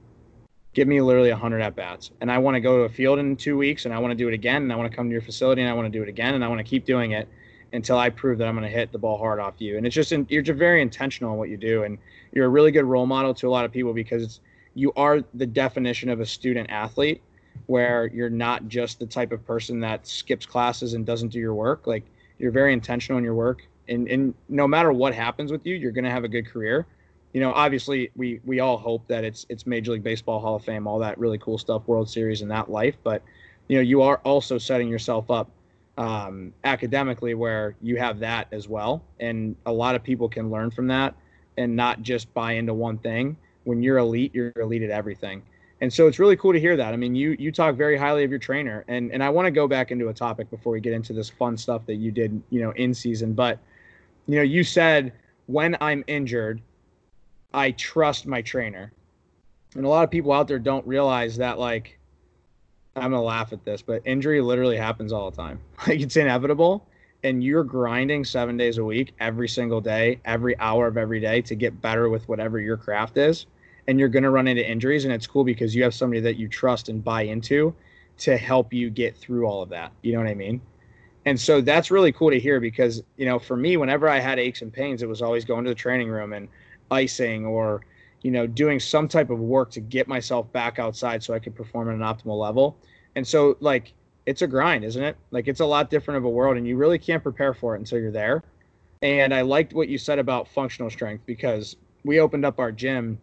Give 0.74 0.88
me 0.88 1.00
literally 1.00 1.30
100 1.30 1.60
at 1.60 1.76
bats. 1.76 2.10
And 2.20 2.30
I 2.30 2.38
want 2.38 2.56
to 2.56 2.60
go 2.60 2.78
to 2.78 2.82
a 2.84 2.88
field 2.88 3.18
in 3.18 3.36
two 3.36 3.56
weeks 3.56 3.84
and 3.84 3.94
I 3.94 3.98
want 3.98 4.10
to 4.10 4.16
do 4.16 4.28
it 4.28 4.34
again. 4.34 4.62
And 4.62 4.72
I 4.72 4.76
want 4.76 4.90
to 4.90 4.96
come 4.96 5.08
to 5.08 5.12
your 5.12 5.22
facility 5.22 5.62
and 5.62 5.70
I 5.70 5.74
want 5.74 5.86
to 5.86 5.96
do 5.96 6.02
it 6.02 6.08
again. 6.08 6.34
And 6.34 6.44
I 6.44 6.48
want 6.48 6.58
to 6.58 6.64
keep 6.64 6.84
doing 6.84 7.12
it 7.12 7.28
until 7.72 7.98
I 7.98 8.10
prove 8.10 8.38
that 8.38 8.48
I'm 8.48 8.56
going 8.56 8.68
to 8.68 8.76
hit 8.76 8.92
the 8.92 8.98
ball 8.98 9.18
hard 9.18 9.38
off 9.38 9.54
you. 9.58 9.76
And 9.76 9.86
it's 9.86 9.94
just, 9.94 10.10
you're 10.28 10.42
just 10.42 10.58
very 10.58 10.82
intentional 10.82 11.32
in 11.32 11.38
what 11.38 11.48
you 11.48 11.56
do. 11.56 11.84
And 11.84 11.98
you're 12.32 12.46
a 12.46 12.50
really 12.50 12.70
good 12.70 12.84
role 12.84 13.06
model 13.06 13.34
to 13.34 13.48
a 13.48 13.50
lot 13.50 13.64
of 13.64 13.72
people 13.72 13.92
because 13.92 14.40
you 14.74 14.92
are 14.96 15.22
the 15.34 15.46
definition 15.46 16.08
of 16.08 16.20
a 16.20 16.26
student 16.26 16.70
athlete 16.70 17.22
where 17.66 18.06
you're 18.06 18.30
not 18.30 18.68
just 18.68 18.98
the 18.98 19.06
type 19.06 19.32
of 19.32 19.44
person 19.46 19.80
that 19.80 20.06
skips 20.06 20.46
classes 20.46 20.94
and 20.94 21.04
doesn't 21.04 21.28
do 21.28 21.38
your 21.38 21.54
work. 21.54 21.86
Like 21.86 22.04
you're 22.38 22.52
very 22.52 22.72
intentional 22.72 23.18
in 23.18 23.24
your 23.24 23.34
work, 23.34 23.66
and 23.88 24.08
and 24.08 24.34
no 24.48 24.66
matter 24.66 24.92
what 24.92 25.14
happens 25.14 25.50
with 25.50 25.66
you, 25.66 25.74
you're 25.74 25.92
gonna 25.92 26.10
have 26.10 26.24
a 26.24 26.28
good 26.28 26.46
career. 26.46 26.86
You 27.32 27.40
know, 27.40 27.52
obviously, 27.52 28.10
we 28.16 28.40
we 28.44 28.60
all 28.60 28.76
hope 28.76 29.06
that 29.08 29.24
it's 29.24 29.46
it's 29.48 29.66
Major 29.66 29.92
League 29.92 30.02
Baseball 30.02 30.40
Hall 30.40 30.56
of 30.56 30.64
Fame, 30.64 30.86
all 30.86 30.98
that 31.00 31.18
really 31.18 31.38
cool 31.38 31.58
stuff, 31.58 31.86
World 31.86 32.08
Series, 32.08 32.42
and 32.42 32.50
that 32.50 32.70
life. 32.70 32.96
But 33.02 33.22
you 33.68 33.76
know, 33.76 33.82
you 33.82 34.02
are 34.02 34.18
also 34.24 34.58
setting 34.58 34.88
yourself 34.88 35.30
up 35.30 35.50
um, 35.98 36.52
academically 36.64 37.34
where 37.34 37.74
you 37.82 37.96
have 37.96 38.20
that 38.20 38.48
as 38.52 38.68
well, 38.68 39.02
and 39.20 39.56
a 39.66 39.72
lot 39.72 39.94
of 39.94 40.02
people 40.02 40.28
can 40.28 40.50
learn 40.50 40.70
from 40.70 40.86
that 40.88 41.14
and 41.56 41.74
not 41.74 42.02
just 42.02 42.32
buy 42.34 42.52
into 42.52 42.72
one 42.72 42.98
thing. 42.98 43.36
When 43.64 43.82
you're 43.82 43.98
elite, 43.98 44.34
you're 44.34 44.52
elite 44.56 44.82
at 44.82 44.90
everything 44.90 45.42
and 45.80 45.92
so 45.92 46.06
it's 46.08 46.18
really 46.18 46.36
cool 46.36 46.52
to 46.52 46.60
hear 46.60 46.76
that. 46.76 46.92
I 46.92 46.96
mean, 46.96 47.14
you 47.14 47.36
you 47.38 47.52
talk 47.52 47.76
very 47.76 47.96
highly 47.96 48.24
of 48.24 48.30
your 48.30 48.38
trainer, 48.38 48.84
and 48.88 49.12
and 49.12 49.22
I 49.22 49.30
want 49.30 49.46
to 49.46 49.50
go 49.50 49.68
back 49.68 49.90
into 49.90 50.08
a 50.08 50.14
topic 50.14 50.50
before 50.50 50.72
we 50.72 50.80
get 50.80 50.92
into 50.92 51.12
this 51.12 51.28
fun 51.28 51.56
stuff 51.56 51.86
that 51.86 51.96
you 51.96 52.10
did, 52.10 52.42
you 52.50 52.60
know, 52.60 52.72
in 52.72 52.92
season. 52.92 53.32
But 53.32 53.58
you 54.26 54.36
know, 54.36 54.42
you 54.42 54.64
said 54.64 55.12
when 55.46 55.76
I'm 55.80 56.02
injured, 56.06 56.60
I 57.54 57.70
trust 57.72 58.26
my 58.26 58.42
trainer, 58.42 58.92
and 59.76 59.84
a 59.84 59.88
lot 59.88 60.02
of 60.02 60.10
people 60.10 60.32
out 60.32 60.48
there 60.48 60.58
don't 60.58 60.86
realize 60.86 61.36
that. 61.36 61.60
Like, 61.60 61.98
I'm 62.96 63.12
gonna 63.12 63.22
laugh 63.22 63.52
at 63.52 63.64
this, 63.64 63.80
but 63.80 64.02
injury 64.04 64.40
literally 64.40 64.76
happens 64.76 65.12
all 65.12 65.30
the 65.30 65.36
time. 65.36 65.60
Like 65.86 66.00
it's 66.00 66.16
inevitable, 66.16 66.88
and 67.22 67.42
you're 67.44 67.62
grinding 67.62 68.24
seven 68.24 68.56
days 68.56 68.78
a 68.78 68.84
week, 68.84 69.14
every 69.20 69.48
single 69.48 69.80
day, 69.80 70.20
every 70.24 70.58
hour 70.58 70.88
of 70.88 70.96
every 70.96 71.20
day 71.20 71.40
to 71.42 71.54
get 71.54 71.80
better 71.80 72.08
with 72.08 72.28
whatever 72.28 72.58
your 72.58 72.76
craft 72.76 73.16
is, 73.16 73.46
and 73.88 73.98
you're 73.98 74.08
going 74.08 74.22
to 74.22 74.30
run 74.30 74.46
into 74.46 74.64
injuries. 74.64 75.04
And 75.04 75.12
it's 75.12 75.26
cool 75.26 75.42
because 75.42 75.74
you 75.74 75.82
have 75.82 75.94
somebody 75.94 76.20
that 76.20 76.36
you 76.36 76.46
trust 76.46 76.88
and 76.88 77.02
buy 77.02 77.22
into 77.22 77.74
to 78.18 78.36
help 78.36 78.72
you 78.72 78.90
get 78.90 79.16
through 79.16 79.46
all 79.46 79.62
of 79.62 79.70
that. 79.70 79.90
You 80.02 80.12
know 80.12 80.18
what 80.18 80.28
I 80.28 80.34
mean? 80.34 80.60
And 81.24 81.40
so 81.40 81.60
that's 81.60 81.90
really 81.90 82.12
cool 82.12 82.30
to 82.30 82.38
hear 82.38 82.60
because, 82.60 83.02
you 83.16 83.26
know, 83.26 83.38
for 83.38 83.56
me, 83.56 83.76
whenever 83.76 84.08
I 84.08 84.20
had 84.20 84.38
aches 84.38 84.62
and 84.62 84.72
pains, 84.72 85.02
it 85.02 85.08
was 85.08 85.20
always 85.22 85.44
going 85.44 85.64
to 85.64 85.70
the 85.70 85.74
training 85.74 86.08
room 86.08 86.32
and 86.32 86.48
icing 86.90 87.44
or, 87.44 87.82
you 88.22 88.30
know, 88.30 88.46
doing 88.46 88.78
some 88.78 89.08
type 89.08 89.30
of 89.30 89.40
work 89.40 89.70
to 89.72 89.80
get 89.80 90.06
myself 90.06 90.50
back 90.52 90.78
outside 90.78 91.22
so 91.22 91.34
I 91.34 91.38
could 91.38 91.56
perform 91.56 91.88
at 91.88 91.94
an 91.94 92.00
optimal 92.00 92.38
level. 92.38 92.76
And 93.16 93.26
so, 93.26 93.56
like, 93.60 93.92
it's 94.28 94.42
a 94.42 94.46
grind, 94.46 94.84
isn't 94.84 95.02
it? 95.02 95.16
Like 95.30 95.48
it's 95.48 95.60
a 95.60 95.64
lot 95.64 95.88
different 95.88 96.18
of 96.18 96.24
a 96.24 96.28
world, 96.28 96.58
and 96.58 96.68
you 96.68 96.76
really 96.76 96.98
can't 96.98 97.22
prepare 97.22 97.54
for 97.54 97.74
it 97.74 97.78
until 97.78 97.98
you're 97.98 98.10
there. 98.10 98.42
And 99.00 99.32
I 99.32 99.40
liked 99.40 99.72
what 99.72 99.88
you 99.88 99.96
said 99.96 100.18
about 100.18 100.46
functional 100.48 100.90
strength 100.90 101.24
because 101.24 101.76
we 102.04 102.20
opened 102.20 102.44
up 102.44 102.58
our 102.58 102.70
gym, 102.70 103.18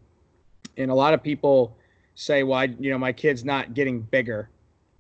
and 0.78 0.92
a 0.92 0.96
lot 0.96 1.14
of 1.14 1.24
people 1.24 1.76
say, 2.16 2.44
"Why, 2.44 2.68
well, 2.68 2.76
you 2.80 2.92
know, 2.92 2.98
my 2.98 3.14
kid's 3.14 3.44
not 3.46 3.74
getting 3.74 4.02
bigger, 4.02 4.50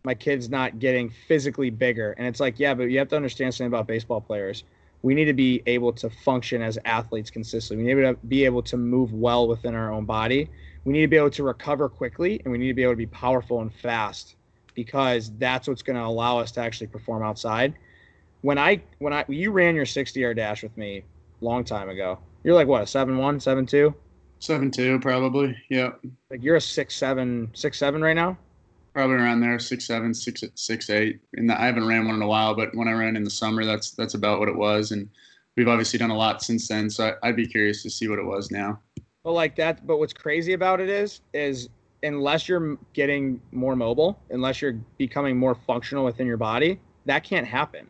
my 0.04 0.14
kid's 0.14 0.50
not 0.50 0.80
getting 0.80 1.10
physically 1.10 1.70
bigger," 1.70 2.14
and 2.18 2.28
it's 2.28 2.40
like, 2.40 2.60
yeah, 2.60 2.74
but 2.74 2.84
you 2.86 3.00
have 3.00 3.10
to 3.10 3.16
understand 3.16 3.54
something 3.54 3.72
about 3.72 3.88
baseball 3.88 4.22
players. 4.22 4.64
We 5.02 5.14
need 5.14 5.26
to 5.26 5.34
be 5.34 5.62
able 5.68 5.94
to 5.94 6.10
function 6.10 6.62
as 6.62 6.80
athletes 6.86 7.30
consistently. 7.30 7.86
We 7.86 7.94
need 7.94 8.02
to 8.02 8.18
be 8.28 8.46
able 8.46 8.64
to 8.64 8.78
move 8.78 9.14
well 9.14 9.48
within 9.48 9.76
our 9.76 9.92
own 9.92 10.06
body. 10.06 10.50
We 10.84 10.94
need 10.94 11.02
to 11.02 11.08
be 11.08 11.18
able 11.18 11.30
to 11.32 11.44
recover 11.44 11.90
quickly, 11.90 12.42
and 12.44 12.52
we 12.52 12.58
need 12.58 12.70
to 12.70 12.74
be 12.74 12.84
able 12.84 12.94
to 12.94 12.98
be 12.98 13.06
powerful 13.08 13.62
and 13.62 13.74
fast 13.74 14.36
because 14.76 15.32
that's 15.38 15.68
what's 15.68 15.82
going 15.82 15.96
to 15.96 16.06
allow 16.06 16.38
us 16.38 16.52
to 16.52 16.60
actually 16.60 16.88
perform 16.88 17.24
outside. 17.24 17.74
When 18.42 18.60
I 18.60 18.82
when 19.00 19.14
I 19.14 19.26
you 19.28 19.52
ran 19.52 19.76
your 19.76 19.86
60 19.86 20.20
yard 20.20 20.38
dash 20.38 20.62
with 20.62 20.78
me 20.78 21.04
long 21.42 21.64
time 21.64 21.90
ago, 21.90 22.20
you're 22.44 22.54
like 22.54 22.68
what 22.68 22.84
a 22.84 22.88
seven 22.88 23.18
one, 23.18 23.40
seven 23.40 23.66
two, 23.66 23.96
seven 24.45 24.71
two 24.71 24.99
probably. 24.99 25.58
Yeah. 25.69 25.91
Like 26.29 26.43
you're 26.43 26.55
a 26.55 26.62
six 26.62 26.95
seven, 26.95 27.49
six 27.53 27.77
seven 27.77 28.01
right 28.01 28.13
now. 28.13 28.38
Probably 28.93 29.15
around 29.15 29.41
there, 29.41 29.60
six 29.60 29.86
seven, 29.86 30.13
six 30.13 30.43
six 30.55 30.89
eight. 30.89 31.19
And 31.36 31.51
I 31.51 31.65
haven't 31.65 31.88
ran 31.88 32.05
one 32.05 32.15
in 32.15 32.21
a 32.21 32.27
while, 32.27 32.55
but 32.55 32.73
when 32.75 32.88
I 32.88 32.93
ran 32.93 33.15
in 33.15 33.23
the 33.23 33.29
summer, 33.29 33.65
that's 33.65 33.91
that's 33.91 34.13
about 34.13 34.39
what 34.39 34.47
it 34.47 34.55
was. 34.55 34.91
And 34.91 35.10
we've 35.58 35.67
obviously 35.67 35.99
done 35.99 36.12
a 36.12 36.17
lot 36.17 36.41
since 36.41 36.67
then, 36.67 36.89
so 36.89 37.13
I, 37.23 37.27
I'd 37.27 37.36
be 37.36 37.47
curious 37.47 37.84
to 37.84 37.89
see 37.89 38.08
what 38.08 38.19
it 38.19 38.25
was 38.25 38.51
now. 38.51 38.79
Well, 39.23 39.34
like 39.34 39.55
that. 39.58 39.86
But 39.86 39.97
what's 39.97 40.13
crazy 40.13 40.53
about 40.53 40.79
it 40.79 40.89
is, 40.89 41.21
is 41.34 41.67
unless 42.03 42.47
you're 42.47 42.77
getting 42.93 43.41
more 43.51 43.75
mobile, 43.75 44.21
unless 44.29 44.62
you're 44.62 44.79
becoming 44.97 45.38
more 45.38 45.55
functional 45.55 46.05
within 46.05 46.27
your 46.27 46.38
body, 46.38 46.79
that 47.05 47.23
can't 47.23 47.47
happen. 47.47 47.89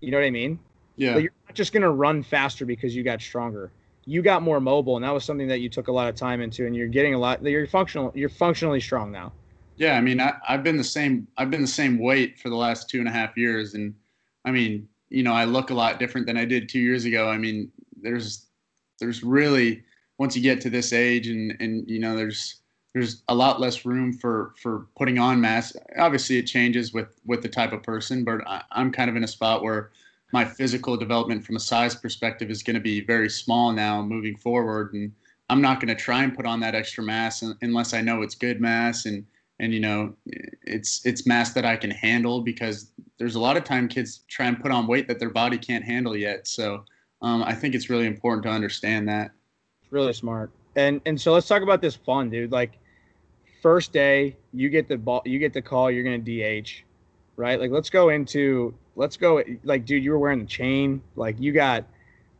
You 0.00 0.12
know 0.12 0.18
what 0.18 0.26
I 0.26 0.30
mean? 0.30 0.58
Yeah. 0.96 1.14
But 1.14 1.22
you're 1.22 1.32
not 1.48 1.54
just 1.54 1.72
going 1.72 1.82
to 1.82 1.90
run 1.90 2.22
faster 2.22 2.64
because 2.64 2.94
you 2.94 3.02
got 3.02 3.20
stronger. 3.20 3.70
You 4.06 4.22
got 4.22 4.42
more 4.42 4.60
mobile, 4.60 4.96
and 4.96 5.04
that 5.04 5.10
was 5.10 5.24
something 5.24 5.48
that 5.48 5.58
you 5.58 5.68
took 5.68 5.88
a 5.88 5.92
lot 5.92 6.08
of 6.08 6.14
time 6.14 6.40
into, 6.40 6.66
and 6.66 6.74
you're 6.74 6.86
getting 6.86 7.14
a 7.14 7.18
lot. 7.18 7.42
You're 7.42 7.66
functional. 7.66 8.12
You're 8.14 8.28
functionally 8.28 8.80
strong 8.80 9.10
now. 9.10 9.32
Yeah, 9.76 9.96
I 9.96 10.00
mean, 10.00 10.20
I, 10.20 10.34
I've 10.48 10.62
been 10.62 10.76
the 10.76 10.84
same. 10.84 11.26
I've 11.36 11.50
been 11.50 11.62
the 11.62 11.66
same 11.66 11.98
weight 11.98 12.38
for 12.38 12.48
the 12.48 12.56
last 12.56 12.88
two 12.88 13.00
and 13.00 13.08
a 13.08 13.10
half 13.10 13.36
years, 13.36 13.74
and 13.74 13.94
I 14.44 14.52
mean, 14.52 14.88
you 15.10 15.22
know, 15.22 15.32
I 15.32 15.44
look 15.44 15.70
a 15.70 15.74
lot 15.74 15.98
different 15.98 16.26
than 16.26 16.36
I 16.36 16.44
did 16.44 16.68
two 16.68 16.78
years 16.78 17.04
ago. 17.04 17.28
I 17.28 17.36
mean, 17.36 17.70
there's, 18.00 18.46
there's 19.00 19.22
really 19.22 19.82
once 20.18 20.36
you 20.36 20.42
get 20.42 20.60
to 20.62 20.70
this 20.70 20.92
age, 20.92 21.26
and 21.26 21.56
and 21.60 21.88
you 21.90 21.98
know, 21.98 22.16
there's 22.16 22.60
there's 22.94 23.22
a 23.28 23.34
lot 23.34 23.60
less 23.60 23.84
room 23.84 24.12
for 24.12 24.54
for 24.62 24.86
putting 24.96 25.18
on 25.18 25.40
mass. 25.40 25.76
Obviously, 25.98 26.38
it 26.38 26.44
changes 26.44 26.94
with 26.94 27.20
with 27.26 27.42
the 27.42 27.48
type 27.48 27.72
of 27.72 27.82
person, 27.82 28.24
but 28.24 28.46
I, 28.46 28.62
I'm 28.70 28.90
kind 28.90 29.10
of 29.10 29.16
in 29.16 29.24
a 29.24 29.28
spot 29.28 29.62
where 29.62 29.90
my 30.32 30.44
physical 30.44 30.96
development 30.96 31.44
from 31.44 31.56
a 31.56 31.60
size 31.60 31.94
perspective 31.94 32.50
is 32.50 32.62
going 32.62 32.74
to 32.74 32.80
be 32.80 33.00
very 33.00 33.30
small 33.30 33.72
now 33.72 34.02
moving 34.02 34.36
forward, 34.36 34.92
and 34.94 35.12
I'm 35.48 35.60
not 35.60 35.80
going 35.80 35.88
to 35.88 35.94
try 35.94 36.22
and 36.24 36.34
put 36.34 36.46
on 36.46 36.60
that 36.60 36.74
extra 36.74 37.04
mass 37.04 37.42
unless 37.62 37.94
I 37.94 38.00
know 38.00 38.22
it's 38.22 38.34
good 38.34 38.60
mass 38.60 39.06
and 39.06 39.24
and 39.58 39.72
you 39.72 39.80
know 39.80 40.14
it's 40.62 41.06
it's 41.06 41.26
mass 41.26 41.52
that 41.54 41.64
I 41.64 41.76
can 41.76 41.90
handle 41.90 42.42
because 42.42 42.92
there's 43.18 43.36
a 43.36 43.40
lot 43.40 43.56
of 43.56 43.64
time 43.64 43.88
kids 43.88 44.20
try 44.28 44.46
and 44.46 44.60
put 44.60 44.70
on 44.70 44.86
weight 44.86 45.08
that 45.08 45.18
their 45.18 45.30
body 45.30 45.56
can't 45.56 45.84
handle 45.84 46.16
yet. 46.16 46.46
So 46.46 46.84
um, 47.22 47.42
I 47.42 47.54
think 47.54 47.74
it's 47.74 47.88
really 47.88 48.06
important 48.06 48.42
to 48.42 48.50
understand 48.50 49.08
that. 49.08 49.30
it's 49.82 49.92
Really 49.92 50.12
smart. 50.12 50.50
And 50.74 51.00
and 51.06 51.18
so 51.18 51.32
let's 51.32 51.48
talk 51.48 51.62
about 51.62 51.80
this 51.80 51.94
fun, 51.94 52.28
dude. 52.28 52.52
Like 52.52 52.78
first 53.62 53.92
day 53.92 54.36
you 54.52 54.68
get 54.68 54.88
the 54.88 54.96
ball 54.96 55.22
you 55.24 55.38
get 55.38 55.52
the 55.52 55.62
call 55.62 55.90
you're 55.90 56.04
going 56.04 56.22
to 56.22 56.62
DH 56.62 56.68
right 57.36 57.58
like 57.58 57.70
let's 57.70 57.90
go 57.90 58.10
into 58.10 58.72
let's 58.96 59.16
go 59.16 59.42
like 59.62 59.84
dude 59.84 60.02
you 60.02 60.10
were 60.10 60.18
wearing 60.18 60.40
the 60.40 60.46
chain. 60.46 61.02
Like 61.14 61.36
you 61.38 61.52
got 61.52 61.84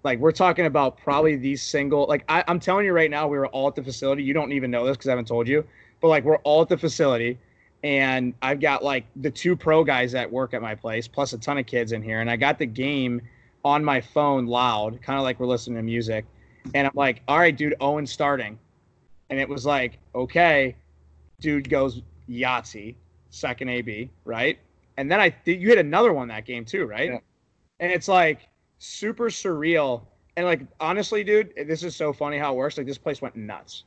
like 0.02 0.18
we're 0.18 0.32
talking 0.32 0.66
about 0.66 0.98
probably 0.98 1.36
these 1.36 1.62
single 1.62 2.06
like 2.06 2.24
I, 2.28 2.44
i'm 2.46 2.60
telling 2.60 2.86
you 2.86 2.92
right 2.92 3.10
now 3.10 3.26
we 3.26 3.36
were 3.38 3.48
all 3.48 3.68
at 3.68 3.74
the 3.74 3.82
facility. 3.82 4.22
You 4.22 4.34
don't 4.34 4.52
even 4.52 4.70
know 4.70 4.86
this 4.86 4.96
because 4.96 5.08
i 5.08 5.10
haven't 5.10 5.26
told 5.26 5.48
you 5.48 5.64
but 6.00 6.08
like 6.08 6.22
we're 6.22 6.36
all 6.38 6.62
at 6.62 6.68
the 6.68 6.78
facility 6.78 7.38
and 7.82 8.32
i've 8.40 8.60
got 8.60 8.84
like 8.84 9.04
the 9.16 9.30
two 9.30 9.56
pro 9.56 9.82
guys 9.82 10.12
that 10.12 10.30
work 10.30 10.54
at 10.54 10.62
my 10.62 10.76
place 10.76 11.08
plus 11.08 11.32
a 11.32 11.38
ton 11.38 11.58
of 11.58 11.66
kids 11.66 11.90
in 11.90 12.02
here 12.02 12.20
and 12.20 12.30
i 12.30 12.36
got 12.36 12.56
the 12.56 12.66
game 12.66 13.20
on 13.64 13.84
my 13.84 14.00
phone 14.00 14.46
loud 14.46 15.02
kind 15.02 15.18
of 15.18 15.24
like 15.24 15.40
we're 15.40 15.46
listening 15.46 15.76
to 15.76 15.82
music 15.82 16.24
and 16.74 16.86
i'm 16.86 16.92
like 16.94 17.20
all 17.26 17.38
right 17.38 17.56
dude 17.56 17.74
owen 17.80 18.06
starting. 18.06 18.56
And 19.30 19.40
it 19.40 19.48
was 19.48 19.66
like 19.66 19.98
okay. 20.14 20.76
Dude 21.40 21.68
goes 21.68 22.00
Yahtzee, 22.28 22.94
second 23.30 23.68
AB, 23.68 24.10
right? 24.24 24.58
And 24.96 25.10
then 25.10 25.20
I 25.20 25.30
th- 25.30 25.60
you 25.60 25.68
hit 25.68 25.78
another 25.78 26.12
one 26.12 26.28
that 26.28 26.44
game 26.44 26.64
too, 26.64 26.86
right? 26.86 27.10
Yeah. 27.10 27.18
And 27.80 27.92
it's 27.92 28.08
like 28.08 28.48
super 28.78 29.28
surreal. 29.28 30.02
And 30.36 30.46
like 30.46 30.60
honestly, 30.80 31.24
dude, 31.24 31.52
this 31.66 31.82
is 31.82 31.94
so 31.96 32.12
funny 32.12 32.38
how 32.38 32.52
it 32.52 32.56
works. 32.56 32.76
Like 32.78 32.86
this 32.86 32.98
place 32.98 33.22
went 33.22 33.36
nuts. 33.36 33.84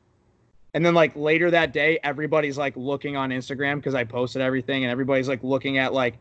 And 0.74 0.86
then 0.86 0.93
like 0.93 1.15
later 1.15 1.50
that 1.52 1.74
day, 1.74 2.00
everybody's 2.04 2.58
like 2.58 2.76
looking 2.78 3.17
on 3.17 3.32
Instagram 3.32 3.78
because 3.78 3.95
I 3.95 4.04
posted 4.04 4.41
everything, 4.41 4.84
and 4.84 4.91
everybody's 4.91 5.28
like 5.28 5.43
looking 5.43 5.78
at 5.80 5.93
like 5.93 6.15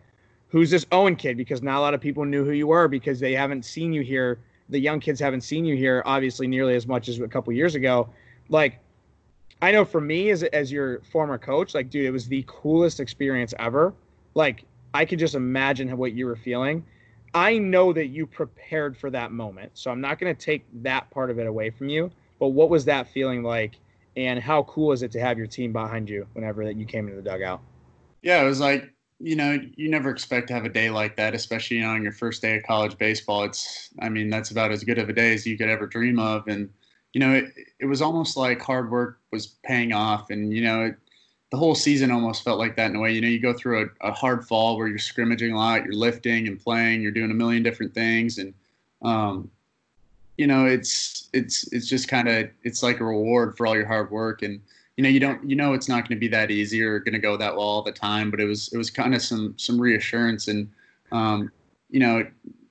who's 0.48 0.70
this 0.70 0.86
Owen 0.92 1.16
kid 1.16 1.36
because 1.36 1.62
not 1.62 1.78
a 1.78 1.80
lot 1.80 1.92
of 1.94 2.00
people 2.00 2.24
knew 2.24 2.44
who 2.44 2.52
you 2.52 2.66
were 2.66 2.88
because 2.88 3.20
they 3.20 3.34
haven't 3.34 3.64
seen 3.64 3.92
you 3.92 4.02
here. 4.02 4.38
The 4.70 4.78
young 4.78 5.00
kids 5.00 5.20
haven't 5.20 5.42
seen 5.42 5.64
you 5.64 5.76
here, 5.76 6.02
obviously, 6.06 6.46
nearly 6.46 6.74
as 6.74 6.86
much 6.86 7.08
as 7.08 7.20
a 7.20 7.28
couple 7.28 7.52
years 7.52 7.74
ago. 7.74 8.08
Like 8.48 8.78
I 9.60 9.72
know 9.72 9.84
for 9.84 10.00
me 10.00 10.30
as 10.30 10.42
as 10.44 10.72
your 10.72 11.00
former 11.00 11.36
coach, 11.36 11.74
like 11.74 11.90
dude, 11.90 12.06
it 12.06 12.10
was 12.10 12.26
the 12.26 12.44
coolest 12.46 13.00
experience 13.00 13.52
ever. 13.58 13.92
Like 14.34 14.64
I 14.94 15.04
could 15.04 15.18
just 15.18 15.34
imagine 15.34 15.96
what 15.96 16.12
you 16.12 16.26
were 16.26 16.36
feeling. 16.36 16.84
I 17.34 17.58
know 17.58 17.92
that 17.92 18.06
you 18.06 18.26
prepared 18.26 18.96
for 18.96 19.10
that 19.10 19.32
moment, 19.32 19.72
so 19.74 19.90
I'm 19.90 20.00
not 20.00 20.18
going 20.18 20.34
to 20.34 20.40
take 20.40 20.64
that 20.82 21.10
part 21.10 21.30
of 21.30 21.38
it 21.38 21.46
away 21.46 21.70
from 21.70 21.88
you. 21.88 22.10
But 22.38 22.48
what 22.48 22.70
was 22.70 22.84
that 22.86 23.08
feeling 23.08 23.42
like, 23.42 23.74
and 24.16 24.40
how 24.40 24.62
cool 24.64 24.92
is 24.92 25.02
it 25.02 25.12
to 25.12 25.20
have 25.20 25.36
your 25.36 25.46
team 25.46 25.72
behind 25.72 26.08
you 26.08 26.26
whenever 26.32 26.64
that 26.64 26.76
you 26.76 26.86
came 26.86 27.08
into 27.08 27.20
the 27.20 27.28
dugout? 27.28 27.60
Yeah, 28.22 28.42
it 28.42 28.46
was 28.46 28.60
like 28.60 28.92
you 29.20 29.34
know 29.34 29.58
you 29.76 29.90
never 29.90 30.10
expect 30.10 30.48
to 30.48 30.54
have 30.54 30.64
a 30.64 30.68
day 30.68 30.90
like 30.90 31.16
that, 31.16 31.34
especially 31.34 31.78
you 31.78 31.82
know 31.82 31.90
on 31.90 32.02
your 32.02 32.12
first 32.12 32.40
day 32.40 32.56
of 32.56 32.62
college 32.62 32.96
baseball. 32.96 33.44
It's 33.44 33.90
I 34.00 34.08
mean 34.08 34.30
that's 34.30 34.50
about 34.50 34.70
as 34.70 34.84
good 34.84 34.98
of 34.98 35.08
a 35.08 35.12
day 35.12 35.34
as 35.34 35.46
you 35.46 35.58
could 35.58 35.68
ever 35.68 35.86
dream 35.86 36.18
of, 36.18 36.46
and 36.46 36.70
you 37.12 37.20
know, 37.20 37.34
it, 37.34 37.52
it 37.80 37.86
was 37.86 38.02
almost 38.02 38.36
like 38.36 38.60
hard 38.60 38.90
work 38.90 39.20
was 39.32 39.46
paying 39.64 39.92
off. 39.92 40.30
And, 40.30 40.52
you 40.52 40.62
know, 40.62 40.84
it, 40.84 40.96
the 41.50 41.56
whole 41.56 41.74
season 41.74 42.10
almost 42.10 42.44
felt 42.44 42.58
like 42.58 42.76
that 42.76 42.90
in 42.90 42.96
a 42.96 43.00
way. 43.00 43.12
You 43.12 43.20
know, 43.20 43.28
you 43.28 43.40
go 43.40 43.54
through 43.54 43.90
a, 44.02 44.08
a, 44.08 44.12
hard 44.12 44.46
fall 44.46 44.76
where 44.76 44.86
you're 44.86 44.98
scrimmaging 44.98 45.52
a 45.52 45.56
lot, 45.56 45.84
you're 45.84 45.94
lifting 45.94 46.46
and 46.46 46.60
playing, 46.60 47.00
you're 47.00 47.12
doing 47.12 47.30
a 47.30 47.34
million 47.34 47.62
different 47.62 47.94
things. 47.94 48.38
And, 48.38 48.52
um, 49.02 49.50
you 50.36 50.46
know, 50.46 50.66
it's, 50.66 51.30
it's, 51.32 51.72
it's 51.72 51.88
just 51.88 52.08
kind 52.08 52.28
of, 52.28 52.50
it's 52.64 52.82
like 52.82 53.00
a 53.00 53.04
reward 53.04 53.56
for 53.56 53.66
all 53.66 53.74
your 53.74 53.86
hard 53.86 54.10
work. 54.10 54.42
And, 54.42 54.60
you 54.96 55.02
know, 55.02 55.08
you 55.08 55.20
don't, 55.20 55.48
you 55.48 55.56
know, 55.56 55.72
it's 55.72 55.88
not 55.88 56.06
going 56.06 56.16
to 56.16 56.20
be 56.20 56.28
that 56.28 56.50
easy 56.50 56.82
or 56.82 56.98
going 56.98 57.14
to 57.14 57.18
go 57.18 57.36
that 57.36 57.56
well 57.56 57.64
all 57.64 57.82
the 57.82 57.92
time, 57.92 58.30
but 58.30 58.40
it 58.40 58.44
was, 58.44 58.68
it 58.72 58.76
was 58.76 58.90
kind 58.90 59.14
of 59.14 59.22
some, 59.22 59.54
some 59.56 59.80
reassurance. 59.80 60.48
And, 60.48 60.68
um, 61.12 61.50
you 61.88 62.00
know, 62.00 62.26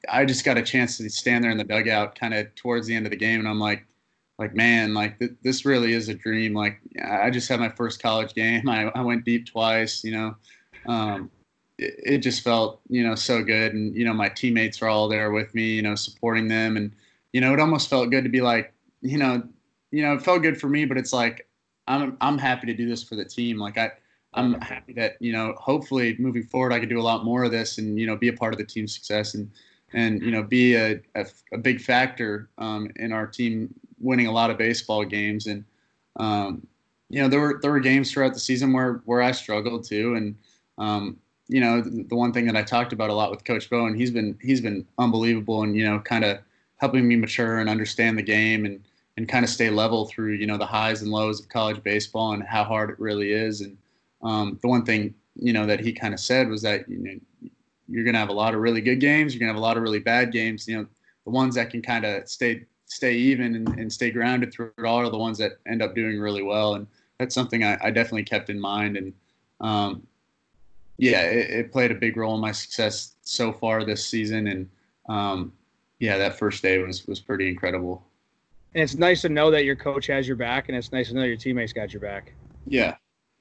I 0.10 0.24
just 0.24 0.46
got 0.46 0.58
a 0.58 0.62
chance 0.62 0.98
to 0.98 1.10
stand 1.10 1.44
there 1.44 1.52
in 1.52 1.58
the 1.58 1.64
dugout 1.64 2.16
kind 2.16 2.34
of 2.34 2.54
towards 2.56 2.86
the 2.86 2.96
end 2.96 3.08
of 3.08 3.10
the 3.10 3.18
game. 3.18 3.40
And 3.40 3.48
I'm 3.48 3.60
like, 3.60 3.86
like 4.40 4.56
man 4.56 4.94
like 4.94 5.18
th- 5.20 5.32
this 5.42 5.66
really 5.66 5.94
is 5.94 6.10
a 6.10 6.14
dream. 6.14 6.54
Like 6.54 6.80
i 7.04 7.30
just 7.30 7.50
had 7.50 7.60
my 7.60 7.70
first 7.70 8.02
college 8.02 8.34
game. 8.34 8.68
I, 8.70 8.86
I 8.96 9.02
went 9.02 9.26
deep 9.26 9.46
twice 9.46 10.04
you 10.04 10.12
know. 10.12 10.36
Um, 10.86 11.30
it, 11.78 11.96
it, 12.06 12.18
just 12.20 12.44
felt 12.44 12.80
you 12.90 13.04
know 13.04 13.16
so 13.16 13.44
good. 13.44 13.74
And 13.74 13.96
you 13.96 14.06
know 14.06 14.14
my 14.14 14.30
teammates 14.30 14.82
are 14.82 14.88
all 14.88 15.08
there 15.08 15.32
with 15.32 15.54
me 15.54 15.74
you 15.74 15.82
know 15.82 15.96
supporting 15.96 16.48
them. 16.48 16.78
And 16.78 16.92
you 17.34 17.42
know 17.42 17.54
it 17.54 17.60
almost 17.60 17.90
felt 17.90 18.10
good 18.10 18.24
to 18.24 18.30
be 18.30 18.42
like 18.42 18.74
you 19.02 19.18
know 19.18 19.44
you 19.92 20.02
know 20.02 20.14
it 20.14 20.22
felt 20.22 20.42
good 20.42 20.60
for 20.60 20.68
me 20.68 20.86
but 20.86 20.98
it's 20.98 21.14
like 21.14 21.48
i'm 21.88 22.18
i'm 22.20 22.38
happy 22.38 22.66
to 22.68 22.74
do 22.74 22.88
this 22.88 23.04
for 23.04 23.16
the 23.16 23.26
team. 23.26 23.58
Like 23.58 23.78
i 23.78 23.92
i'm 24.34 24.60
happy 24.62 24.94
that 24.94 25.16
you 25.20 25.32
know 25.32 25.54
hopefully 25.58 26.16
moving 26.20 26.44
forward 26.44 26.74
i 26.74 26.80
could 26.80 26.90
do 26.90 27.00
a 27.00 27.02
lot 27.02 27.24
more 27.24 27.46
of 27.46 27.52
this 27.52 27.78
and 27.78 27.98
you 27.98 28.06
know 28.06 28.16
be 28.16 28.28
a 28.28 28.34
part 28.34 28.54
of 28.54 28.60
the 28.60 28.66
team's 28.66 28.94
success 28.94 29.34
and 29.34 29.50
and 29.94 30.22
you 30.22 30.32
know 30.32 30.44
be 30.44 30.76
a, 30.76 31.00
a, 31.16 31.26
a 31.54 31.58
big 31.58 31.80
factor 31.80 32.50
um, 32.58 32.92
in 32.98 33.12
our 33.12 33.26
team 33.26 33.74
winning 34.00 34.28
a 34.28 34.32
lot 34.32 34.50
of 34.50 34.58
baseball 34.58 35.04
games, 35.06 35.48
and 35.48 35.64
um, 36.18 36.66
you 37.10 37.22
know 37.22 37.28
there 37.28 37.40
were 37.40 37.60
there 37.62 37.72
were 37.72 37.80
games 37.80 38.12
throughout 38.12 38.34
the 38.34 38.40
season 38.40 38.74
where 38.74 39.02
where 39.06 39.22
I 39.22 39.32
struggled 39.32 39.86
too, 39.86 40.16
and 40.16 40.36
um, 40.78 41.18
you 41.48 41.62
know, 41.62 41.82
the, 41.82 42.04
the, 42.04 42.16
one 42.16 42.34
thing 42.34 42.46
that 42.46 42.58
I 42.58 42.64
talked 42.64 42.94
about 42.94 43.10
a 43.10 43.14
lot 43.14 43.32
with 43.32 43.46
Coach 43.46 43.70
Bowen, 43.70 43.96
he's 43.96 44.12
been 44.12 44.38
he's 44.42 44.62
been 44.62 44.86
unbelievable, 44.98 45.64
and 45.64 45.76
you 45.76 45.86
know, 45.86 46.00
kind 46.00 46.26
of 46.26 46.40
helping 46.78 47.08
me 47.08 47.16
mature 47.16 47.60
and 47.60 47.70
understand 47.70 48.18
the 48.18 48.24
game 48.24 48.66
and 48.66 48.84
and 49.16 49.28
kind 49.28 49.44
of 49.44 49.50
stay 49.50 49.70
level 49.70 50.06
through 50.06 50.34
you 50.34 50.46
know 50.46 50.58
the 50.58 50.66
highs 50.66 51.02
and 51.02 51.12
lows 51.12 51.40
of 51.40 51.50
college 51.50 51.82
baseball 51.84 52.34
and 52.34 52.44
how 52.44 52.64
hard 52.64 52.90
it 52.90 53.00
really 53.00 53.32
is. 53.32 53.62
And 53.62 53.78
um, 54.22 54.60
the 54.62 54.68
one 54.68 54.86
thing 54.86 55.14
you 55.36 55.54
know 55.54 55.66
that 55.66 55.80
he 55.80 55.94
kind 55.94 56.14
of 56.14 56.20
said 56.20 56.50
was 56.50 56.62
that 56.64 56.88
you 56.90 56.98
know 56.98 57.50
you're 57.88 58.04
going 58.04 58.14
to 58.14 58.20
have 58.20 58.30
a 58.30 58.34
lot 58.34 58.54
of 58.54 58.60
really 58.60 58.82
good 58.82 59.00
games, 59.00 59.34
you're 59.34 59.40
going 59.40 59.48
to 59.48 59.54
have 59.54 59.62
a 59.62 59.66
lot 59.66 59.78
of 59.78 59.84
really 59.84 60.00
bad 60.00 60.34
games. 60.34 60.68
You 60.68 60.80
know, 60.80 60.88
the 61.24 61.32
ones 61.32 61.56
that 61.56 61.70
can 61.70 61.82
kind 61.82 62.06
of 62.06 62.28
stay 62.28 62.66
stay 62.88 63.14
even 63.14 63.56
and, 63.56 63.68
and, 63.80 63.92
stay 63.92 64.10
grounded 64.10 64.52
through 64.52 64.72
it 64.78 64.86
all 64.86 64.98
are 64.98 65.10
the 65.10 65.18
ones 65.18 65.38
that 65.38 65.60
end 65.68 65.82
up 65.82 65.94
doing 65.94 66.20
really 66.20 66.42
well. 66.42 66.76
And 66.76 66.88
that's 67.20 67.36
something 67.36 67.64
I, 67.64 67.78
I 67.82 67.92
definitely 67.92 68.24
kept 68.24 68.50
in 68.50 68.60
mind. 68.60 68.98
And 68.98 69.14
um, 69.60 70.08
yeah, 70.98 71.24
it, 71.24 71.50
it, 71.50 71.72
played 71.72 71.92
a 71.92 71.96
big 71.96 72.18
role 72.18 72.36
in 72.36 72.42
my 72.42 72.54
success 72.54 73.16
so 73.22 73.52
far 73.52 73.84
this 73.84 74.06
season. 74.06 74.48
And 74.48 74.70
um, 75.10 75.54
yeah, 76.00 76.18
that 76.18 76.40
first 76.40 76.64
day 76.64 76.78
was 76.80 77.06
was 77.08 77.20
pretty 77.20 77.50
incredible. 77.50 78.04
And 78.74 78.84
it's 78.84 78.96
nice 78.96 79.22
to 79.22 79.30
know 79.30 79.52
that 79.52 79.66
your 79.66 79.76
coach 79.76 80.08
has 80.08 80.28
your 80.28 80.38
back, 80.38 80.70
and 80.70 80.78
it's 80.78 80.92
nice 80.92 81.10
to 81.10 81.16
know 81.16 81.24
your 81.24 81.38
teammates 81.38 81.74
got 81.74 81.94
your 81.94 82.02
back. 82.02 82.34
Yeah, 82.68 82.96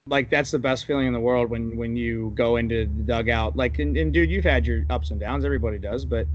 like 0.06 0.30
that's 0.30 0.50
the 0.50 0.58
best 0.58 0.86
feeling 0.86 1.06
in 1.06 1.12
the 1.12 1.20
world 1.20 1.50
when 1.50 1.76
when 1.76 1.96
you 1.96 2.32
go 2.34 2.56
into 2.56 2.86
the 2.86 3.02
dugout. 3.02 3.56
Like, 3.56 3.78
and, 3.78 3.96
and 3.96 4.12
dude, 4.12 4.30
you've 4.30 4.44
had 4.44 4.66
your 4.66 4.84
ups 4.88 5.10
and 5.10 5.20
downs. 5.20 5.44
Everybody 5.44 5.78
does, 5.78 6.04
but 6.04 6.26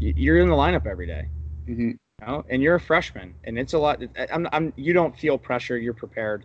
you're 0.00 0.38
in 0.38 0.48
the 0.48 0.54
lineup 0.54 0.86
every 0.86 1.06
day. 1.06 1.28
Mm-hmm. 1.68 1.90
You 2.20 2.26
know? 2.26 2.44
and 2.48 2.62
you're 2.62 2.74
a 2.74 2.80
freshman, 2.80 3.34
and 3.44 3.58
it's 3.58 3.74
a 3.74 3.78
lot. 3.78 4.02
I'm, 4.32 4.48
I'm, 4.52 4.72
you 4.76 4.92
don't 4.92 5.16
feel 5.16 5.38
pressure. 5.38 5.78
You're 5.78 5.94
prepared, 5.94 6.44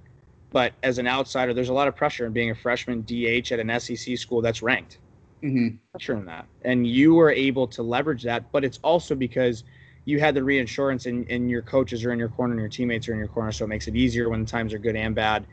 but 0.51 0.74
as 0.84 0.99
an 0.99 1.07
outsider, 1.07 1.53
there's 1.53 1.69
a 1.69 1.74
lot 1.74 1.88
of 1.88 1.95
pressure 1.95 2.26
in 2.26 2.32
being 2.32 2.51
a 2.51 2.55
freshman 2.55 3.01
DH 3.01 3.51
at 3.51 3.59
an 3.59 3.80
SEC 3.80 4.17
school 4.17 4.41
that's 4.41 4.61
ranked. 4.61 4.99
Mm-hmm. 5.43 5.76
Pressure 5.91 6.13
in 6.13 6.26
that, 6.26 6.45
and 6.63 6.86
you 6.86 7.15
were 7.15 7.32
able 7.32 7.67
to 7.67 7.82
leverage 7.82 8.24
that. 8.24 8.51
But 8.51 8.63
it's 8.63 8.80
also 8.84 9.15
because 9.15 9.63
you 10.05 10.19
had 10.19 10.36
the 10.36 10.43
reinsurance, 10.43 11.07
and, 11.07 11.30
and 11.30 11.49
your 11.49 11.63
coaches 11.63 12.05
are 12.05 12.13
in 12.13 12.19
your 12.19 12.30
corner, 12.30 12.53
and 12.53 12.59
your 12.59 12.69
teammates 12.69 13.09
are 13.09 13.13
in 13.13 13.19
your 13.19 13.28
corner, 13.28 13.51
so 13.51 13.65
it 13.65 13.69
makes 13.69 13.88
it 13.88 13.95
easier 13.95 14.30
when 14.30 14.41
the 14.41 14.49
times 14.49 14.74
are 14.74 14.80
good 14.80 14.95
and 14.95 15.15
bad. 15.15 15.45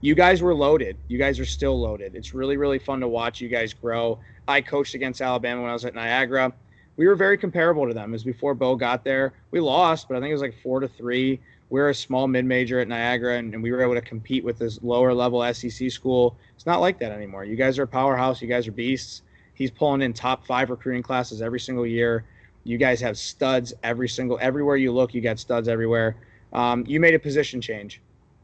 You 0.00 0.14
guys 0.14 0.40
were 0.40 0.54
loaded. 0.54 0.96
You 1.08 1.18
guys 1.18 1.40
are 1.40 1.46
still 1.46 1.80
loaded. 1.80 2.14
It's 2.14 2.32
really, 2.32 2.56
really 2.56 2.78
fun 2.78 3.00
to 3.00 3.08
watch 3.08 3.40
you 3.40 3.48
guys 3.48 3.72
grow. 3.72 4.20
I 4.46 4.60
coached 4.60 4.94
against 4.94 5.20
Alabama 5.20 5.62
when 5.62 5.70
I 5.70 5.72
was 5.72 5.84
at 5.84 5.94
Niagara 5.94 6.52
we 6.96 7.06
were 7.06 7.16
very 7.16 7.36
comparable 7.36 7.86
to 7.86 7.94
them. 7.94 8.14
As 8.14 8.22
before 8.22 8.54
Bo 8.54 8.76
got 8.76 9.04
there, 9.04 9.32
we 9.50 9.60
lost, 9.60 10.08
but 10.08 10.16
I 10.16 10.20
think 10.20 10.30
it 10.30 10.34
was 10.34 10.42
like 10.42 10.60
four 10.62 10.80
to 10.80 10.88
three. 10.88 11.40
We 11.70 11.80
are 11.80 11.88
a 11.88 11.94
small 11.94 12.28
mid 12.28 12.44
major 12.44 12.78
at 12.80 12.88
Niagara, 12.88 13.36
and, 13.36 13.52
and, 13.54 13.62
we 13.62 13.72
were 13.72 13.82
able 13.82 13.94
to 13.94 14.00
compete 14.00 14.44
with 14.44 14.58
this 14.58 14.80
lower 14.82 15.12
level 15.12 15.42
SEC 15.52 15.90
school. 15.90 16.36
It's 16.54 16.66
not 16.66 16.80
like 16.80 16.98
that 17.00 17.10
anymore. 17.10 17.44
You 17.44 17.56
guys 17.56 17.78
are 17.78 17.84
a 17.84 17.88
powerhouse. 17.88 18.40
You 18.40 18.48
guys 18.48 18.68
are 18.68 18.72
beasts. 18.72 19.22
He's 19.54 19.70
pulling 19.70 20.02
in 20.02 20.12
top 20.12 20.46
five 20.46 20.70
recruiting 20.70 21.02
classes 21.02 21.42
every 21.42 21.60
single 21.60 21.86
year. 21.86 22.24
You 22.64 22.78
guys 22.78 23.00
have 23.00 23.18
studs 23.18 23.74
every 23.82 24.08
single 24.08 24.38
everywhere 24.40 24.76
you 24.76 24.92
look. 24.92 25.14
You 25.14 25.20
got 25.20 25.38
studs 25.38 25.68
everywhere. 25.68 26.16
Um, 26.52 26.84
you 26.86 27.00
made 27.00 27.14
a 27.14 27.18
position 27.18 27.60
change. 27.60 28.00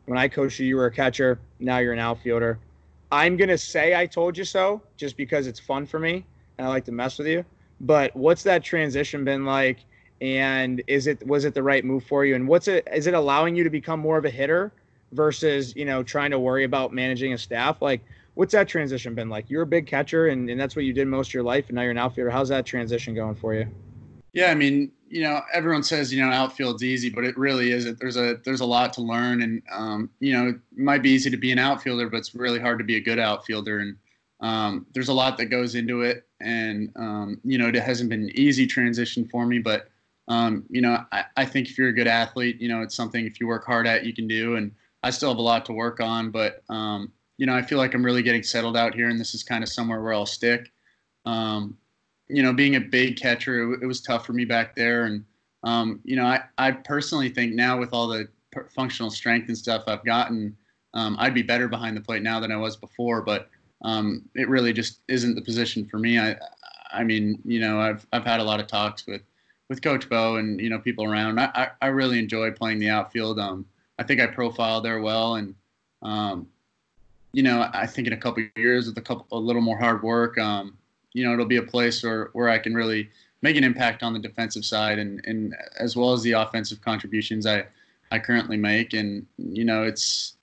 When 0.07 0.19
I 0.19 0.29
coached 0.29 0.59
you, 0.59 0.67
you 0.67 0.77
were 0.77 0.87
a 0.87 0.91
catcher. 0.91 1.39
Now 1.61 1.79
you're 1.79 1.93
an 1.93 1.99
outfielder. 1.99 2.59
I'm 3.13 3.37
gonna 3.37 3.59
say 3.59 3.95
I 3.95 4.07
told 4.07 4.37
you 4.37 4.45
so, 4.45 4.83
just 4.97 5.17
because 5.17 5.47
it's 5.47 5.61
fun 5.61 5.87
for 5.87 5.99
me 5.99 6.25
and 6.59 6.67
I 6.67 6.71
like 6.71 6.85
to 6.87 6.93
mess 6.93 7.19
with 7.19 7.27
you. 7.27 7.45
But 7.81 8.15
what's 8.15 8.43
that 8.45 8.63
transition 8.63 9.25
been 9.25 9.45
like? 9.45 9.79
And 10.21 10.83
is 10.87 11.07
it 11.07 11.27
was 11.27 11.45
it 11.45 11.55
the 11.55 11.63
right 11.63 11.85
move 11.85 12.05
for 12.05 12.25
you? 12.25 12.35
And 12.35 12.47
what's 12.47 12.69
it 12.69 12.87
is 12.93 13.07
it 13.07 13.15
allowing 13.15 13.57
you 13.57 13.65
to 13.65 13.71
become 13.71 14.01
more 14.01 14.19
of 14.19 14.25
a 14.25 14.31
hitter 14.31 14.73
versus 15.13 15.75
you 15.75 15.85
know 15.85 16.03
trying 16.03 16.31
to 16.31 16.39
worry 16.39 16.65
about 16.65 16.93
managing 16.93 17.33
a 17.33 17.39
staff? 17.39 17.81
Like 17.81 18.03
what's 18.35 18.53
that 18.53 18.69
transition 18.69 19.15
been 19.15 19.29
like? 19.29 19.49
You're 19.49 19.63
a 19.63 19.67
big 19.67 19.87
catcher 19.87 20.29
and, 20.29 20.49
and 20.51 20.61
that's 20.61 20.77
what 20.77 20.85
you 20.85 20.93
did 20.93 21.09
most 21.09 21.29
of 21.29 21.35
your 21.35 21.43
life, 21.43 21.67
and 21.69 21.77
now 21.77 21.83
you're 21.83 21.91
an 21.91 21.99
outfielder. 21.99 22.31
How's 22.31 22.51
that 22.51 22.67
transition 22.67 23.15
going 23.15 23.35
for 23.35 23.55
you? 23.55 23.67
Yeah, 24.33 24.51
I 24.51 24.55
mean, 24.55 24.93
you 25.09 25.23
know, 25.23 25.41
everyone 25.53 25.83
says 25.83 26.13
you 26.13 26.25
know 26.25 26.31
outfield's 26.31 26.85
easy, 26.85 27.11
but 27.11 27.25
it 27.25 27.37
really 27.37 27.73
isn't. 27.73 27.99
There's 27.99 28.17
a 28.17 28.37
there's 28.45 28.61
a 28.61 28.67
lot 28.67 28.93
to 28.95 29.03
learn, 29.03 29.43
and 29.43 29.63
um, 29.73 30.11
you 30.21 30.33
know, 30.33 30.51
it 30.51 30.57
might 30.77 31.03
be 31.03 31.11
easy 31.11 31.31
to 31.31 31.37
be 31.37 31.51
an 31.51 31.59
outfielder, 31.59 32.09
but 32.09 32.19
it's 32.19 32.35
really 32.35 32.61
hard 32.61 32.79
to 32.79 32.85
be 32.85 32.97
a 32.97 33.01
good 33.01 33.19
outfielder. 33.19 33.81
And 33.81 33.97
um, 34.41 34.87
there's 34.95 35.09
a 35.09 35.13
lot 35.13 35.37
that 35.39 35.47
goes 35.47 35.75
into 35.75 36.03
it, 36.03 36.27
and 36.41 36.91
um, 36.97 37.41
you 37.45 37.59
know 37.59 37.69
it 37.69 37.75
hasn't 37.75 38.11
been 38.11 38.23
an 38.23 38.31
easy 38.35 38.67
transition 38.67 39.29
for 39.29 39.47
me. 39.47 39.59
But 39.59 39.91
um, 40.29 40.65
you 40.71 40.81
know, 40.81 41.05
I, 41.13 41.25
I, 41.37 41.45
think 41.45 41.69
if 41.69 41.77
you're 41.77 41.89
a 41.89 41.93
good 41.93 42.07
athlete, 42.07 42.61
you 42.61 42.69
know, 42.69 42.83
it's 42.83 42.95
something 42.95 43.27
if 43.27 43.41
you 43.41 43.49
work 43.49 43.67
hard 43.67 43.89
at, 43.89 44.05
you 44.05 44.15
can 44.15 44.29
do. 44.29 44.55
And 44.55 44.71
I 45.03 45.11
still 45.11 45.31
have 45.31 45.39
a 45.39 45.43
lot 45.43 45.67
to 45.67 45.73
work 45.73 46.01
on, 46.01 46.31
but 46.31 46.63
um, 46.69 47.13
you 47.37 47.47
know, 47.47 47.55
I 47.55 47.63
feel 47.63 47.79
like 47.79 47.95
I'm 47.95 48.05
really 48.05 48.23
getting 48.23 48.43
settled 48.43 48.77
out 48.77 48.95
here, 48.95 49.09
and 49.09 49.19
this 49.19 49.35
is 49.35 49.43
kind 49.43 49.65
of 49.65 49.71
somewhere 49.71 50.03
where 50.03 50.13
I'll 50.13 50.27
stick. 50.27 50.71
Um, 51.25 51.77
you 52.29 52.43
know, 52.43 52.53
being 52.53 52.77
a 52.77 52.81
big 52.81 53.17
catcher, 53.17 53.73
it, 53.73 53.83
it, 53.83 53.87
was 53.87 54.01
tough 54.03 54.25
for 54.25 54.35
me 54.35 54.45
back 54.45 54.77
there, 54.77 55.05
and 55.07 55.25
um, 55.65 56.01
you 56.05 56.17
know, 56.17 56.27
I 56.27 56.43
I 56.59 56.71
personally 56.73 57.31
think 57.31 57.55
now 57.55 57.79
with 57.79 57.93
all 57.93 58.07
the 58.07 58.29
functional 58.75 59.11
strength 59.11 59.49
and 59.49 59.57
stuff 59.57 59.85
I've 59.87 60.05
gotten, 60.05 60.57
I'd 60.95 61.35
be 61.35 61.43
better 61.43 61.67
behind 61.67 61.97
the 61.97 62.03
plate 62.03 62.23
now 62.23 62.41
than 62.41 62.53
I 62.53 62.57
was 62.57 62.77
before, 62.77 63.23
but 63.23 63.49
um, 63.83 64.29
it 64.35 64.49
really 64.49 64.73
just 64.73 65.01
isn't 65.09 65.35
the 65.35 65.43
position 65.43 65.87
for 65.87 65.99
me. 65.99 66.19
I, 66.19 66.37
I 66.93 67.05
mean, 67.05 67.41
you 67.45 67.61
know, 67.61 67.81
I've 67.81 68.07
I've 68.13 68.25
had 68.25 68.41
a 68.41 68.45
lot 68.45 68.61
of 68.61 68.67
talks 68.67 69.07
with 69.07 69.23
with 69.69 69.83
Coach 69.83 70.09
Bo 70.09 70.37
and 70.37 70.61
you 70.61 70.69
know 70.69 70.79
people 70.79 71.05
around. 71.05 71.39
I 71.39 71.51
I, 71.55 71.69
I 71.83 71.87
really 71.89 72.19
enjoy 72.19 72.51
playing 72.51 72.79
the 72.79 72.91
outfield. 72.91 73.39
Um, 73.39 73.65
I 73.99 74.03
think 74.03 74.21
I 74.21 74.27
profile 74.27 74.81
there 74.81 75.01
well, 75.01 75.37
and 75.37 75.55
um, 76.03 76.49
you 77.33 77.43
know, 77.43 77.69
I 77.73 77.87
think 77.87 78.07
in 78.07 78.13
a 78.13 78.17
couple 78.17 78.45
years 78.57 78.87
with 78.87 78.99
a 78.99 79.03
couple 79.03 79.27
a 79.33 79.39
little 79.39 79.63
more 79.63 79.79
hard 79.79 80.03
work, 80.03 80.37
um, 80.39 80.77
you 81.13 81.25
know, 81.25 81.33
it'll 81.33 81.47
be 81.47 81.57
a 81.57 81.63
place 81.63 82.03
where 82.03 82.31
where 82.33 82.49
I 82.49 82.59
can 82.59 82.75
really 82.75 83.09
make 83.43 83.57
an 83.57 83.65
impact 83.65 84.03
on 84.03 84.13
the 84.13 84.19
defensive 84.19 84.65
side 84.65 84.99
and 84.99 85.25
and 85.25 85.55
as 85.79 85.97
well 85.97 86.13
as 86.13 86.23
the 86.23 86.33
offensive 86.33 86.81
contributions 86.81 87.47
I 87.47 87.65
I 88.11 88.19
currently 88.19 88.57
make. 88.57 88.93
And 88.93 89.27
you 89.39 89.65
know, 89.65 89.85
it's 89.85 90.37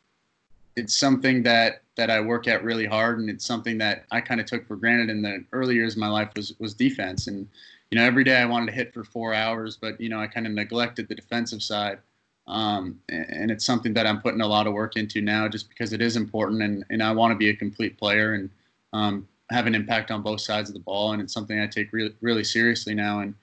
it's 0.75 0.95
something 0.95 1.43
that 1.43 1.81
that 1.97 2.09
I 2.09 2.21
work 2.21 2.47
at 2.47 2.63
really 2.63 2.85
hard, 2.85 3.19
and 3.19 3.29
it's 3.29 3.45
something 3.45 3.77
that 3.79 4.05
I 4.11 4.21
kind 4.21 4.39
of 4.39 4.45
took 4.45 4.65
for 4.67 4.75
granted 4.75 5.09
in 5.09 5.21
the 5.21 5.43
early 5.51 5.75
years 5.75 5.93
of 5.93 5.99
my 5.99 6.07
life 6.07 6.29
was 6.35 6.53
was 6.59 6.73
defense. 6.73 7.27
And 7.27 7.47
you 7.91 7.97
know, 7.97 8.05
every 8.05 8.23
day 8.23 8.37
I 8.37 8.45
wanted 8.45 8.67
to 8.67 8.71
hit 8.71 8.93
for 8.93 9.03
four 9.03 9.33
hours, 9.33 9.77
but 9.77 9.99
you 9.99 10.09
know, 10.09 10.19
I 10.19 10.27
kind 10.27 10.47
of 10.47 10.53
neglected 10.53 11.07
the 11.07 11.15
defensive 11.15 11.61
side. 11.61 11.99
Um, 12.47 12.99
and 13.09 13.51
it's 13.51 13.65
something 13.65 13.93
that 13.95 14.07
I'm 14.07 14.21
putting 14.21 14.39
a 14.39 14.47
lot 14.47 14.67
of 14.67 14.73
work 14.73 14.95
into 14.95 15.21
now, 15.21 15.49
just 15.49 15.67
because 15.67 15.91
it 15.91 16.01
is 16.01 16.15
important, 16.15 16.61
and 16.61 16.85
and 16.89 17.03
I 17.03 17.11
want 17.11 17.31
to 17.31 17.37
be 17.37 17.49
a 17.49 17.55
complete 17.55 17.97
player 17.97 18.33
and 18.33 18.49
um, 18.93 19.27
have 19.49 19.67
an 19.67 19.75
impact 19.75 20.11
on 20.11 20.21
both 20.21 20.41
sides 20.41 20.69
of 20.69 20.73
the 20.73 20.79
ball. 20.79 21.11
And 21.11 21.21
it's 21.21 21.33
something 21.33 21.59
I 21.59 21.67
take 21.67 21.91
really 21.91 22.13
really 22.21 22.43
seriously 22.43 22.93
now. 22.93 23.19
And 23.19 23.33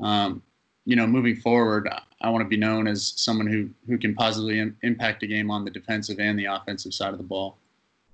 um, 0.00 0.42
you 0.84 0.96
know, 0.96 1.06
moving 1.06 1.36
forward, 1.36 1.88
I 2.20 2.30
want 2.30 2.42
to 2.42 2.48
be 2.48 2.56
known 2.56 2.86
as 2.86 3.14
someone 3.16 3.46
who 3.46 3.70
who 3.86 3.98
can 3.98 4.14
positively 4.14 4.60
Im- 4.60 4.76
impact 4.82 5.22
a 5.22 5.26
game 5.26 5.50
on 5.50 5.64
the 5.64 5.70
defensive 5.70 6.20
and 6.20 6.38
the 6.38 6.46
offensive 6.46 6.94
side 6.94 7.12
of 7.12 7.18
the 7.18 7.24
ball. 7.24 7.58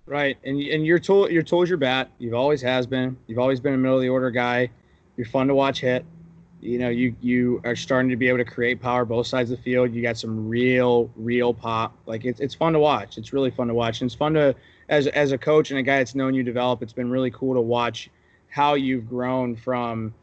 Right, 0.08 0.38
and 0.42 0.58
and 0.58 0.86
you're 0.86 0.98
told 0.98 1.30
you're 1.30 1.42
told 1.42 1.68
your 1.68 1.76
bat. 1.76 2.10
You've 2.18 2.32
always 2.32 2.62
has 2.62 2.86
been. 2.86 3.18
You've 3.26 3.38
always 3.38 3.60
been 3.60 3.74
a 3.74 3.76
middle 3.76 3.96
of 3.96 4.02
the 4.02 4.08
order 4.08 4.30
guy. 4.30 4.70
You're 5.18 5.26
fun 5.26 5.48
to 5.48 5.54
watch 5.54 5.82
hit. 5.82 6.06
You 6.62 6.78
know, 6.78 6.88
you 6.88 7.14
you 7.20 7.60
are 7.64 7.76
starting 7.76 8.08
to 8.08 8.16
be 8.16 8.26
able 8.26 8.38
to 8.38 8.44
create 8.44 8.80
power 8.80 9.04
both 9.04 9.26
sides 9.26 9.50
of 9.50 9.58
the 9.58 9.62
field. 9.62 9.92
You 9.92 10.00
got 10.00 10.16
some 10.16 10.48
real 10.48 11.10
real 11.14 11.52
pop. 11.52 11.94
Like 12.06 12.24
it's 12.24 12.40
it's 12.40 12.54
fun 12.54 12.72
to 12.72 12.78
watch. 12.78 13.18
It's 13.18 13.34
really 13.34 13.50
fun 13.50 13.68
to 13.68 13.74
watch. 13.74 14.00
And 14.00 14.08
it's 14.08 14.14
fun 14.14 14.32
to 14.32 14.54
as 14.88 15.08
as 15.08 15.32
a 15.32 15.38
coach 15.38 15.70
and 15.72 15.78
a 15.78 15.82
guy 15.82 15.98
that's 15.98 16.14
known 16.14 16.34
you 16.34 16.42
develop. 16.42 16.82
It's 16.82 16.94
been 16.94 17.10
really 17.10 17.30
cool 17.30 17.52
to 17.52 17.60
watch 17.60 18.08
how 18.48 18.74
you've 18.74 19.10
grown 19.10 19.56
from 19.56 20.14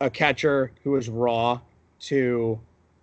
a 0.00 0.08
catcher 0.08 0.70
who 0.84 0.94
is 0.94 1.08
raw 1.08 1.58
to 2.02 2.60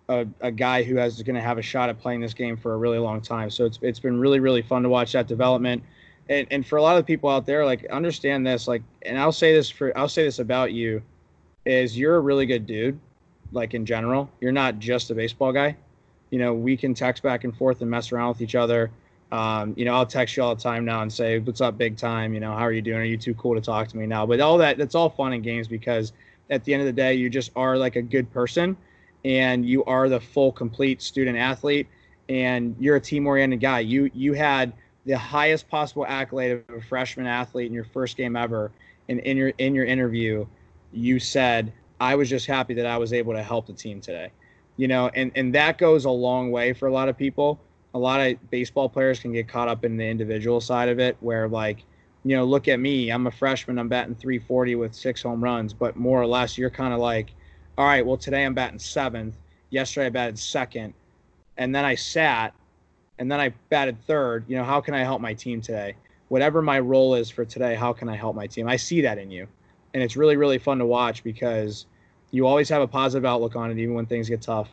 a, 0.08 0.26
a 0.40 0.50
guy 0.50 0.82
who 0.82 0.96
has 0.96 1.22
going 1.22 1.36
to 1.36 1.42
have 1.42 1.58
a 1.58 1.62
shot 1.62 1.90
at 1.90 2.00
playing 2.00 2.20
this 2.20 2.32
game 2.32 2.56
for 2.56 2.72
a 2.72 2.78
really 2.78 2.98
long 2.98 3.20
time. 3.20 3.50
So 3.50 3.66
it's 3.66 3.78
it's 3.82 4.00
been 4.00 4.18
really 4.18 4.40
really 4.40 4.62
fun 4.62 4.82
to 4.82 4.88
watch 4.88 5.12
that 5.12 5.26
development. 5.26 5.82
And, 6.28 6.46
and 6.50 6.66
for 6.66 6.76
a 6.76 6.82
lot 6.82 6.96
of 6.96 7.06
people 7.06 7.28
out 7.28 7.46
there, 7.46 7.64
like 7.64 7.84
understand 7.86 8.46
this, 8.46 8.68
like, 8.68 8.82
and 9.02 9.18
I'll 9.18 9.32
say 9.32 9.52
this 9.52 9.68
for 9.68 9.96
I'll 9.96 10.08
say 10.08 10.24
this 10.24 10.38
about 10.38 10.72
you, 10.72 11.02
is 11.64 11.98
you're 11.98 12.16
a 12.16 12.20
really 12.20 12.46
good 12.46 12.66
dude, 12.66 12.98
like 13.52 13.74
in 13.74 13.84
general. 13.84 14.30
You're 14.40 14.52
not 14.52 14.78
just 14.78 15.10
a 15.10 15.14
baseball 15.14 15.52
guy. 15.52 15.76
You 16.30 16.38
know, 16.38 16.54
we 16.54 16.76
can 16.76 16.94
text 16.94 17.22
back 17.22 17.44
and 17.44 17.56
forth 17.56 17.80
and 17.82 17.90
mess 17.90 18.12
around 18.12 18.28
with 18.28 18.40
each 18.40 18.54
other. 18.54 18.90
Um, 19.30 19.74
you 19.76 19.84
know, 19.84 19.94
I'll 19.94 20.06
text 20.06 20.36
you 20.36 20.42
all 20.42 20.54
the 20.54 20.62
time 20.62 20.84
now 20.84 21.02
and 21.02 21.12
say, 21.12 21.38
"What's 21.38 21.60
up, 21.60 21.78
big 21.78 21.96
time?" 21.96 22.34
You 22.34 22.40
know, 22.40 22.52
how 22.52 22.64
are 22.64 22.72
you 22.72 22.82
doing? 22.82 22.98
Are 22.98 23.04
you 23.04 23.16
too 23.16 23.34
cool 23.34 23.54
to 23.54 23.60
talk 23.60 23.88
to 23.88 23.96
me 23.96 24.06
now? 24.06 24.26
But 24.26 24.40
all 24.40 24.58
that, 24.58 24.78
that's 24.78 24.94
all 24.94 25.10
fun 25.10 25.32
and 25.32 25.42
games 25.42 25.68
because 25.68 26.12
at 26.50 26.64
the 26.64 26.74
end 26.74 26.82
of 26.82 26.86
the 26.86 26.92
day, 26.92 27.14
you 27.14 27.30
just 27.30 27.50
are 27.56 27.76
like 27.76 27.96
a 27.96 28.02
good 28.02 28.30
person 28.32 28.76
and 29.24 29.64
you 29.64 29.84
are 29.84 30.08
the 30.08 30.20
full 30.20 30.52
complete 30.52 31.00
student 31.00 31.38
athlete 31.38 31.86
and 32.28 32.76
you're 32.78 32.96
a 32.96 33.00
team 33.00 33.26
oriented 33.26 33.60
guy. 33.60 33.80
You 33.80 34.10
you 34.14 34.32
had 34.32 34.72
the 35.04 35.18
highest 35.18 35.68
possible 35.68 36.06
accolade 36.06 36.62
of 36.68 36.76
a 36.76 36.80
freshman 36.80 37.26
athlete 37.26 37.66
in 37.66 37.72
your 37.72 37.84
first 37.84 38.16
game 38.16 38.36
ever. 38.36 38.70
And 39.08 39.18
in 39.20 39.36
your 39.36 39.52
in 39.58 39.74
your 39.74 39.84
interview, 39.84 40.46
you 40.92 41.18
said, 41.18 41.72
I 42.00 42.14
was 42.14 42.28
just 42.28 42.46
happy 42.46 42.74
that 42.74 42.86
I 42.86 42.98
was 42.98 43.12
able 43.12 43.32
to 43.34 43.42
help 43.42 43.66
the 43.66 43.72
team 43.72 44.00
today. 44.00 44.30
You 44.76 44.88
know, 44.88 45.10
and, 45.14 45.30
and 45.34 45.54
that 45.54 45.76
goes 45.76 46.06
a 46.06 46.10
long 46.10 46.50
way 46.50 46.72
for 46.72 46.88
a 46.88 46.92
lot 46.92 47.08
of 47.08 47.16
people. 47.16 47.60
A 47.94 47.98
lot 47.98 48.20
of 48.20 48.50
baseball 48.50 48.88
players 48.88 49.20
can 49.20 49.32
get 49.32 49.48
caught 49.48 49.68
up 49.68 49.84
in 49.84 49.96
the 49.96 50.04
individual 50.04 50.60
side 50.60 50.88
of 50.88 50.98
it 50.98 51.16
where 51.20 51.48
like 51.48 51.84
you 52.24 52.36
know, 52.36 52.44
look 52.44 52.68
at 52.68 52.78
me. 52.78 53.10
I'm 53.10 53.26
a 53.26 53.30
freshman. 53.30 53.78
I'm 53.78 53.88
batting 53.88 54.14
340 54.14 54.76
with 54.76 54.94
six 54.94 55.22
home 55.22 55.42
runs, 55.42 55.72
but 55.72 55.96
more 55.96 56.20
or 56.20 56.26
less, 56.26 56.56
you're 56.56 56.70
kind 56.70 56.94
of 56.94 57.00
like, 57.00 57.34
all 57.76 57.86
right, 57.86 58.04
well, 58.04 58.16
today 58.16 58.44
I'm 58.44 58.54
batting 58.54 58.78
seventh. 58.78 59.36
Yesterday 59.70 60.06
I 60.06 60.10
batted 60.10 60.38
second, 60.38 60.94
and 61.56 61.74
then 61.74 61.84
I 61.84 61.94
sat, 61.94 62.54
and 63.22 63.30
then 63.30 63.38
I 63.38 63.50
batted 63.68 64.02
third. 64.04 64.44
You 64.48 64.56
know, 64.56 64.64
how 64.64 64.80
can 64.80 64.94
I 64.94 65.04
help 65.04 65.20
my 65.20 65.32
team 65.32 65.60
today? 65.60 65.94
Whatever 66.28 66.60
my 66.60 66.80
role 66.80 67.14
is 67.14 67.30
for 67.30 67.44
today, 67.44 67.76
how 67.76 67.92
can 67.92 68.08
I 68.08 68.16
help 68.16 68.34
my 68.34 68.48
team? 68.48 68.66
I 68.66 68.74
see 68.74 69.00
that 69.02 69.16
in 69.16 69.30
you, 69.30 69.46
and 69.94 70.02
it's 70.02 70.16
really, 70.16 70.36
really 70.36 70.58
fun 70.58 70.78
to 70.78 70.86
watch 70.86 71.22
because 71.22 71.86
you 72.32 72.48
always 72.48 72.68
have 72.68 72.82
a 72.82 72.88
positive 72.88 73.24
outlook 73.24 73.54
on 73.54 73.70
it, 73.70 73.78
even 73.78 73.94
when 73.94 74.06
things 74.06 74.28
get 74.28 74.42
tough 74.42 74.68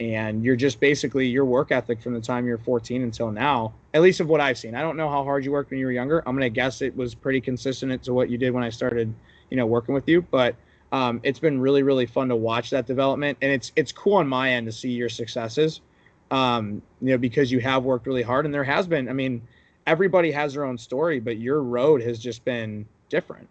and 0.00 0.42
you're 0.42 0.56
just 0.56 0.80
basically 0.80 1.26
your 1.26 1.44
work 1.44 1.70
ethic 1.70 2.00
from 2.00 2.14
the 2.14 2.20
time 2.20 2.46
you're 2.46 2.56
14 2.56 3.02
until 3.02 3.30
now 3.30 3.74
at 3.92 4.00
least 4.00 4.18
of 4.20 4.28
what 4.28 4.40
i've 4.40 4.56
seen 4.56 4.74
i 4.74 4.80
don't 4.80 4.96
know 4.96 5.10
how 5.10 5.22
hard 5.22 5.44
you 5.44 5.52
worked 5.52 5.70
when 5.70 5.78
you 5.78 5.84
were 5.84 5.92
younger 5.92 6.22
i'm 6.26 6.34
going 6.34 6.40
to 6.40 6.48
guess 6.48 6.80
it 6.80 6.96
was 6.96 7.14
pretty 7.14 7.38
consistent 7.38 8.02
to 8.02 8.14
what 8.14 8.30
you 8.30 8.38
did 8.38 8.50
when 8.50 8.64
i 8.64 8.70
started 8.70 9.12
you 9.50 9.58
know 9.58 9.66
working 9.66 9.94
with 9.94 10.08
you 10.08 10.22
but 10.22 10.56
um, 10.92 11.20
it's 11.22 11.38
been 11.38 11.60
really 11.60 11.82
really 11.82 12.06
fun 12.06 12.28
to 12.30 12.34
watch 12.34 12.70
that 12.70 12.86
development 12.86 13.36
and 13.42 13.52
it's 13.52 13.72
it's 13.76 13.92
cool 13.92 14.14
on 14.14 14.26
my 14.26 14.52
end 14.52 14.66
to 14.66 14.72
see 14.72 14.90
your 14.90 15.10
successes 15.10 15.82
um, 16.30 16.82
you 17.00 17.10
know 17.10 17.18
because 17.18 17.50
you 17.50 17.60
have 17.60 17.84
worked 17.84 18.06
really 18.06 18.22
hard 18.22 18.44
and 18.44 18.54
there 18.54 18.64
has 18.64 18.86
been 18.86 19.08
i 19.08 19.12
mean 19.12 19.42
everybody 19.86 20.30
has 20.30 20.54
their 20.54 20.64
own 20.64 20.78
story 20.78 21.18
but 21.18 21.38
your 21.38 21.62
road 21.62 22.02
has 22.02 22.18
just 22.18 22.44
been 22.44 22.86
different 23.08 23.48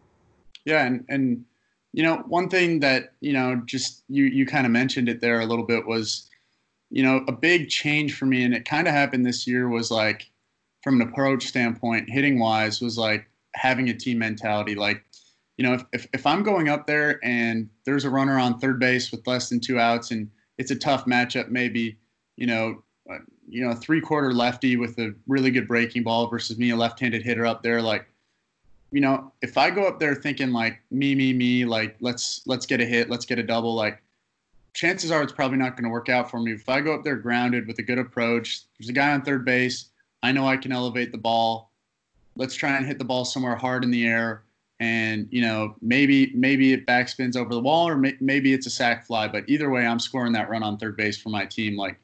yeah 0.65 0.85
and 0.85 1.03
and 1.09 1.43
you 1.91 2.03
know 2.03 2.17
one 2.27 2.47
thing 2.47 2.79
that 2.79 3.13
you 3.19 3.33
know 3.33 3.61
just 3.65 4.03
you 4.07 4.25
you 4.25 4.45
kind 4.45 4.65
of 4.65 4.71
mentioned 4.71 5.09
it 5.09 5.19
there 5.19 5.39
a 5.41 5.45
little 5.45 5.65
bit 5.65 5.85
was 5.85 6.29
you 6.89 7.03
know, 7.03 7.23
a 7.27 7.31
big 7.31 7.69
change 7.69 8.15
for 8.15 8.25
me, 8.25 8.43
and 8.43 8.53
it 8.53 8.65
kind 8.65 8.87
of 8.87 8.93
happened 8.93 9.25
this 9.25 9.45
year, 9.45 9.69
was 9.69 9.91
like 9.91 10.29
from 10.83 10.99
an 10.99 11.07
approach 11.07 11.45
standpoint, 11.45 12.09
hitting 12.09 12.39
wise, 12.39 12.81
was 12.81 12.97
like 12.97 13.29
having 13.53 13.89
a 13.89 13.93
team 13.93 14.17
mentality. 14.17 14.75
Like, 14.75 15.03
you 15.57 15.65
know, 15.65 15.73
if, 15.73 15.85
if, 15.93 16.07
if 16.13 16.25
I'm 16.25 16.41
going 16.41 16.69
up 16.69 16.87
there 16.87 17.19
and 17.23 17.69
there's 17.85 18.05
a 18.05 18.09
runner 18.09 18.39
on 18.39 18.59
third 18.59 18.79
base 18.79 19.11
with 19.11 19.27
less 19.27 19.49
than 19.49 19.59
two 19.59 19.79
outs 19.79 20.11
and 20.11 20.29
it's 20.57 20.71
a 20.71 20.75
tough 20.75 21.05
matchup, 21.05 21.49
maybe, 21.49 21.97
you 22.39 22.47
know, 22.47 22.81
uh, 23.11 23.17
you 23.49 23.65
know, 23.65 23.73
three 23.73 23.99
quarter 23.99 24.33
lefty 24.33 24.77
with 24.77 24.97
a 24.97 25.13
really 25.27 25.51
good 25.51 25.67
breaking 25.67 26.03
ball 26.03 26.27
versus 26.27 26.57
me, 26.57 26.69
a 26.69 26.75
left 26.75 26.99
handed 26.99 27.21
hitter 27.21 27.45
up 27.45 27.61
there, 27.61 27.81
like, 27.81 28.07
you 28.91 29.01
know, 29.01 29.31
if 29.41 29.57
I 29.57 29.69
go 29.69 29.85
up 29.85 29.99
there 29.99 30.15
thinking 30.15 30.51
like 30.51 30.79
me, 30.89 31.13
me, 31.13 31.33
me, 31.33 31.65
like 31.65 31.97
let's 31.99 32.41
let's 32.47 32.65
get 32.65 32.79
a 32.79 32.85
hit, 32.85 33.09
let's 33.09 33.25
get 33.25 33.37
a 33.37 33.43
double, 33.43 33.75
like 33.75 34.01
chances 34.73 35.11
are 35.11 35.21
it's 35.21 35.33
probably 35.33 35.57
not 35.57 35.75
going 35.75 35.83
to 35.83 35.89
work 35.89 36.07
out 36.07 36.31
for 36.31 36.39
me. 36.39 36.53
If 36.53 36.69
I 36.69 36.79
go 36.79 36.95
up 36.95 37.03
there 37.03 37.17
grounded 37.17 37.67
with 37.67 37.77
a 37.79 37.83
good 37.83 37.99
approach, 37.99 38.61
there's 38.79 38.89
a 38.89 38.93
guy 38.93 39.11
on 39.11 39.21
third 39.21 39.43
base. 39.43 39.89
I 40.23 40.31
know 40.31 40.47
I 40.47 40.57
can 40.57 40.71
elevate 40.71 41.11
the 41.11 41.17
ball. 41.17 41.71
Let's 42.35 42.55
try 42.55 42.77
and 42.77 42.85
hit 42.85 42.97
the 42.97 43.05
ball 43.05 43.25
somewhere 43.25 43.55
hard 43.55 43.83
in 43.83 43.91
the 43.91 44.07
air. 44.07 44.43
And 44.79 45.27
you 45.29 45.41
know, 45.41 45.75
maybe 45.81 46.31
maybe 46.33 46.71
it 46.71 46.87
backspins 46.87 47.35
over 47.35 47.53
the 47.53 47.59
wall, 47.59 47.89
or 47.89 47.97
may, 47.97 48.15
maybe 48.21 48.53
it's 48.53 48.65
a 48.65 48.69
sac 48.69 49.05
fly. 49.05 49.27
But 49.27 49.43
either 49.47 49.69
way, 49.69 49.85
I'm 49.85 49.99
scoring 49.99 50.31
that 50.33 50.49
run 50.49 50.63
on 50.63 50.77
third 50.77 50.95
base 50.95 51.17
for 51.17 51.27
my 51.27 51.45
team. 51.45 51.75
Like, 51.75 51.99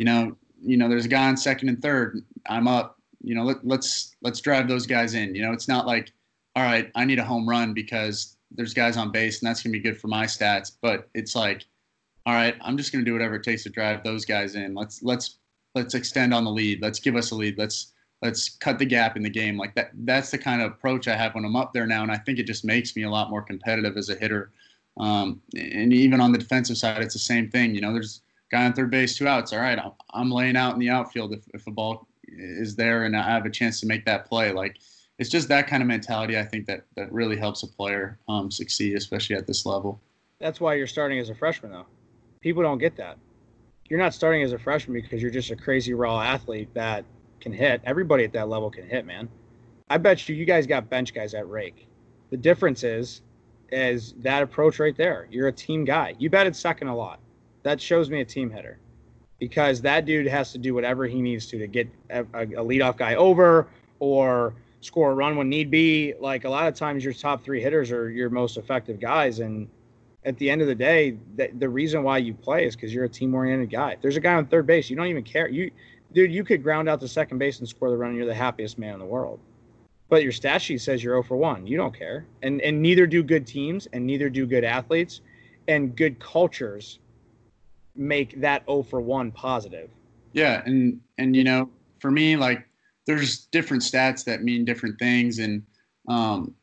you 0.00 0.06
know, 0.06 0.34
you 0.62 0.78
know, 0.78 0.88
there's 0.88 1.04
a 1.04 1.08
guy 1.08 1.28
on 1.28 1.36
second 1.36 1.68
and 1.68 1.80
third. 1.82 2.24
I'm 2.48 2.66
up. 2.66 2.96
You 3.22 3.34
know, 3.34 3.44
let, 3.44 3.66
let's 3.66 4.16
let's 4.22 4.40
drive 4.40 4.66
those 4.66 4.86
guys 4.86 5.12
in. 5.12 5.34
You 5.34 5.42
know, 5.42 5.52
it's 5.52 5.68
not 5.68 5.86
like, 5.86 6.10
all 6.56 6.62
right, 6.62 6.90
I 6.94 7.04
need 7.04 7.18
a 7.18 7.24
home 7.24 7.46
run 7.46 7.74
because 7.74 8.38
there's 8.50 8.72
guys 8.72 8.96
on 8.96 9.12
base 9.12 9.40
and 9.40 9.48
that's 9.48 9.62
gonna 9.62 9.74
be 9.74 9.78
good 9.78 10.00
for 10.00 10.08
my 10.08 10.24
stats. 10.24 10.72
But 10.80 11.10
it's 11.14 11.36
like, 11.36 11.66
all 12.24 12.32
right, 12.32 12.56
I'm 12.62 12.78
just 12.78 12.92
to 12.92 13.02
do 13.02 13.12
whatever 13.12 13.34
it 13.34 13.42
takes 13.42 13.62
to 13.64 13.68
drive 13.68 14.02
those 14.02 14.24
guys 14.24 14.54
in. 14.54 14.74
Let's 14.74 15.02
let's 15.02 15.36
let's 15.74 15.94
extend 15.94 16.32
on 16.32 16.44
the 16.44 16.50
lead. 16.50 16.80
Let's 16.80 16.98
give 16.98 17.14
us 17.14 17.30
a 17.30 17.34
lead. 17.34 17.58
Let's 17.58 17.92
let's 18.22 18.56
cut 18.56 18.78
the 18.78 18.86
gap 18.86 19.18
in 19.18 19.22
the 19.22 19.28
game. 19.28 19.58
Like 19.58 19.74
that 19.74 19.90
that's 20.04 20.30
the 20.30 20.38
kind 20.38 20.62
of 20.62 20.72
approach 20.72 21.08
I 21.08 21.16
have 21.16 21.34
when 21.34 21.44
I'm 21.44 21.56
up 21.56 21.74
there 21.74 21.86
now, 21.86 22.02
and 22.02 22.10
I 22.10 22.16
think 22.16 22.38
it 22.38 22.46
just 22.46 22.64
makes 22.64 22.96
me 22.96 23.02
a 23.02 23.10
lot 23.10 23.28
more 23.28 23.42
competitive 23.42 23.98
as 23.98 24.08
a 24.08 24.14
hitter. 24.14 24.50
Um, 24.98 25.42
and 25.54 25.92
even 25.92 26.22
on 26.22 26.32
the 26.32 26.38
defensive 26.38 26.78
side, 26.78 27.02
it's 27.02 27.12
the 27.12 27.18
same 27.18 27.50
thing. 27.50 27.74
You 27.74 27.82
know, 27.82 27.92
there's 27.92 28.22
guy 28.50 28.64
on 28.64 28.72
third 28.72 28.90
base, 28.90 29.16
two 29.16 29.28
outs. 29.28 29.52
All 29.52 29.60
right, 29.60 29.78
I'm, 29.78 29.92
I'm 30.12 30.30
laying 30.30 30.56
out 30.56 30.74
in 30.74 30.80
the 30.80 30.90
outfield 30.90 31.32
if 31.32 31.44
if 31.54 31.66
a 31.66 31.70
ball 31.70 32.06
is 32.28 32.76
there 32.76 33.04
and 33.04 33.16
I 33.16 33.22
have 33.22 33.46
a 33.46 33.50
chance 33.50 33.80
to 33.80 33.86
make 33.86 34.04
that 34.04 34.26
play. 34.26 34.52
Like 34.52 34.78
it's 35.18 35.30
just 35.30 35.48
that 35.48 35.66
kind 35.66 35.82
of 35.82 35.86
mentality. 35.86 36.38
I 36.38 36.44
think 36.44 36.66
that 36.66 36.84
that 36.96 37.12
really 37.12 37.36
helps 37.36 37.62
a 37.62 37.66
player 37.66 38.18
um, 38.28 38.50
succeed, 38.50 38.96
especially 38.96 39.36
at 39.36 39.46
this 39.46 39.66
level. 39.66 40.00
That's 40.38 40.60
why 40.60 40.74
you're 40.74 40.86
starting 40.86 41.18
as 41.18 41.28
a 41.28 41.34
freshman, 41.34 41.72
though 41.72 41.86
people 42.40 42.62
don't 42.62 42.78
get 42.78 42.96
that. 42.96 43.18
You're 43.88 43.98
not 43.98 44.14
starting 44.14 44.42
as 44.42 44.52
a 44.52 44.58
freshman 44.58 45.00
because 45.00 45.20
you're 45.20 45.30
just 45.30 45.50
a 45.50 45.56
crazy 45.56 45.94
raw 45.94 46.20
athlete 46.20 46.72
that 46.74 47.04
can 47.40 47.52
hit. 47.52 47.80
Everybody 47.84 48.24
at 48.24 48.32
that 48.32 48.48
level 48.48 48.70
can 48.70 48.88
hit, 48.88 49.04
man. 49.04 49.28
I 49.88 49.98
bet 49.98 50.28
you 50.28 50.34
you 50.34 50.44
guys 50.44 50.66
got 50.66 50.88
bench 50.88 51.12
guys 51.12 51.34
at 51.34 51.48
rake. 51.48 51.86
The 52.30 52.36
difference 52.36 52.84
is 52.84 53.22
is 53.72 54.14
that 54.18 54.42
approach 54.42 54.78
right 54.80 54.96
there. 54.96 55.28
You're 55.30 55.48
a 55.48 55.52
team 55.52 55.84
guy. 55.84 56.14
You 56.18 56.28
batted 56.28 56.56
second 56.56 56.88
a 56.88 56.96
lot. 56.96 57.20
That 57.62 57.80
shows 57.80 58.10
me 58.10 58.20
a 58.20 58.24
team 58.24 58.50
hitter 58.50 58.78
because 59.38 59.80
that 59.80 60.04
dude 60.04 60.26
has 60.26 60.52
to 60.52 60.58
do 60.58 60.74
whatever 60.74 61.06
he 61.06 61.20
needs 61.20 61.46
to 61.46 61.58
to 61.58 61.66
get 61.66 61.88
a, 62.10 62.20
a, 62.20 62.46
leadoff 62.64 62.96
guy 62.96 63.14
over 63.14 63.68
or 63.98 64.54
score 64.80 65.12
a 65.12 65.14
run 65.14 65.36
when 65.36 65.48
need 65.48 65.70
be. 65.70 66.14
Like 66.20 66.44
a 66.44 66.50
lot 66.50 66.68
of 66.68 66.74
times, 66.74 67.04
your 67.04 67.14
top 67.14 67.42
three 67.42 67.60
hitters 67.60 67.90
are 67.90 68.10
your 68.10 68.30
most 68.30 68.56
effective 68.56 69.00
guys, 69.00 69.40
and 69.40 69.68
at 70.24 70.36
the 70.36 70.50
end 70.50 70.60
of 70.60 70.68
the 70.68 70.74
day, 70.74 71.16
the, 71.36 71.50
the 71.58 71.68
reason 71.68 72.02
why 72.02 72.18
you 72.18 72.34
play 72.34 72.66
is 72.66 72.76
because 72.76 72.92
you're 72.92 73.04
a 73.04 73.08
team 73.08 73.34
oriented 73.34 73.70
guy. 73.70 73.92
If 73.92 74.02
there's 74.02 74.16
a 74.16 74.20
guy 74.20 74.34
on 74.34 74.46
third 74.46 74.66
base, 74.66 74.90
you 74.90 74.96
don't 74.96 75.06
even 75.06 75.24
care. 75.24 75.48
You, 75.48 75.70
dude, 76.12 76.30
you 76.30 76.44
could 76.44 76.62
ground 76.62 76.88
out 76.88 77.00
to 77.00 77.08
second 77.08 77.38
base 77.38 77.58
and 77.58 77.68
score 77.68 77.90
the 77.90 77.96
run, 77.96 78.10
and 78.10 78.18
you're 78.18 78.26
the 78.26 78.34
happiest 78.34 78.78
man 78.78 78.94
in 78.94 79.00
the 79.00 79.06
world. 79.06 79.40
But 80.10 80.22
your 80.22 80.32
stat 80.32 80.60
sheet 80.60 80.80
says 80.80 81.02
you're 81.02 81.14
0 81.14 81.22
for 81.22 81.36
1. 81.36 81.66
You 81.66 81.76
don't 81.76 81.96
care. 81.96 82.26
And 82.42 82.60
and 82.60 82.82
neither 82.82 83.06
do 83.06 83.22
good 83.22 83.46
teams, 83.46 83.86
and 83.92 84.06
neither 84.06 84.28
do 84.28 84.44
good 84.44 84.64
athletes, 84.64 85.22
and 85.68 85.96
good 85.96 86.18
cultures 86.18 86.98
make 88.00 88.40
that 88.40 88.64
0 88.66 88.82
for 88.82 89.00
1 89.00 89.30
positive. 89.30 89.90
Yeah, 90.32 90.62
and 90.64 91.00
and 91.18 91.36
you 91.36 91.44
know, 91.44 91.70
for 91.98 92.10
me, 92.10 92.36
like 92.36 92.66
there's 93.06 93.46
different 93.46 93.82
stats 93.82 94.24
that 94.24 94.42
mean 94.42 94.64
different 94.64 94.98
things, 94.98 95.38
and 95.38 95.62
um, 96.08 96.54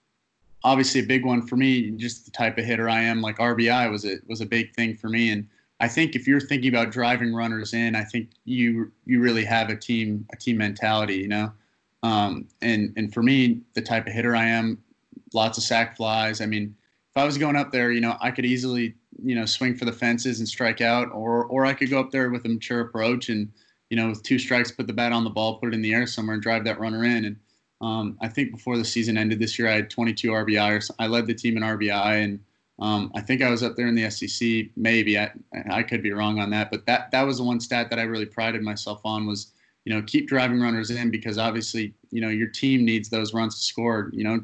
obviously 0.63 1.01
a 1.01 1.05
big 1.05 1.25
one 1.25 1.45
for 1.45 1.57
me, 1.57 1.91
just 1.91 2.25
the 2.25 2.31
type 2.31 2.57
of 2.57 2.65
hitter 2.65 2.89
I 2.89 3.01
am. 3.01 3.21
Like 3.21 3.37
RBI 3.37 3.91
was 3.91 4.05
a 4.05 4.15
was 4.27 4.41
a 4.41 4.45
big 4.45 4.73
thing 4.73 4.95
for 4.95 5.09
me, 5.09 5.31
and 5.31 5.47
I 5.79 5.87
think 5.87 6.15
if 6.15 6.27
you're 6.27 6.39
thinking 6.39 6.69
about 6.69 6.91
driving 6.91 7.33
runners 7.33 7.73
in, 7.73 7.95
I 7.95 8.03
think 8.03 8.29
you 8.45 8.91
you 9.05 9.19
really 9.19 9.45
have 9.45 9.69
a 9.69 9.75
team 9.75 10.25
a 10.31 10.37
team 10.37 10.57
mentality, 10.57 11.15
you 11.15 11.27
know. 11.27 11.51
Um, 12.03 12.47
and 12.61 12.93
and 12.95 13.13
for 13.13 13.21
me, 13.21 13.61
the 13.73 13.81
type 13.81 14.07
of 14.07 14.13
hitter 14.13 14.35
I 14.35 14.45
am, 14.45 14.81
lots 15.33 15.57
of 15.57 15.63
sac 15.63 15.97
flies. 15.97 16.41
I 16.41 16.45
mean, 16.45 16.75
if 17.11 17.17
I 17.17 17.25
was 17.25 17.37
going 17.37 17.57
up 17.57 17.71
there, 17.71 17.91
you 17.91 18.01
know, 18.01 18.15
I 18.21 18.31
could 18.31 18.45
easily 18.45 18.95
you 19.23 19.35
know 19.35 19.45
swing 19.45 19.75
for 19.75 19.85
the 19.85 19.91
fences 19.91 20.39
and 20.39 20.47
strike 20.47 20.81
out, 20.81 21.11
or 21.11 21.45
or 21.45 21.65
I 21.65 21.73
could 21.73 21.89
go 21.89 21.99
up 21.99 22.11
there 22.11 22.29
with 22.29 22.45
a 22.45 22.49
mature 22.49 22.81
approach 22.81 23.29
and 23.29 23.51
you 23.89 23.97
know 23.97 24.09
with 24.09 24.23
two 24.23 24.39
strikes, 24.39 24.71
put 24.71 24.87
the 24.87 24.93
bat 24.93 25.11
on 25.11 25.23
the 25.23 25.29
ball, 25.29 25.59
put 25.59 25.69
it 25.69 25.75
in 25.75 25.81
the 25.81 25.93
air 25.93 26.07
somewhere, 26.07 26.35
and 26.35 26.43
drive 26.43 26.63
that 26.65 26.79
runner 26.79 27.03
in. 27.03 27.25
And 27.25 27.39
um, 27.81 28.17
I 28.21 28.27
think 28.27 28.51
before 28.51 28.77
the 28.77 28.85
season 28.85 29.17
ended 29.17 29.39
this 29.39 29.57
year, 29.59 29.67
I 29.67 29.73
had 29.73 29.89
22 29.89 30.29
RBI. 30.29 30.91
I 30.99 31.07
led 31.07 31.27
the 31.27 31.33
team 31.33 31.57
in 31.57 31.63
RBI, 31.63 32.23
and 32.23 32.39
um, 32.79 33.11
I 33.15 33.21
think 33.21 33.41
I 33.41 33.49
was 33.49 33.63
up 33.63 33.75
there 33.75 33.87
in 33.87 33.95
the 33.95 34.09
SEC. 34.09 34.67
Maybe 34.75 35.17
I, 35.17 35.31
I 35.69 35.83
could 35.83 36.03
be 36.03 36.11
wrong 36.11 36.39
on 36.39 36.49
that, 36.51 36.69
but 36.69 36.85
that 36.85 37.11
that 37.11 37.23
was 37.23 37.37
the 37.37 37.43
one 37.43 37.59
stat 37.59 37.89
that 37.89 37.99
I 37.99 38.03
really 38.03 38.25
prided 38.25 38.61
myself 38.61 39.01
on 39.03 39.25
was 39.25 39.51
you 39.85 39.93
know 39.93 40.01
keep 40.01 40.27
driving 40.27 40.59
runners 40.59 40.91
in 40.91 41.09
because 41.09 41.37
obviously 41.37 41.93
you 42.11 42.21
know 42.21 42.29
your 42.29 42.47
team 42.47 42.85
needs 42.85 43.09
those 43.09 43.33
runs 43.33 43.55
to 43.55 43.61
score. 43.61 44.09
You 44.13 44.23
know, 44.23 44.43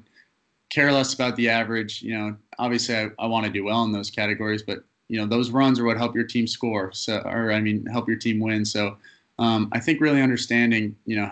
care 0.70 0.92
less 0.92 1.14
about 1.14 1.36
the 1.36 1.50
average. 1.50 2.02
You 2.02 2.18
know, 2.18 2.36
obviously 2.60 2.96
I, 2.96 3.10
I 3.20 3.28
want 3.28 3.46
to 3.46 3.52
do 3.52 3.64
well 3.64 3.84
in 3.84 3.92
those 3.92 4.10
categories, 4.10 4.64
but 4.64 4.84
you 5.08 5.20
know 5.20 5.26
those 5.26 5.52
runs 5.52 5.80
are 5.80 5.86
what 5.86 5.98
help 5.98 6.16
your 6.16 6.26
team 6.26 6.48
score. 6.48 6.92
So, 6.94 7.18
or 7.26 7.52
I 7.52 7.60
mean, 7.60 7.86
help 7.86 8.08
your 8.08 8.18
team 8.18 8.40
win. 8.40 8.66
So. 8.66 8.98
Um, 9.40 9.70
I 9.72 9.80
think 9.80 10.00
really 10.00 10.22
understanding, 10.22 10.96
you 11.08 11.16
know, 11.16 11.28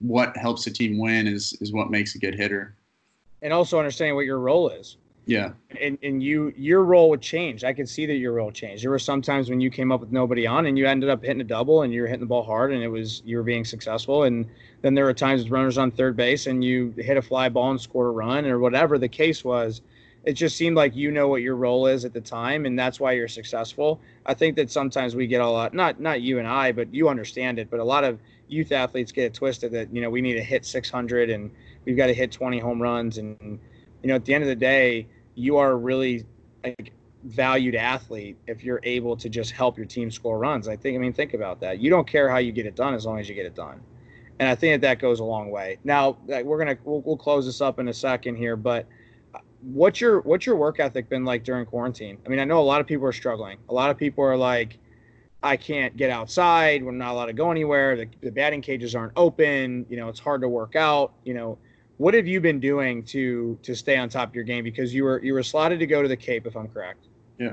what 0.00 0.36
helps 0.36 0.66
a 0.66 0.70
team 0.70 0.98
win 0.98 1.26
is 1.26 1.56
is 1.60 1.72
what 1.72 1.90
makes 1.90 2.14
a 2.14 2.18
good 2.18 2.34
hitter. 2.34 2.74
And 3.42 3.52
also 3.52 3.78
understanding 3.78 4.14
what 4.14 4.24
your 4.24 4.38
role 4.38 4.68
is. 4.70 4.96
Yeah. 5.26 5.52
And 5.80 5.98
and 6.02 6.22
you 6.22 6.52
your 6.56 6.84
role 6.84 7.10
would 7.10 7.20
change. 7.20 7.64
I 7.64 7.72
could 7.72 7.88
see 7.88 8.06
that 8.06 8.14
your 8.16 8.32
role 8.32 8.50
changed. 8.50 8.82
There 8.82 8.90
were 8.90 8.98
some 8.98 9.22
times 9.22 9.50
when 9.50 9.60
you 9.60 9.70
came 9.70 9.92
up 9.92 10.00
with 10.00 10.12
nobody 10.12 10.46
on 10.46 10.66
and 10.66 10.78
you 10.78 10.86
ended 10.86 11.10
up 11.10 11.22
hitting 11.22 11.40
a 11.40 11.44
double 11.44 11.82
and 11.82 11.92
you 11.92 12.02
were 12.02 12.06
hitting 12.06 12.20
the 12.20 12.26
ball 12.26 12.42
hard 12.42 12.72
and 12.72 12.82
it 12.82 12.88
was 12.88 13.22
you 13.24 13.36
were 13.36 13.42
being 13.42 13.64
successful. 13.64 14.24
And 14.24 14.48
then 14.82 14.94
there 14.94 15.04
were 15.04 15.14
times 15.14 15.42
with 15.42 15.52
runners 15.52 15.78
on 15.78 15.90
third 15.90 16.16
base 16.16 16.46
and 16.46 16.64
you 16.64 16.94
hit 16.96 17.16
a 17.16 17.22
fly 17.22 17.48
ball 17.48 17.70
and 17.70 17.80
scored 17.80 18.08
a 18.08 18.10
run 18.10 18.46
or 18.46 18.58
whatever 18.58 18.98
the 18.98 19.08
case 19.08 19.44
was. 19.44 19.82
It 20.24 20.34
just 20.34 20.56
seemed 20.56 20.76
like 20.76 20.94
you 20.94 21.10
know 21.10 21.28
what 21.28 21.42
your 21.42 21.56
role 21.56 21.86
is 21.86 22.04
at 22.04 22.12
the 22.12 22.20
time 22.20 22.66
and 22.66 22.78
that's 22.78 23.00
why 23.00 23.12
you're 23.12 23.28
successful. 23.28 24.00
I 24.26 24.34
think 24.34 24.56
that 24.56 24.70
sometimes 24.70 25.14
we 25.14 25.26
get 25.26 25.40
a 25.40 25.48
lot 25.48 25.74
not 25.74 26.00
not 26.00 26.20
you 26.20 26.38
and 26.38 26.48
I, 26.48 26.72
but 26.72 26.92
you 26.92 27.08
understand 27.08 27.58
it, 27.58 27.70
but 27.70 27.80
a 27.80 27.84
lot 27.84 28.04
of 28.04 28.18
youth 28.50 28.72
athletes 28.72 29.12
get 29.12 29.24
it 29.24 29.34
twisted 29.34 29.72
that 29.72 29.94
you 29.94 30.00
know 30.00 30.10
we 30.10 30.20
need 30.20 30.34
to 30.34 30.42
hit 30.42 30.64
600 30.64 31.30
and 31.30 31.50
we've 31.84 31.96
got 31.96 32.06
to 32.06 32.14
hit 32.14 32.32
20 32.32 32.58
home 32.58 32.82
runs 32.82 33.18
and 33.18 33.38
you 34.02 34.08
know 34.08 34.16
at 34.16 34.24
the 34.24 34.34
end 34.34 34.42
of 34.42 34.48
the 34.48 34.56
day 34.56 35.06
you 35.36 35.56
are 35.56 35.72
a 35.72 35.76
really 35.76 36.24
like 36.64 36.92
valued 37.24 37.74
athlete 37.74 38.36
if 38.46 38.64
you're 38.64 38.80
able 38.82 39.16
to 39.16 39.28
just 39.28 39.52
help 39.52 39.76
your 39.76 39.86
team 39.86 40.10
score 40.10 40.38
runs 40.38 40.68
i 40.68 40.76
think 40.76 40.96
i 40.96 40.98
mean 40.98 41.12
think 41.12 41.34
about 41.34 41.60
that 41.60 41.78
you 41.78 41.90
don't 41.90 42.06
care 42.08 42.28
how 42.28 42.38
you 42.38 42.50
get 42.50 42.66
it 42.66 42.74
done 42.74 42.94
as 42.94 43.06
long 43.06 43.18
as 43.18 43.28
you 43.28 43.34
get 43.34 43.46
it 43.46 43.54
done 43.54 43.80
and 44.40 44.48
I 44.48 44.54
think 44.54 44.80
that 44.80 44.86
that 44.88 44.98
goes 45.00 45.20
a 45.20 45.24
long 45.24 45.50
way. 45.50 45.78
Now 45.84 46.16
we're 46.26 46.58
gonna 46.58 46.78
we'll, 46.82 47.02
we'll 47.02 47.18
close 47.18 47.44
this 47.44 47.60
up 47.60 47.78
in 47.78 47.88
a 47.88 47.94
second 47.94 48.36
here, 48.36 48.56
but 48.56 48.86
uh, 49.34 49.38
what's 49.60 50.00
your 50.00 50.22
what's 50.22 50.46
your 50.46 50.56
work 50.56 50.80
ethic 50.80 51.10
been 51.10 51.26
like 51.26 51.44
during 51.44 51.66
quarantine? 51.66 52.16
I 52.24 52.30
mean, 52.30 52.40
I 52.40 52.44
know 52.44 52.58
a 52.58 52.64
lot 52.64 52.80
of 52.80 52.86
people 52.86 53.06
are 53.06 53.12
struggling. 53.12 53.58
A 53.68 53.74
lot 53.74 53.90
of 53.90 53.98
people 53.98 54.24
are 54.24 54.38
like, 54.38 54.78
I 55.42 55.58
can't 55.58 55.94
get 55.94 56.08
outside. 56.08 56.82
We're 56.82 56.92
not 56.92 57.12
allowed 57.12 57.26
to 57.26 57.34
go 57.34 57.50
anywhere. 57.50 57.96
The, 57.96 58.08
the 58.22 58.32
batting 58.32 58.62
cages 58.62 58.94
aren't 58.94 59.12
open. 59.14 59.84
You 59.90 59.98
know, 59.98 60.08
it's 60.08 60.20
hard 60.20 60.40
to 60.40 60.48
work 60.48 60.74
out. 60.74 61.12
You 61.24 61.34
know, 61.34 61.58
what 61.98 62.14
have 62.14 62.26
you 62.26 62.40
been 62.40 62.60
doing 62.60 63.04
to 63.04 63.58
to 63.62 63.76
stay 63.76 63.98
on 63.98 64.08
top 64.08 64.30
of 64.30 64.34
your 64.34 64.44
game? 64.44 64.64
Because 64.64 64.94
you 64.94 65.04
were 65.04 65.22
you 65.22 65.34
were 65.34 65.42
slotted 65.42 65.78
to 65.80 65.86
go 65.86 66.00
to 66.00 66.08
the 66.08 66.16
Cape, 66.16 66.46
if 66.46 66.56
I'm 66.56 66.68
correct. 66.68 67.08
Yeah. 67.38 67.52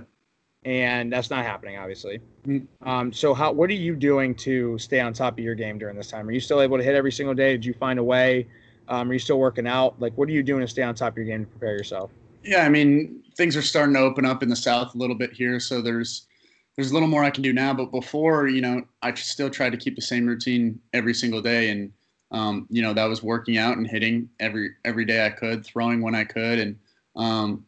And 0.65 1.11
that's 1.11 1.29
not 1.29 1.45
happening, 1.45 1.77
obviously. 1.77 2.19
Mm-hmm. 2.45 2.87
Um, 2.87 3.13
so 3.13 3.33
how 3.33 3.51
what 3.51 3.69
are 3.69 3.73
you 3.73 3.95
doing 3.95 4.35
to 4.35 4.77
stay 4.77 4.99
on 4.99 5.13
top 5.13 5.37
of 5.37 5.43
your 5.43 5.55
game 5.55 5.77
during 5.77 5.95
this 5.95 6.09
time? 6.09 6.27
Are 6.27 6.31
you 6.31 6.39
still 6.39 6.61
able 6.61 6.77
to 6.77 6.83
hit 6.83 6.95
every 6.95 7.11
single 7.11 7.35
day? 7.35 7.53
Did 7.53 7.65
you 7.65 7.73
find 7.73 7.99
a 7.99 8.03
way? 8.03 8.47
Um, 8.89 9.09
are 9.09 9.13
you 9.13 9.19
still 9.19 9.39
working 9.39 9.67
out? 9.67 9.99
Like, 9.99 10.17
what 10.17 10.29
are 10.29 10.31
you 10.31 10.43
doing 10.43 10.61
to 10.61 10.67
stay 10.67 10.81
on 10.81 10.95
top 10.95 11.13
of 11.13 11.17
your 11.17 11.25
game 11.25 11.45
to 11.45 11.51
prepare 11.51 11.77
yourself? 11.77 12.11
Yeah, 12.43 12.65
I 12.65 12.69
mean, 12.69 13.23
things 13.35 13.55
are 13.57 13.61
starting 13.61 13.93
to 13.95 13.99
open 13.99 14.25
up 14.25 14.41
in 14.41 14.49
the 14.49 14.55
South 14.55 14.95
a 14.95 14.97
little 14.97 15.15
bit 15.15 15.33
here, 15.33 15.59
so 15.59 15.81
there's 15.81 16.27
there's 16.75 16.91
a 16.91 16.93
little 16.93 17.09
more 17.09 17.23
I 17.23 17.29
can 17.31 17.43
do 17.43 17.53
now. 17.53 17.73
But 17.73 17.91
before, 17.91 18.47
you 18.47 18.61
know, 18.61 18.83
I 19.01 19.13
still 19.15 19.49
tried 19.49 19.71
to 19.71 19.77
keep 19.77 19.95
the 19.95 20.01
same 20.01 20.25
routine 20.25 20.79
every 20.93 21.13
single 21.13 21.41
day, 21.41 21.69
and 21.69 21.91
um, 22.31 22.67
you 22.69 22.81
know, 22.81 22.93
that 22.93 23.05
was 23.05 23.21
working 23.21 23.57
out 23.57 23.77
and 23.77 23.87
hitting 23.87 24.29
every 24.39 24.71
every 24.85 25.05
day 25.05 25.25
I 25.25 25.29
could, 25.29 25.65
throwing 25.65 26.01
when 26.01 26.15
I 26.15 26.23
could, 26.23 26.59
and 26.59 26.77
um, 27.15 27.65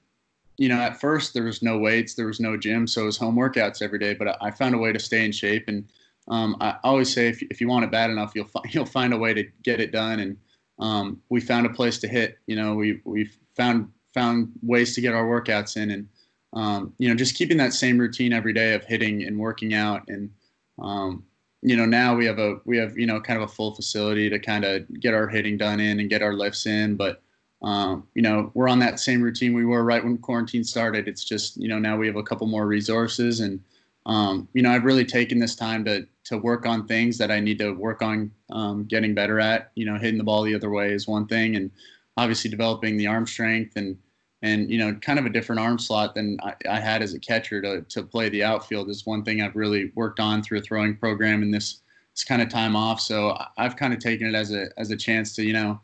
you 0.60 0.68
know, 0.68 0.76
at 0.76 1.00
first 1.00 1.34
there 1.34 1.46
was 1.46 1.64
no 1.64 1.78
weights, 1.78 2.16
there 2.16 2.28
was 2.28 2.42
no 2.42 2.58
gym, 2.58 2.86
so 2.86 3.04
it 3.04 3.06
was 3.06 3.18
home 3.18 3.38
workouts 3.38 3.82
every 3.82 3.98
day. 3.98 4.14
But 4.14 4.38
I 4.42 4.52
found 4.52 4.76
a 4.76 4.78
way 4.78 4.92
to 4.92 5.00
stay 5.00 5.24
in 5.24 5.32
shape, 5.32 5.70
and 5.70 5.88
um, 6.28 6.58
I 6.60 6.76
always 6.84 7.14
say 7.14 7.30
if, 7.30 7.42
if 7.44 7.62
you 7.62 7.70
want 7.70 7.86
it 7.86 7.92
bad 7.92 8.10
enough, 8.10 8.34
you'll 8.36 8.46
fi- 8.46 8.64
you'll 8.72 8.86
find 8.86 9.14
a 9.14 9.18
way 9.18 9.34
to 9.34 9.46
get 9.64 9.80
it 9.80 9.94
done. 9.94 10.20
And 10.20 10.38
um, 10.80 11.22
we 11.30 11.40
found 11.40 11.66
a 11.66 11.70
place 11.70 11.98
to 12.00 12.10
hit. 12.10 12.40
You 12.46 12.58
know, 12.58 12.76
we 12.76 13.00
we 13.06 13.30
found 13.56 13.90
found 14.14 14.52
ways 14.62 14.94
to 14.96 15.02
get 15.02 15.14
our 15.14 15.24
workouts 15.24 15.78
in, 15.78 15.92
and 15.92 16.10
um, 16.52 16.94
you 16.98 17.08
know, 17.08 17.16
just 17.16 17.36
keeping 17.36 17.58
that 17.58 17.72
same 17.72 17.98
routine 17.98 18.34
every 18.34 18.52
day 18.52 18.74
of 18.74 18.84
hitting 18.84 19.24
and 19.24 19.40
working 19.40 19.74
out. 19.74 20.10
And 20.10 20.30
um, 20.78 21.24
you 21.62 21.78
know, 21.78 21.86
now 21.86 22.16
we 22.16 22.26
have 22.26 22.38
a 22.38 22.58
we 22.66 22.78
have 22.78 22.98
you 22.98 23.08
know 23.08 23.22
kind 23.22 23.42
of 23.42 23.50
a 23.50 23.54
full 23.54 23.76
facility 23.76 24.30
to 24.30 24.40
kind 24.40 24.66
of 24.66 24.86
get 25.00 25.14
our 25.14 25.30
hitting 25.30 25.56
done 25.56 25.80
in 25.80 26.02
and 26.02 26.10
get 26.10 26.22
our 26.22 26.34
lifts 26.34 26.66
in. 26.66 26.98
But 26.98 27.24
um, 27.62 28.08
you 28.16 28.22
know, 28.22 28.52
we're 28.54 28.70
on 28.70 28.80
that 28.80 29.00
same 29.00 29.22
routine 29.22 29.54
we 29.54 29.66
were 29.66 29.84
right 29.84 30.04
when 30.04 30.18
quarantine 30.18 30.64
started. 30.64 31.08
It's 31.08 31.24
just 31.24 31.58
you 31.58 31.68
know 31.68 31.80
now 31.80 31.98
we 31.98 32.08
have 32.08 32.16
a 32.16 32.24
couple 32.24 32.48
more 32.48 32.68
resources 32.68 33.40
and. 33.40 33.60
Um, 34.06 34.48
you 34.54 34.64
know, 34.64 34.72
I've 34.72 34.86
really 34.86 35.06
taken 35.06 35.38
this 35.38 35.56
time 35.56 35.86
to 35.86 36.08
to 36.24 36.38
work 36.38 36.66
on 36.66 36.88
things 36.88 37.18
that 37.18 37.30
I 37.30 37.40
need 37.40 37.60
to 37.60 37.74
work 37.74 38.02
on 38.02 38.32
um, 38.50 38.86
getting 38.86 39.14
better 39.14 39.40
at. 39.40 39.72
You 39.76 39.86
know, 39.86 40.00
hitting 40.00 40.18
the 40.18 40.24
ball 40.24 40.42
the 40.42 40.56
other 40.56 40.72
way 40.72 40.94
is 40.94 41.08
one 41.08 41.28
thing, 41.28 41.58
and 41.58 41.70
obviously 42.18 42.50
developing 42.50 42.98
the 42.98 43.08
arm 43.08 43.28
strength 43.28 43.76
and 43.76 43.98
and 44.42 44.70
you 44.70 44.78
know 44.78 44.94
kind 44.96 45.20
of 45.20 45.26
a 45.26 45.30
different 45.30 45.60
arm 45.60 45.80
slot 45.80 46.16
than 46.16 46.38
I, 46.42 46.54
I, 46.70 46.80
had 46.80 47.02
as 47.02 47.14
a 47.14 47.20
catcher 47.20 47.62
to, 47.62 47.82
to 47.82 48.04
play 48.04 48.30
the 48.30 48.44
outfield 48.44 48.90
is 48.90 49.06
one 49.06 49.24
thing 49.24 49.42
I've 49.42 49.56
really 49.56 49.92
worked 49.96 50.20
on 50.20 50.42
through 50.42 50.60
a 50.60 50.62
throwing 50.62 50.96
program 50.96 51.44
in 51.44 51.52
this 51.52 51.82
this 52.14 52.24
kind 52.24 52.42
of 52.42 52.50
time 52.50 52.76
off. 52.76 53.00
So 53.00 53.38
I've 53.58 53.76
kind 53.76 53.94
of 53.94 54.00
taken 54.00 54.28
it 54.28 54.36
as 54.36 54.52
a 54.54 54.70
as 54.78 54.92
a 54.92 54.98
chance 54.98 55.36
to 55.36 55.44
you 55.44 55.54
know 55.54 55.82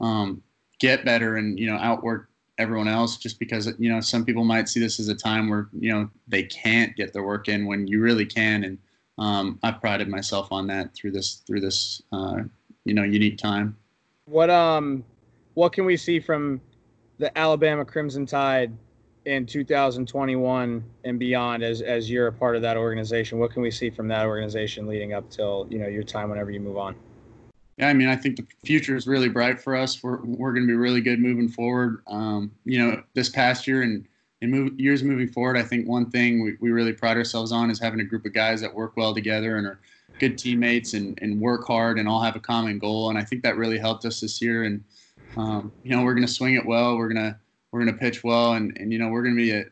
um, 0.00 0.42
get 0.78 1.04
better 1.04 1.36
and 1.36 1.58
you 1.58 1.66
know 1.66 1.76
outwork 1.76 2.28
everyone 2.58 2.88
else 2.88 3.16
just 3.16 3.38
because 3.38 3.72
you 3.78 3.90
know 3.90 4.00
some 4.00 4.24
people 4.24 4.44
might 4.44 4.68
see 4.68 4.80
this 4.80 5.00
as 5.00 5.08
a 5.08 5.14
time 5.14 5.48
where 5.48 5.68
you 5.78 5.92
know 5.92 6.08
they 6.28 6.42
can't 6.42 6.94
get 6.96 7.12
their 7.12 7.24
work 7.24 7.48
in 7.48 7.66
when 7.66 7.86
you 7.86 8.00
really 8.00 8.26
can 8.26 8.64
and 8.64 8.78
um, 9.18 9.58
I've 9.62 9.80
prided 9.80 10.08
myself 10.08 10.50
on 10.50 10.66
that 10.68 10.94
through 10.94 11.12
this 11.12 11.42
through 11.46 11.60
this 11.60 12.02
uh, 12.12 12.42
you 12.84 12.94
know 12.94 13.04
unique 13.04 13.38
time. 13.38 13.76
What 14.26 14.50
um 14.50 15.04
what 15.54 15.72
can 15.72 15.84
we 15.84 15.96
see 15.96 16.18
from 16.18 16.60
the 17.18 17.36
Alabama 17.38 17.84
Crimson 17.84 18.26
Tide 18.26 18.72
in 19.24 19.46
2021 19.46 20.84
and 21.04 21.18
beyond 21.18 21.62
as 21.62 21.80
as 21.80 22.10
you're 22.10 22.26
a 22.26 22.32
part 22.32 22.56
of 22.56 22.62
that 22.62 22.76
organization? 22.76 23.38
What 23.38 23.52
can 23.52 23.62
we 23.62 23.70
see 23.70 23.90
from 23.90 24.08
that 24.08 24.26
organization 24.26 24.86
leading 24.86 25.12
up 25.12 25.30
till 25.30 25.66
you 25.70 25.78
know 25.78 25.86
your 25.86 26.02
time 26.02 26.30
whenever 26.30 26.50
you 26.50 26.60
move 26.60 26.78
on? 26.78 26.96
Yeah, 27.76 27.88
I 27.88 27.92
mean, 27.92 28.08
I 28.08 28.16
think 28.16 28.36
the 28.36 28.46
future 28.64 28.94
is 28.94 29.06
really 29.06 29.28
bright 29.28 29.60
for 29.60 29.74
us. 29.74 30.02
We're 30.02 30.20
we're 30.22 30.52
going 30.52 30.66
to 30.66 30.70
be 30.70 30.76
really 30.76 31.00
good 31.00 31.18
moving 31.18 31.48
forward. 31.48 32.02
Um, 32.06 32.52
you 32.64 32.78
know, 32.78 33.02
this 33.14 33.28
past 33.28 33.66
year 33.66 33.82
and 33.82 34.06
in 34.40 34.50
move, 34.50 34.78
years 34.78 35.02
moving 35.02 35.28
forward, 35.28 35.56
I 35.56 35.62
think 35.62 35.88
one 35.88 36.10
thing 36.10 36.42
we, 36.42 36.56
we 36.60 36.70
really 36.70 36.92
pride 36.92 37.16
ourselves 37.16 37.50
on 37.50 37.70
is 37.70 37.80
having 37.80 38.00
a 38.00 38.04
group 38.04 38.26
of 38.26 38.32
guys 38.32 38.60
that 38.60 38.72
work 38.72 38.96
well 38.96 39.14
together 39.14 39.56
and 39.56 39.66
are 39.66 39.80
good 40.20 40.38
teammates 40.38 40.94
and, 40.94 41.18
and 41.22 41.40
work 41.40 41.66
hard 41.66 41.98
and 41.98 42.08
all 42.08 42.22
have 42.22 42.36
a 42.36 42.40
common 42.40 42.78
goal. 42.78 43.10
And 43.10 43.18
I 43.18 43.24
think 43.24 43.42
that 43.42 43.56
really 43.56 43.78
helped 43.78 44.04
us 44.04 44.20
this 44.20 44.40
year. 44.40 44.64
And 44.64 44.84
um, 45.36 45.72
you 45.82 45.90
know, 45.90 46.02
we're 46.02 46.14
going 46.14 46.26
to 46.26 46.32
swing 46.32 46.54
it 46.54 46.64
well. 46.64 46.96
We're 46.96 47.12
to 47.12 47.36
we're 47.72 47.84
to 47.84 47.92
pitch 47.92 48.22
well, 48.22 48.52
and 48.52 48.76
and 48.78 48.92
you 48.92 48.98
know, 48.98 49.08
we're 49.08 49.22
going 49.22 49.36
to 49.36 49.42
be 49.42 49.50
a, 49.50 49.64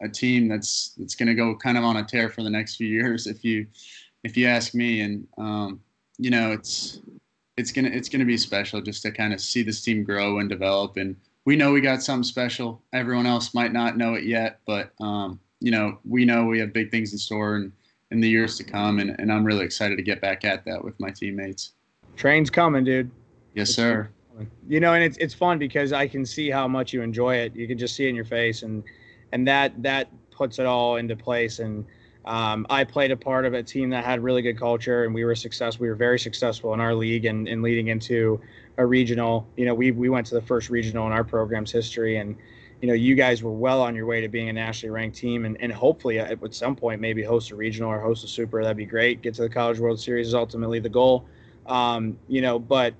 a 0.00 0.08
team 0.08 0.46
that's 0.46 0.94
that's 0.96 1.16
going 1.16 1.26
to 1.26 1.34
go 1.34 1.56
kind 1.56 1.76
of 1.76 1.82
on 1.82 1.96
a 1.96 2.04
tear 2.04 2.28
for 2.28 2.44
the 2.44 2.50
next 2.50 2.76
few 2.76 2.86
years, 2.86 3.26
if 3.26 3.44
you 3.44 3.66
if 4.22 4.36
you 4.36 4.46
ask 4.46 4.74
me. 4.74 5.00
And 5.00 5.26
um, 5.38 5.80
you 6.18 6.30
know, 6.30 6.52
it's 6.52 7.00
it's 7.58 7.72
gonna 7.72 7.88
it's 7.88 8.08
gonna 8.08 8.24
be 8.24 8.36
special 8.36 8.80
just 8.80 9.02
to 9.02 9.10
kind 9.10 9.34
of 9.34 9.40
see 9.40 9.62
this 9.62 9.82
team 9.82 10.04
grow 10.04 10.38
and 10.38 10.48
develop. 10.48 10.96
And 10.96 11.16
we 11.44 11.56
know 11.56 11.72
we 11.72 11.80
got 11.80 12.02
something 12.02 12.22
special. 12.24 12.82
Everyone 12.92 13.26
else 13.26 13.52
might 13.52 13.72
not 13.72 13.96
know 13.96 14.14
it 14.14 14.24
yet, 14.24 14.60
but 14.66 14.92
um, 15.00 15.40
you 15.60 15.70
know, 15.70 15.98
we 16.04 16.24
know 16.24 16.44
we 16.44 16.60
have 16.60 16.72
big 16.72 16.90
things 16.90 17.12
in 17.12 17.18
store 17.18 17.56
and 17.56 17.72
in 18.10 18.20
the 18.20 18.28
years 18.28 18.56
to 18.56 18.64
come. 18.64 19.00
And, 19.00 19.18
and 19.18 19.32
I'm 19.32 19.44
really 19.44 19.64
excited 19.64 19.96
to 19.96 20.02
get 20.02 20.20
back 20.20 20.44
at 20.44 20.64
that 20.64 20.82
with 20.82 20.98
my 21.00 21.10
teammates. 21.10 21.72
Train's 22.16 22.48
coming, 22.48 22.84
dude. 22.84 23.10
Yes, 23.54 23.70
sir. 23.70 24.10
You 24.68 24.78
know, 24.78 24.94
and 24.94 25.02
it's 25.02 25.16
it's 25.18 25.34
fun 25.34 25.58
because 25.58 25.92
I 25.92 26.06
can 26.06 26.24
see 26.24 26.48
how 26.48 26.68
much 26.68 26.92
you 26.92 27.02
enjoy 27.02 27.36
it. 27.36 27.56
You 27.56 27.66
can 27.66 27.76
just 27.76 27.96
see 27.96 28.06
it 28.06 28.10
in 28.10 28.14
your 28.14 28.24
face, 28.24 28.62
and 28.62 28.84
and 29.32 29.46
that 29.48 29.82
that 29.82 30.08
puts 30.30 30.60
it 30.60 30.66
all 30.66 30.96
into 30.96 31.16
place. 31.16 31.58
And 31.58 31.84
um, 32.28 32.66
I 32.68 32.84
played 32.84 33.10
a 33.10 33.16
part 33.16 33.46
of 33.46 33.54
a 33.54 33.62
team 33.62 33.88
that 33.90 34.04
had 34.04 34.22
really 34.22 34.42
good 34.42 34.58
culture, 34.58 35.04
and 35.04 35.14
we 35.14 35.24
were 35.24 35.34
successful. 35.34 35.84
We 35.84 35.88
were 35.88 35.94
very 35.94 36.18
successful 36.18 36.74
in 36.74 36.80
our 36.80 36.94
league, 36.94 37.24
and, 37.24 37.48
and 37.48 37.62
leading 37.62 37.88
into 37.88 38.38
a 38.76 38.84
regional. 38.84 39.48
You 39.56 39.64
know, 39.64 39.72
we 39.72 39.92
we 39.92 40.10
went 40.10 40.26
to 40.26 40.34
the 40.34 40.42
first 40.42 40.68
regional 40.68 41.06
in 41.06 41.12
our 41.12 41.24
program's 41.24 41.72
history, 41.72 42.18
and 42.18 42.36
you 42.82 42.88
know, 42.88 42.92
you 42.92 43.14
guys 43.14 43.42
were 43.42 43.52
well 43.52 43.80
on 43.80 43.94
your 43.94 44.04
way 44.04 44.20
to 44.20 44.28
being 44.28 44.50
a 44.50 44.52
nationally 44.52 44.90
ranked 44.90 45.16
team, 45.16 45.46
and, 45.46 45.56
and 45.58 45.72
hopefully 45.72 46.18
at, 46.18 46.42
at 46.42 46.54
some 46.54 46.76
point 46.76 47.00
maybe 47.00 47.22
host 47.22 47.50
a 47.50 47.56
regional 47.56 47.90
or 47.90 47.98
host 47.98 48.24
a 48.24 48.28
super. 48.28 48.62
That'd 48.62 48.76
be 48.76 48.84
great. 48.84 49.22
Get 49.22 49.32
to 49.36 49.42
the 49.42 49.48
College 49.48 49.78
World 49.78 49.98
Series 49.98 50.26
is 50.28 50.34
ultimately 50.34 50.80
the 50.80 50.90
goal. 50.90 51.24
Um, 51.64 52.18
you 52.28 52.42
know, 52.42 52.58
but 52.58 52.92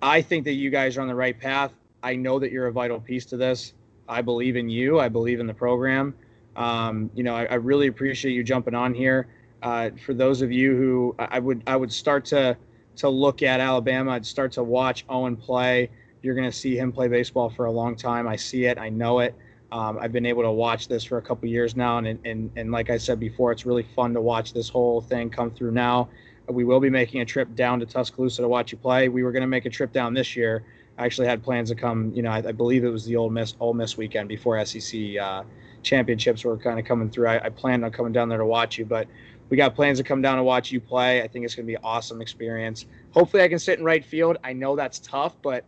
I 0.00 0.22
think 0.22 0.44
that 0.46 0.54
you 0.54 0.70
guys 0.70 0.96
are 0.96 1.02
on 1.02 1.08
the 1.08 1.14
right 1.14 1.38
path. 1.38 1.72
I 2.02 2.16
know 2.16 2.38
that 2.38 2.50
you're 2.50 2.66
a 2.66 2.72
vital 2.72 2.98
piece 2.98 3.26
to 3.26 3.36
this. 3.36 3.74
I 4.08 4.22
believe 4.22 4.56
in 4.56 4.70
you. 4.70 4.98
I 4.98 5.10
believe 5.10 5.38
in 5.38 5.46
the 5.46 5.54
program. 5.54 6.14
Um, 6.56 7.10
you 7.14 7.22
know, 7.22 7.34
I, 7.34 7.44
I, 7.44 7.54
really 7.54 7.86
appreciate 7.86 8.32
you 8.32 8.42
jumping 8.42 8.74
on 8.74 8.92
here. 8.92 9.28
Uh, 9.62 9.90
for 10.04 10.14
those 10.14 10.42
of 10.42 10.50
you 10.50 10.76
who 10.76 11.14
I 11.18 11.38
would 11.38 11.62
I 11.66 11.76
would 11.76 11.92
start 11.92 12.24
to 12.26 12.56
to 12.96 13.08
look 13.08 13.42
at 13.42 13.60
Alabama. 13.60 14.12
I'd 14.12 14.26
start 14.26 14.52
to 14.52 14.62
watch 14.62 15.04
Owen 15.08 15.36
play. 15.36 15.90
You're 16.22 16.34
going 16.34 16.50
to 16.50 16.56
see 16.56 16.76
him 16.76 16.92
play 16.92 17.08
baseball 17.08 17.48
for 17.48 17.64
a 17.64 17.70
long 17.70 17.96
time. 17.96 18.28
I 18.28 18.36
see 18.36 18.66
it. 18.66 18.78
I 18.78 18.90
know 18.90 19.20
it. 19.20 19.34
Um, 19.72 19.98
I've 20.00 20.12
been 20.12 20.26
able 20.26 20.42
to 20.42 20.50
watch 20.50 20.88
this 20.88 21.04
for 21.04 21.18
a 21.18 21.22
couple 21.22 21.48
years 21.48 21.76
now, 21.76 21.98
and, 21.98 22.18
and 22.24 22.50
and 22.56 22.72
like 22.72 22.90
I 22.90 22.98
said 22.98 23.20
before, 23.20 23.52
it's 23.52 23.64
really 23.64 23.86
fun 23.94 24.12
to 24.14 24.20
watch 24.20 24.52
this 24.52 24.68
whole 24.68 25.00
thing 25.00 25.30
come 25.30 25.50
through 25.52 25.70
now. 25.70 26.08
We 26.48 26.64
will 26.64 26.80
be 26.80 26.90
making 26.90 27.20
a 27.20 27.24
trip 27.24 27.54
down 27.54 27.78
to 27.78 27.86
Tuscaloosa 27.86 28.42
to 28.42 28.48
watch 28.48 28.72
you 28.72 28.78
play. 28.78 29.08
We 29.08 29.22
were 29.22 29.30
going 29.30 29.42
to 29.42 29.46
make 29.46 29.66
a 29.66 29.70
trip 29.70 29.92
down 29.92 30.12
this 30.12 30.34
year. 30.34 30.64
I 30.98 31.04
actually 31.06 31.28
had 31.28 31.44
plans 31.44 31.68
to 31.68 31.76
come. 31.76 32.12
You 32.14 32.22
know, 32.22 32.30
I, 32.30 32.38
I 32.38 32.52
believe 32.52 32.82
it 32.84 32.88
was 32.88 33.04
the 33.04 33.14
Ole 33.14 33.30
Miss 33.30 33.54
Ole 33.60 33.72
Miss 33.72 33.96
weekend 33.96 34.28
before 34.28 34.62
SEC 34.66 35.16
uh, 35.16 35.44
championships 35.82 36.44
were 36.44 36.56
kind 36.56 36.78
of 36.78 36.84
coming 36.84 37.10
through. 37.10 37.28
I, 37.28 37.46
I 37.46 37.48
planned 37.48 37.84
on 37.84 37.92
coming 37.92 38.12
down 38.12 38.28
there 38.28 38.38
to 38.38 38.46
watch 38.46 38.78
you, 38.78 38.84
but 38.84 39.08
we 39.48 39.56
got 39.56 39.74
plans 39.74 39.98
to 39.98 40.04
come 40.04 40.22
down 40.22 40.36
and 40.36 40.46
watch 40.46 40.70
you 40.70 40.80
play. 40.80 41.22
I 41.22 41.28
think 41.28 41.44
it's 41.44 41.54
going 41.54 41.66
to 41.66 41.70
be 41.70 41.74
an 41.74 41.82
awesome 41.82 42.22
experience. 42.22 42.86
Hopefully, 43.12 43.42
I 43.42 43.48
can 43.48 43.58
sit 43.58 43.78
in 43.78 43.84
right 43.84 44.04
field. 44.04 44.38
I 44.44 44.52
know 44.52 44.76
that's 44.76 45.00
tough, 45.00 45.34
but 45.42 45.64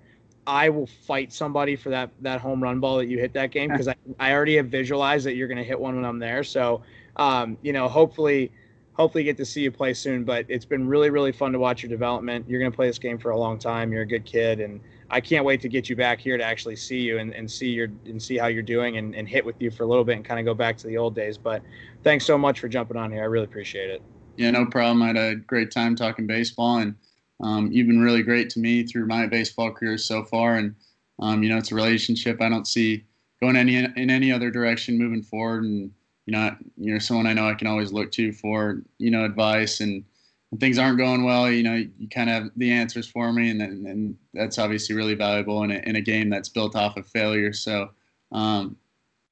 I 0.46 0.68
will 0.70 0.86
fight 0.86 1.32
somebody 1.32 1.76
for 1.76 1.90
that 1.90 2.10
that 2.20 2.40
home 2.40 2.62
run 2.62 2.80
ball 2.80 2.96
that 2.98 3.06
you 3.06 3.18
hit 3.18 3.32
that 3.34 3.50
game 3.50 3.70
because 3.70 3.88
I, 3.88 3.94
I 4.18 4.32
already 4.32 4.56
have 4.56 4.68
visualized 4.68 5.26
that 5.26 5.34
you're 5.34 5.48
going 5.48 5.58
to 5.58 5.64
hit 5.64 5.78
one 5.78 5.96
when 5.96 6.04
I'm 6.04 6.18
there. 6.18 6.44
So, 6.44 6.82
um, 7.16 7.58
you 7.62 7.72
know, 7.72 7.88
hopefully 7.88 8.50
hopefully 8.94 9.24
get 9.24 9.36
to 9.38 9.44
see 9.44 9.62
you 9.62 9.72
play 9.72 9.94
soon. 9.94 10.24
But 10.24 10.46
it's 10.48 10.64
been 10.64 10.86
really, 10.86 11.10
really 11.10 11.32
fun 11.32 11.52
to 11.52 11.58
watch 11.58 11.82
your 11.82 11.90
development. 11.90 12.48
You're 12.48 12.60
going 12.60 12.72
to 12.72 12.76
play 12.76 12.86
this 12.86 12.98
game 12.98 13.18
for 13.18 13.30
a 13.30 13.38
long 13.38 13.58
time. 13.58 13.92
You're 13.92 14.02
a 14.02 14.06
good 14.06 14.24
kid, 14.24 14.60
and 14.60 14.80
I 15.12 15.20
can't 15.20 15.44
wait 15.44 15.60
to 15.60 15.68
get 15.68 15.90
you 15.90 15.94
back 15.94 16.20
here 16.20 16.38
to 16.38 16.42
actually 16.42 16.74
see 16.74 16.98
you 16.98 17.18
and, 17.18 17.34
and 17.34 17.48
see 17.48 17.68
your 17.68 17.88
and 18.06 18.20
see 18.20 18.38
how 18.38 18.46
you're 18.46 18.62
doing 18.62 18.96
and, 18.96 19.14
and 19.14 19.28
hit 19.28 19.44
with 19.44 19.60
you 19.60 19.70
for 19.70 19.82
a 19.82 19.86
little 19.86 20.04
bit 20.04 20.16
and 20.16 20.24
kind 20.24 20.40
of 20.40 20.46
go 20.46 20.54
back 20.54 20.78
to 20.78 20.86
the 20.86 20.96
old 20.96 21.14
days. 21.14 21.36
But 21.36 21.62
thanks 22.02 22.24
so 22.24 22.38
much 22.38 22.60
for 22.60 22.68
jumping 22.68 22.96
on 22.96 23.12
here. 23.12 23.20
I 23.20 23.26
really 23.26 23.44
appreciate 23.44 23.90
it. 23.90 24.02
Yeah, 24.38 24.50
no 24.50 24.64
problem. 24.64 25.02
I 25.02 25.08
had 25.08 25.16
a 25.18 25.34
great 25.36 25.70
time 25.70 25.94
talking 25.94 26.26
baseball, 26.26 26.78
and 26.78 26.94
um, 27.42 27.70
you've 27.70 27.86
been 27.86 28.00
really 28.00 28.22
great 28.22 28.48
to 28.50 28.58
me 28.58 28.84
through 28.84 29.06
my 29.06 29.26
baseball 29.26 29.70
career 29.70 29.98
so 29.98 30.24
far. 30.24 30.56
And 30.56 30.74
um, 31.20 31.42
you 31.42 31.50
know, 31.50 31.58
it's 31.58 31.72
a 31.72 31.74
relationship 31.74 32.40
I 32.40 32.48
don't 32.48 32.66
see 32.66 33.04
going 33.42 33.56
any 33.56 33.76
in 33.76 34.08
any 34.08 34.32
other 34.32 34.50
direction 34.50 34.96
moving 34.96 35.22
forward. 35.22 35.64
And 35.64 35.90
you 36.24 36.32
know, 36.32 36.56
you're 36.78 37.00
someone 37.00 37.26
I 37.26 37.34
know 37.34 37.48
I 37.48 37.54
can 37.54 37.66
always 37.66 37.92
look 37.92 38.12
to 38.12 38.32
for, 38.32 38.82
you 38.98 39.10
know, 39.10 39.24
advice 39.24 39.80
and, 39.80 40.04
when 40.52 40.58
things 40.58 40.78
aren't 40.78 40.98
going 40.98 41.24
well, 41.24 41.50
you 41.50 41.62
know, 41.62 41.76
you 41.76 42.08
kind 42.10 42.28
of 42.28 42.42
have 42.42 42.52
the 42.58 42.70
answers 42.70 43.08
for 43.08 43.32
me, 43.32 43.48
and 43.48 43.58
then, 43.58 43.84
and 43.88 44.14
that's 44.34 44.58
obviously 44.58 44.94
really 44.94 45.14
valuable 45.14 45.62
in 45.62 45.70
a, 45.70 45.76
in 45.86 45.96
a 45.96 46.00
game 46.02 46.28
that's 46.28 46.50
built 46.50 46.76
off 46.76 46.98
of 46.98 47.06
failure. 47.06 47.54
So, 47.54 47.88
um, 48.32 48.76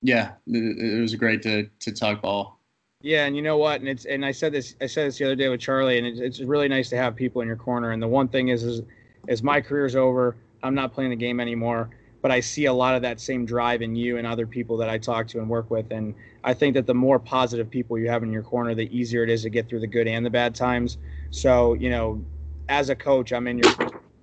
yeah, 0.01 0.33
it, 0.47 0.79
it 0.79 0.99
was 0.99 1.14
great 1.14 1.43
to 1.43 1.68
to 1.81 1.93
talk 1.93 2.23
ball. 2.23 2.59
Yeah, 3.03 3.27
and 3.27 3.37
you 3.37 3.43
know 3.43 3.59
what? 3.59 3.81
And 3.81 3.89
it's 3.91 4.07
and 4.07 4.25
I 4.25 4.33
said 4.33 4.55
this 4.55 4.77
I 4.81 4.87
said 4.87 5.09
this 5.09 5.18
the 5.18 5.27
other 5.27 5.35
day 5.35 5.51
with 5.51 5.61
Charlie, 5.61 5.99
and 5.99 6.07
it's, 6.07 6.21
it's 6.21 6.41
really 6.41 6.68
nice 6.68 6.89
to 6.89 6.97
have 6.97 7.14
people 7.14 7.43
in 7.43 7.49
your 7.49 7.57
corner. 7.59 7.91
And 7.91 8.03
the 8.03 8.09
one 8.09 8.27
thing 8.27 8.49
is, 8.49 8.62
is 8.64 8.81
as 9.29 9.43
my 9.43 9.61
career's 9.61 9.97
over, 9.97 10.37
I'm 10.62 10.75
not 10.75 10.95
playing 10.95 11.11
the 11.11 11.16
game 11.16 11.39
anymore. 11.39 11.91
But 12.23 12.31
I 12.31 12.41
see 12.41 12.66
a 12.66 12.73
lot 12.73 12.95
of 12.95 13.03
that 13.03 13.21
same 13.21 13.47
drive 13.47 13.83
in 13.83 13.97
you 13.97 14.18
and 14.18 14.27
other 14.27 14.47
people 14.47 14.77
that 14.79 14.89
I 14.89 14.99
talk 14.99 15.27
to 15.29 15.39
and 15.39 15.49
work 15.49 15.71
with. 15.71 15.91
And 15.91 16.14
I 16.45 16.55
think 16.55 16.75
that 16.75 16.87
the 16.87 16.95
more 16.95 17.18
positive 17.18 17.71
people 17.71 17.99
you 17.99 18.09
have 18.09 18.23
in 18.23 18.33
your 18.33 18.43
corner, 18.43 18.75
the 18.75 18.95
easier 18.97 19.23
it 19.25 19.31
is 19.31 19.43
to 19.43 19.51
get 19.51 19.68
through 19.68 19.81
the 19.81 19.87
good 19.87 20.07
and 20.07 20.25
the 20.25 20.31
bad 20.31 20.55
times. 20.55 20.99
So, 21.31 21.75
you 21.75 21.91
know, 21.91 22.23
as 22.68 22.91
a 22.91 22.95
coach, 22.95 23.33
I'm 23.33 23.47
in 23.47 23.59
your, 23.59 23.73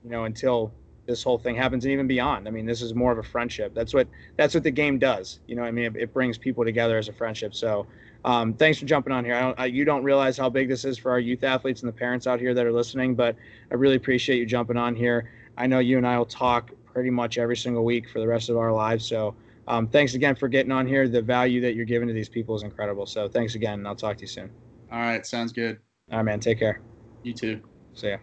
you 0.04 0.10
know, 0.10 0.26
until 0.26 0.72
this 1.08 1.24
whole 1.24 1.38
thing 1.38 1.56
happens 1.56 1.86
and 1.86 1.92
even 1.92 2.06
beyond. 2.06 2.48
I 2.48 2.52
mean, 2.52 2.66
this 2.66 2.82
is 2.82 2.94
more 2.94 3.12
of 3.12 3.18
a 3.18 3.24
friendship. 3.24 3.74
That's 3.74 3.94
what 3.94 4.08
that's 4.36 4.54
what 4.54 4.64
the 4.64 4.72
game 4.72 5.00
does. 5.00 5.40
You 5.48 5.56
know, 5.56 5.64
I 5.64 5.72
mean, 5.72 5.86
it, 5.86 5.96
it 5.96 6.14
brings 6.14 6.38
people 6.38 6.66
together 6.66 6.98
as 6.98 7.08
a 7.08 7.14
friendship. 7.14 7.56
So 7.56 7.88
um, 8.26 8.54
thanks 8.54 8.78
for 8.78 8.86
jumping 8.86 9.14
on 9.14 9.24
here. 9.24 9.36
I 9.36 9.42
don't, 9.42 9.60
I, 9.60 9.66
you 9.66 9.86
don't 9.86 10.04
realize 10.04 10.38
how 10.38 10.50
big 10.50 10.68
this 10.68 10.86
is 10.86 10.98
for 10.98 11.12
our 11.12 11.20
youth 11.20 11.44
athletes 11.44 11.82
and 11.82 11.88
the 11.88 11.94
parents 11.94 12.28
out 12.28 12.40
here 12.40 12.54
that 12.54 12.66
are 12.66 12.74
listening, 12.74 13.16
but 13.16 13.36
I 13.72 13.76
really 13.76 13.96
appreciate 13.96 14.38
you 14.38 14.46
jumping 14.46 14.76
on 14.76 14.96
here. 14.96 15.32
I 15.58 15.66
know 15.66 15.80
you 15.80 15.98
and 15.98 16.06
I 16.06 16.18
will 16.18 16.26
talk 16.26 16.72
pretty 16.98 17.12
much 17.12 17.38
every 17.38 17.56
single 17.56 17.86
week 17.86 18.10
for 18.10 18.20
the 18.20 18.28
rest 18.28 18.50
of 18.50 18.58
our 18.58 18.74
lives. 18.74 19.06
So 19.06 19.36
um, 19.68 19.88
thanks 19.88 20.16
again 20.16 20.34
for 20.34 20.48
getting 20.48 20.72
on 20.72 20.88
here. 20.88 21.08
The 21.08 21.22
value 21.22 21.62
that 21.62 21.76
you're 21.76 21.86
giving 21.86 22.08
to 22.08 22.14
these 22.16 22.28
people 22.28 22.56
is 22.56 22.64
incredible. 22.64 23.06
So 23.06 23.30
thanks 23.30 23.54
again, 23.54 23.76
and 23.76 23.88
I'll 23.88 23.96
talk 23.96 24.18
to 24.18 24.22
you 24.22 24.28
soon. 24.28 24.50
All 24.92 24.98
right, 24.98 25.24
sounds 25.24 25.54
good. 25.54 25.78
All 26.12 26.18
right, 26.18 26.24
man. 26.24 26.40
Take 26.40 26.58
care. 26.58 26.82
You 27.22 27.36
too. 27.36 27.62
See 27.94 28.10
ya. 28.10 28.18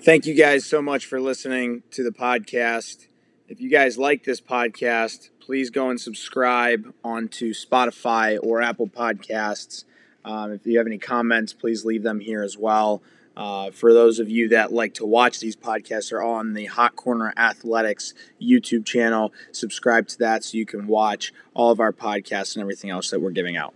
Thank 0.00 0.24
you 0.24 0.32
guys 0.32 0.64
so 0.64 0.80
much 0.80 1.04
for 1.04 1.20
listening 1.20 1.82
to 1.90 2.02
the 2.02 2.12
podcast. 2.12 3.08
If 3.48 3.60
you 3.60 3.68
guys 3.68 3.98
like 3.98 4.24
this 4.24 4.40
podcast, 4.40 5.28
please 5.38 5.68
go 5.68 5.90
and 5.90 6.00
subscribe 6.00 6.94
onto 7.04 7.52
Spotify 7.52 8.38
or 8.42 8.62
Apple 8.62 8.88
Podcasts. 8.88 9.84
Um, 10.24 10.52
if 10.52 10.66
you 10.66 10.78
have 10.78 10.86
any 10.86 10.96
comments, 10.96 11.52
please 11.52 11.84
leave 11.84 12.02
them 12.02 12.20
here 12.20 12.42
as 12.42 12.56
well. 12.56 13.02
Uh, 13.36 13.70
for 13.70 13.92
those 13.92 14.18
of 14.18 14.30
you 14.30 14.48
that 14.48 14.72
like 14.72 14.94
to 14.94 15.04
watch 15.04 15.40
these 15.40 15.56
podcasts, 15.56 16.12
are 16.12 16.22
on 16.22 16.54
the 16.54 16.66
Hot 16.66 16.96
Corner 16.96 17.34
Athletics 17.36 18.14
YouTube 18.40 18.86
channel. 18.86 19.32
Subscribe 19.52 20.08
to 20.08 20.18
that 20.18 20.42
so 20.42 20.56
you 20.56 20.64
can 20.64 20.86
watch 20.86 21.32
all 21.52 21.70
of 21.70 21.80
our 21.80 21.92
podcasts 21.92 22.56
and 22.56 22.62
everything 22.62 22.90
else 22.90 23.10
that 23.10 23.20
we're 23.20 23.30
giving 23.30 23.56
out. 23.56 23.74